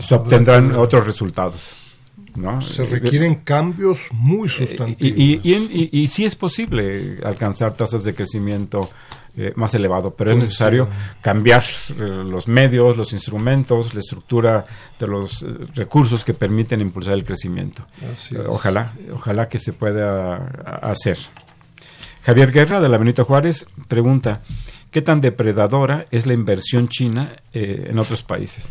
se, 0.01 0.13
obtendrán 0.13 0.75
otros 0.75 1.07
resultados. 1.07 1.71
¿no? 2.35 2.59
Se 2.59 2.83
requieren 2.83 3.35
cambios 3.35 4.01
muy 4.11 4.49
sustantivos. 4.49 5.17
Y, 5.17 5.39
y, 5.41 5.89
y, 5.93 6.07
sí 6.07 6.25
es 6.25 6.35
posible 6.35 7.19
alcanzar 7.23 7.73
tasas 7.73 8.03
de 8.03 8.13
crecimiento 8.13 8.89
eh, 9.37 9.53
más 9.55 9.73
elevado, 9.75 10.13
pero 10.13 10.31
es 10.31 10.37
necesario 10.37 10.89
cambiar 11.21 11.63
los 11.97 12.49
medios, 12.49 12.97
los 12.97 13.13
instrumentos, 13.13 13.93
la 13.93 14.01
estructura 14.01 14.65
de 14.99 15.07
los 15.07 15.45
recursos 15.73 16.25
que 16.25 16.33
permiten 16.33 16.81
impulsar 16.81 17.13
el 17.13 17.23
crecimiento. 17.23 17.85
ojalá, 18.49 18.93
ojalá 19.13 19.47
que 19.47 19.57
se 19.57 19.71
pueda 19.71 20.35
hacer. 20.81 21.17
Javier 22.23 22.51
Guerra 22.51 22.81
de 22.81 22.89
la 22.89 22.97
Benito 22.97 23.23
Juárez 23.23 23.65
pregunta, 23.87 24.41
¿Qué 24.91 25.01
tan 25.01 25.21
depredadora 25.21 26.07
es 26.11 26.25
la 26.25 26.33
inversión 26.33 26.89
china 26.89 27.33
eh, 27.53 27.87
en 27.89 27.99
otros 27.99 28.23
países? 28.23 28.69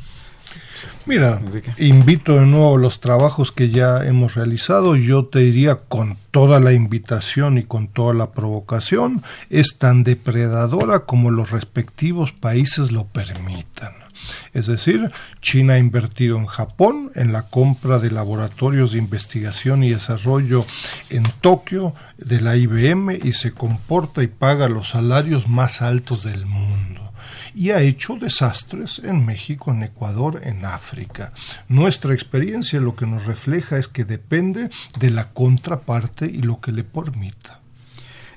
Mira, 1.07 1.41
invito 1.79 2.35
de 2.35 2.47
nuevo 2.47 2.77
los 2.77 3.01
trabajos 3.01 3.53
que 3.53 3.71
ya 3.71 4.05
hemos 4.05 4.35
realizado. 4.35 4.95
Yo 4.97 5.25
te 5.25 5.41
diría 5.41 5.77
con 5.77 6.19
toda 6.31 6.61
la 6.61 6.73
invitación 6.73 7.59
y 7.59 7.65
con 7.65 7.89
toda 7.89 8.15
la 8.15 8.33
provocación, 8.33 9.23
es 9.51 9.79
tan 9.79 10.05
depredadora 10.05 11.01
como 11.01 11.31
los 11.31 11.51
respectivos 11.51 12.33
países 12.33 12.93
lo 12.93 13.07
permitan. 13.07 14.08
Es 14.53 14.67
decir, 14.67 15.11
China 15.41 15.75
ha 15.75 15.79
invertido 15.79 16.37
en 16.39 16.47
Japón 16.47 17.11
en 17.15 17.33
la 17.33 17.43
compra 17.43 17.99
de 17.99 18.11
laboratorios 18.11 18.93
de 18.93 18.99
investigación 18.99 19.85
y 19.85 19.91
desarrollo 19.91 20.65
en 21.11 21.25
Tokio 21.41 21.95
de 22.17 22.41
la 22.41 22.57
IBM 22.57 23.19
y 23.23 23.33
se 23.33 23.53
comporta 23.53 24.23
y 24.23 24.27
paga 24.27 24.69
los 24.69 24.91
salarios 24.91 25.49
más 25.49 25.83
altos 25.83 26.25
del 26.25 26.47
mundo 26.47 27.09
y 27.55 27.71
ha 27.71 27.81
hecho 27.81 28.15
desastres 28.15 29.01
en 29.01 29.27
México, 29.27 29.73
en 29.73 29.83
Ecuador, 29.83 30.41
en 30.45 30.65
África. 30.65 31.33
Nuestra 31.69 32.15
experiencia 32.15 32.81
lo 32.81 32.95
que 32.95 33.07
nos 33.07 33.27
refleja 33.27 33.79
es 33.79 33.89
que 33.89 34.05
depende 34.05 34.71
de 34.99 35.11
la 35.11 35.31
contraparte 35.31 36.27
y 36.27 36.43
lo 36.43 36.61
que 36.61 36.71
le 36.71 36.85
permita. 36.85 37.61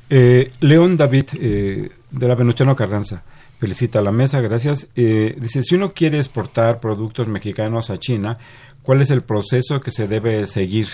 Eh, 0.10 0.52
León 0.60 0.98
David, 0.98 1.26
eh, 1.40 1.92
de 2.10 2.28
la 2.28 2.36
Venustiano 2.36 2.76
Carranza, 2.76 3.24
felicita 3.62 4.00
a 4.00 4.02
la 4.02 4.12
mesa, 4.12 4.42
gracias. 4.42 4.88
Eh, 4.96 5.36
dice, 5.40 5.62
si 5.62 5.76
uno 5.76 5.94
quiere 5.94 6.18
exportar 6.18 6.80
productos 6.80 7.28
mexicanos 7.28 7.92
a 7.92 8.00
China, 8.00 8.40
¿cuál 8.82 9.02
es 9.02 9.12
el 9.12 9.22
proceso 9.22 9.82
que 9.82 9.92
se 9.92 10.08
debe 10.08 10.48
seguir? 10.48 10.88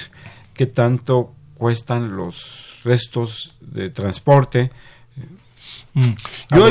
¿Qué 0.53 0.65
tanto 0.65 1.33
cuestan 1.57 2.17
los 2.17 2.81
restos 2.83 3.55
de 3.61 3.89
transporte? 3.89 4.71
Mm. 5.97 6.13
Yo 6.51 6.69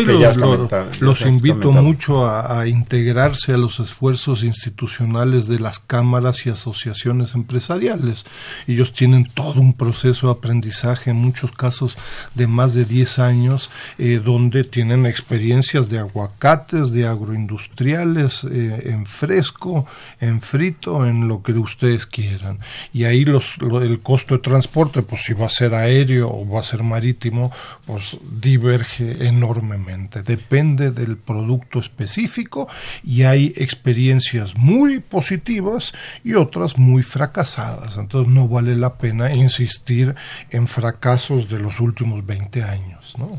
los, 1.01 1.22
invito 1.22 1.72
mucho 1.72 2.29
a, 2.29 2.68
integrarse 2.68 3.53
a 3.53 3.57
los 3.57 3.81
esfuerzos 3.81 4.45
institucionales 4.45 5.49
de 5.49 5.59
las 5.59 5.81
cámaras 5.81 6.47
y 6.47 6.51
asociaciones 6.51 7.35
empresariales. 7.35 8.24
Ellos 8.68 8.93
tienen 8.93 9.24
todo 9.24 9.61
un 9.61 9.72
proceso 9.72 10.29
de 10.29 10.33
aprendizaje, 10.35 11.11
en 11.11 11.16
muchos 11.16 11.51
casos 11.51 11.99
de 12.37 12.47
más 12.47 12.72
de 12.74 12.85
10 12.85 13.18
años, 13.18 13.68
eh, 13.99 14.20
donde 14.24 14.62
tienen 14.62 15.07
experiencias 15.07 15.89
de 15.89 15.99
aguacates, 15.99 16.93
de 16.93 17.09
agroindustriales, 17.09 18.45
eh, 18.45 18.91
en 18.91 19.07
fresco, 19.07 19.87
en 20.20 20.41
frito, 20.41 21.05
en 21.05 21.27
lo 21.27 21.43
que 21.43 21.53
ustedes 21.53 22.07
quieran. 22.07 22.61
Y 22.93 23.03
ahí 23.05 23.24
los, 23.24 23.57
el 23.83 23.99
costo 23.99 24.37
de 24.37 24.41
transporte, 24.41 25.03
pues 25.03 25.22
si 25.22 25.35
va 25.35 25.47
a 25.47 25.51
ser 25.51 25.74
aéreo 25.74 26.31
o 26.31 26.49
va 26.49 26.61
a 26.61 26.62
ser 26.62 26.85
marítimo, 26.85 27.51
pues 27.87 28.18
diverge 28.41 29.16
enormemente. 29.21 30.23
Depende 30.23 30.91
del 30.91 31.17
producto 31.17 31.79
específico 31.79 32.69
y 33.03 33.23
hay 33.23 33.53
experiencias 33.57 34.57
muy 34.57 35.01
positivas 35.01 35.93
y 36.25 36.35
otras 36.35 36.79
muy 36.79 37.03
fracasadas. 37.03 37.97
Entonces 37.97 38.33
no 38.33 38.49
vale 38.49 38.77
la 38.77 38.99
pena 38.99 39.33
insistir 39.33 40.14
en 40.51 40.67
fracasos 40.67 41.49
de 41.49 41.59
los 41.59 41.81
últimos 41.81 42.25
20 42.25 42.62
años. 42.62 43.14
¿no? 43.19 43.31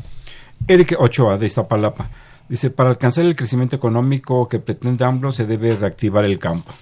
Eric 0.66 0.96
Ochoa 0.98 1.38
de 1.38 1.46
Iztapalapa 1.46 2.10
dice, 2.48 2.70
para 2.70 2.90
alcanzar 2.90 3.24
el 3.24 3.36
crecimiento 3.36 3.76
económico 3.76 4.48
que 4.48 4.58
pretende 4.58 5.04
AMLO 5.04 5.32
se 5.32 5.46
debe 5.46 5.76
reactivar 5.76 6.24
el 6.24 6.38
campo 6.38 6.72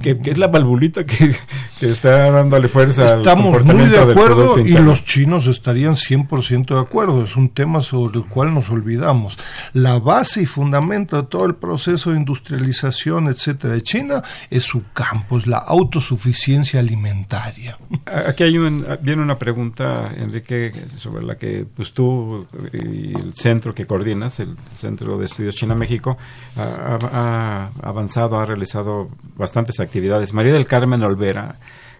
que, 0.00 0.18
es 0.24 0.38
la 0.38 0.48
valvulita 0.48 1.04
que, 1.04 1.34
está 1.80 2.30
dándole 2.30 2.68
fuerza 2.68 3.18
Estamos 3.18 3.64
muy 3.64 3.86
de 3.86 3.98
acuerdo 3.98 4.58
y 4.58 4.72
los 4.72 5.04
chinos 5.04 5.46
estarían 5.46 5.94
100% 5.94 6.74
de 6.74 6.80
acuerdo. 6.80 7.24
Es 7.24 7.36
un 7.36 7.50
tema 7.50 7.80
sobre 7.80 8.18
el 8.18 8.24
cual 8.24 8.54
nos 8.54 8.70
olvidamos. 8.70 9.38
La 9.72 9.98
base 9.98 10.42
y 10.42 10.46
fundamento 10.46 11.16
de 11.20 11.28
todo 11.28 11.46
el 11.46 11.54
proceso 11.54 12.10
de 12.10 12.18
industrialización, 12.18 13.28
etcétera, 13.28 13.74
de 13.74 13.82
China 13.82 14.22
es 14.50 14.64
su 14.64 14.84
campo, 14.92 15.38
es 15.38 15.46
la 15.46 15.58
autosuficiencia 15.58 16.80
alimentaria. 16.80 17.78
Aquí 18.06 18.44
hay 18.44 18.58
viene 18.58 19.22
una 19.22 19.38
pregunta, 19.38 20.12
Enrique, 20.16 20.72
sobre 20.98 21.24
la 21.24 21.36
que 21.36 21.66
pues 21.74 21.92
tú 21.92 22.46
y 22.72 23.14
el 23.14 23.34
centro 23.34 23.74
que 23.74 23.86
coordinas, 23.86 24.40
el 24.40 24.56
Centro 24.76 25.18
de 25.18 25.26
Estudios 25.26 25.54
China-México, 25.54 26.16
ha 26.56 27.70
avanzado, 27.82 28.38
ha 28.38 28.46
realizado 28.46 29.08
bastante 29.36 29.63
actividades. 29.80 30.32
María 30.32 30.52
del 30.52 30.66
Carmen 30.66 31.02
Olvera, 31.02 31.56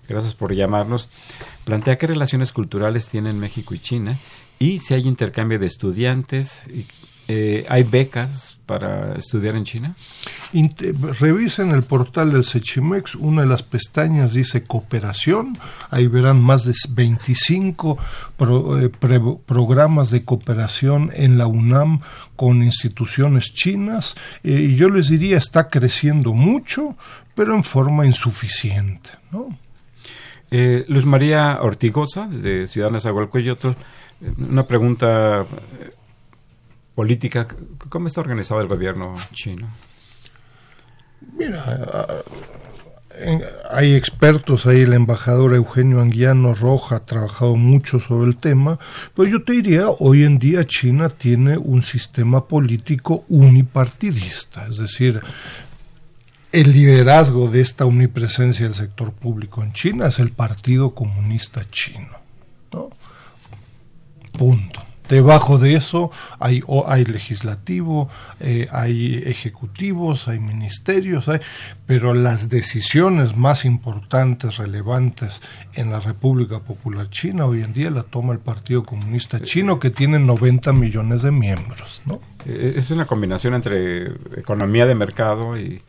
gracias 0.08 0.34
por 0.34 0.54
llamarnos, 0.54 1.08
plantea 1.64 1.98
qué 1.98 2.06
relaciones 2.06 2.52
culturales 2.52 3.08
tienen 3.08 3.38
México 3.38 3.74
y 3.74 3.78
China 3.78 4.16
y 4.58 4.78
si 4.78 4.94
hay 4.94 5.06
intercambio 5.06 5.58
de 5.58 5.66
estudiantes. 5.66 6.66
Y, 6.68 6.86
eh, 7.26 7.64
¿Hay 7.70 7.84
becas 7.84 8.58
para 8.66 9.14
estudiar 9.14 9.56
en 9.56 9.64
China? 9.64 9.96
revisen 11.18 11.70
el 11.70 11.82
portal 11.82 12.30
del 12.30 12.44
Sechimex, 12.44 13.14
una 13.14 13.42
de 13.42 13.48
las 13.48 13.62
pestañas 13.62 14.34
dice 14.34 14.64
cooperación, 14.64 15.58
ahí 15.90 16.06
verán 16.06 16.40
más 16.40 16.64
de 16.64 16.74
25 16.90 17.98
eh, 18.38 18.90
programas 19.46 20.10
de 20.10 20.24
cooperación 20.24 21.10
en 21.14 21.38
la 21.38 21.46
UNAM 21.46 22.00
con 22.36 22.62
instituciones 22.62 23.52
chinas 23.54 24.14
eh, 24.44 24.50
y 24.50 24.76
yo 24.76 24.90
les 24.90 25.08
diría 25.08 25.38
está 25.38 25.70
creciendo 25.70 26.34
mucho, 26.34 26.96
pero 27.34 27.54
en 27.54 27.64
forma 27.64 28.06
insuficiente. 28.06 29.10
¿no? 29.30 29.58
Eh, 30.50 30.84
Luz 30.88 31.04
María 31.04 31.58
Ortigosa, 31.62 32.26
de 32.26 32.66
Ciudadanas 32.66 33.06
otro 33.06 33.76
una 34.38 34.66
pregunta 34.66 35.42
eh, 35.42 35.90
política. 36.94 37.46
¿Cómo 37.88 38.06
está 38.06 38.20
organizado 38.20 38.60
el 38.60 38.68
gobierno 38.68 39.16
chino? 39.32 39.68
Mira, 41.36 42.06
hay 43.70 43.94
expertos, 43.94 44.66
ahí 44.66 44.82
el 44.82 44.92
embajador 44.92 45.54
Eugenio 45.54 46.00
Anguiano 46.00 46.54
Roja 46.54 46.96
ha 46.96 47.06
trabajado 47.06 47.56
mucho 47.56 48.00
sobre 48.00 48.28
el 48.28 48.36
tema, 48.36 48.78
pero 49.14 49.28
yo 49.28 49.42
te 49.42 49.52
diría, 49.52 49.88
hoy 49.88 50.24
en 50.24 50.38
día 50.38 50.66
China 50.66 51.08
tiene 51.08 51.56
un 51.56 51.82
sistema 51.82 52.46
político 52.46 53.24
unipartidista, 53.28 54.66
es 54.68 54.78
decir, 54.78 55.20
el 56.54 56.72
liderazgo 56.72 57.48
de 57.48 57.60
esta 57.60 57.84
omnipresencia 57.84 58.64
del 58.64 58.74
sector 58.74 59.12
público 59.12 59.64
en 59.64 59.72
China 59.72 60.06
es 60.06 60.20
el 60.20 60.30
Partido 60.30 60.94
Comunista 60.94 61.62
Chino. 61.68 62.16
¿no? 62.72 62.90
Punto. 64.38 64.80
Debajo 65.08 65.58
de 65.58 65.74
eso 65.74 66.12
hay, 66.38 66.62
hay 66.86 67.04
legislativo, 67.04 68.08
eh, 68.38 68.68
hay 68.70 69.16
ejecutivos, 69.26 70.28
hay 70.28 70.38
ministerios, 70.38 71.28
hay, 71.28 71.40
pero 71.86 72.14
las 72.14 72.48
decisiones 72.48 73.36
más 73.36 73.64
importantes, 73.64 74.56
relevantes 74.56 75.42
en 75.74 75.90
la 75.90 75.98
República 75.98 76.60
Popular 76.60 77.10
China 77.10 77.46
hoy 77.46 77.62
en 77.62 77.74
día 77.74 77.90
la 77.90 78.04
toma 78.04 78.32
el 78.32 78.38
Partido 78.38 78.84
Comunista 78.84 79.40
Chino 79.40 79.80
que 79.80 79.90
tiene 79.90 80.20
90 80.20 80.72
millones 80.72 81.22
de 81.22 81.32
miembros. 81.32 82.00
¿no? 82.06 82.20
Eh, 82.46 82.74
es 82.76 82.90
una 82.92 83.06
combinación 83.06 83.54
entre 83.54 84.06
economía 84.38 84.86
de 84.86 84.94
mercado 84.94 85.58
y 85.58 85.82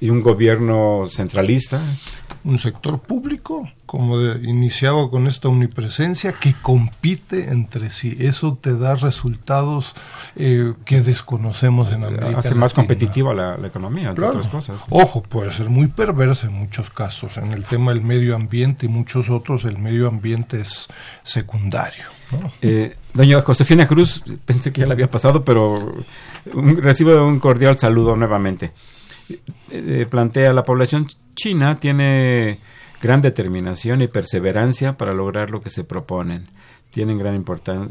y 0.00 0.10
un 0.10 0.22
gobierno 0.22 1.04
centralista. 1.08 1.80
un 2.42 2.56
sector 2.56 3.00
público, 3.00 3.68
como 3.84 4.18
iniciaba 4.18 5.10
con 5.10 5.26
esta 5.26 5.48
omnipresencia, 5.48 6.32
que 6.32 6.54
compite 6.54 7.50
entre 7.50 7.90
sí. 7.90 8.16
Eso 8.18 8.58
te 8.58 8.74
da 8.76 8.94
resultados 8.94 9.94
eh, 10.36 10.72
que 10.86 11.02
desconocemos 11.02 11.92
en 11.92 12.04
América 12.04 12.38
Hace 12.38 12.54
más 12.54 12.72
competitiva 12.72 13.34
la, 13.34 13.66
economía, 13.66 14.10
entre 14.10 14.24
otras 14.24 14.48
cosas. 14.48 14.84
Ojo, 14.88 15.22
puede 15.22 15.52
ser 15.52 15.68
muy 15.68 15.88
perversa 15.88 16.46
en 16.46 16.54
muchos 16.54 16.88
casos. 16.90 17.36
En 17.36 17.52
el 17.52 17.64
tema 17.64 17.92
del 17.92 18.00
medio 18.00 18.34
ambiente 18.34 18.86
y 18.86 18.88
muchos 18.88 19.28
otros, 19.28 19.64
el 19.66 19.76
medio 19.76 20.08
ambiente 20.08 20.60
es 20.60 20.88
secundario. 21.22 22.04
Eh, 22.62 22.96
doña 23.12 23.42
Josefina 23.42 23.86
Cruz, 23.86 24.22
pensé 24.46 24.72
que 24.72 24.80
ya 24.80 24.86
le 24.86 24.92
había 24.92 25.10
pasado, 25.10 25.44
pero 25.44 25.92
recibo 26.44 27.26
un 27.26 27.38
cordial 27.38 27.78
saludo 27.78 28.16
nuevamente. 28.16 28.72
Eh, 29.70 30.06
plantea 30.08 30.52
la 30.52 30.64
población 30.64 31.06
china 31.34 31.76
tiene 31.76 32.60
gran 33.00 33.20
determinación 33.20 34.02
y 34.02 34.08
perseverancia 34.08 34.96
para 34.96 35.14
lograr 35.14 35.50
lo 35.50 35.60
que 35.62 35.70
se 35.70 35.84
proponen. 35.84 36.48
Tienen 36.90 37.18
gran 37.18 37.44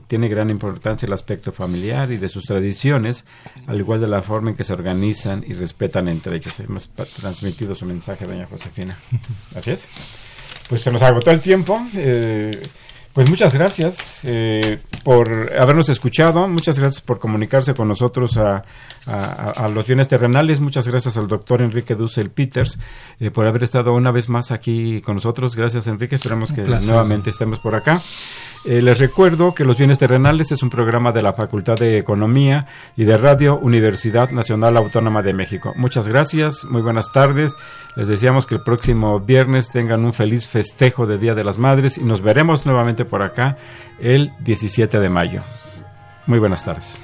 tiene 0.08 0.28
gran 0.28 0.50
importancia 0.50 1.06
el 1.06 1.14
aspecto 1.14 1.54
familiar 1.54 2.12
y 2.12 2.18
de 2.18 2.28
sus 2.28 2.44
tradiciones, 2.44 3.24
al 3.66 3.80
igual 3.80 4.02
de 4.02 4.10
la 4.10 4.22
forma 4.22 4.50
en 4.50 4.58
que 4.58 4.66
se 4.66 4.74
organizan 4.74 5.46
y 5.48 5.54
respetan 5.54 6.10
entre 6.10 6.36
ellos. 6.36 6.60
Hemos 6.60 6.90
transmitido 7.16 7.76
su 7.76 7.86
mensaje, 7.86 8.26
doña 8.26 8.46
Josefina. 8.46 8.98
Así 9.56 9.72
es. 9.72 9.88
Pues 10.68 10.82
se 10.82 10.92
nos 10.92 11.02
agotó 11.02 11.32
el 11.32 11.40
tiempo. 11.40 11.82
Eh, 11.96 12.62
pues 13.20 13.30
muchas 13.30 13.54
gracias 13.54 14.22
eh, 14.24 14.80
por 15.04 15.52
habernos 15.60 15.90
escuchado, 15.90 16.48
muchas 16.48 16.80
gracias 16.80 17.02
por 17.02 17.20
comunicarse 17.20 17.74
con 17.74 17.90
nosotros 17.90 18.38
a, 18.38 18.64
los 19.74 19.86
bienes 19.86 20.08
terrenales, 20.08 20.62
muchas 20.62 20.88
gracias 20.88 21.18
al 21.18 21.28
doctor 21.28 21.62
Enrique 21.62 21.96
Dussel 21.96 22.30
Peters 22.30 22.80
eh, 23.20 23.30
por 23.30 23.46
haber 23.46 23.64
estado 23.64 23.94
una 23.94 24.12
vez 24.12 24.30
más 24.30 24.52
aquí 24.52 25.02
con 25.02 25.16
nosotros. 25.16 25.54
Gracias 25.58 25.88
Enrique, 25.88 26.16
esperamos 26.16 26.54
que 26.54 26.62
nuevamente 26.62 27.30
estemos 27.30 27.60
por 27.60 27.76
acá. 27.76 28.02
Eh, 28.66 28.82
les 28.82 29.00
recuerdo 29.00 29.54
que 29.54 29.64
Los 29.64 29.78
Bienes 29.78 30.00
Terrenales 30.00 30.52
es 30.52 30.62
un 30.64 30.70
programa 30.70 31.14
de 31.14 31.22
la 31.22 31.32
Facultad 31.32 31.76
de 31.76 31.98
Economía 31.98 32.68
y 32.98 33.06
de 33.06 33.16
Radio 33.16 33.58
Universidad 33.58 34.32
Nacional 34.32 34.76
Autónoma 34.76 35.22
de 35.22 35.34
México. 35.34 35.74
Muchas 35.78 36.10
gracias, 36.10 36.66
muy 36.66 36.82
buenas 36.82 37.10
tardes. 37.14 37.56
Les 37.96 38.10
deseamos 38.10 38.46
que 38.46 38.56
el 38.56 38.62
próximo 38.62 39.22
viernes 39.22 39.72
tengan 39.72 40.04
un 40.04 40.12
feliz 40.12 40.46
festejo 40.46 41.08
de 41.08 41.18
Día 41.18 41.36
de 41.36 41.46
las 41.46 41.58
Madres 41.58 41.98
y 41.98 42.04
nos 42.04 42.22
veremos 42.22 42.66
nuevamente 42.66 43.06
por 43.06 43.22
acá 43.22 43.58
el 44.02 44.34
17 44.42 45.00
de 45.00 45.10
mayo. 45.10 45.42
Muy 46.28 46.40
buenas 46.40 46.66
tardes. 46.66 47.00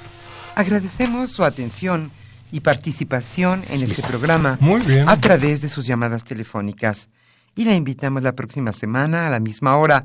Agradecemos 0.56 1.32
su 1.32 1.42
atención 1.42 2.10
y 2.52 2.60
participación 2.60 3.64
en 3.70 3.82
este 3.82 4.02
programa 4.02 4.58
a 5.06 5.16
través 5.16 5.62
de 5.62 5.70
sus 5.70 5.86
llamadas 5.86 6.22
telefónicas 6.22 7.08
y 7.54 7.64
la 7.64 7.74
invitamos 7.74 8.22
la 8.22 8.32
próxima 8.32 8.74
semana 8.74 9.26
a 9.26 9.30
la 9.30 9.40
misma 9.40 9.76
hora 9.78 10.04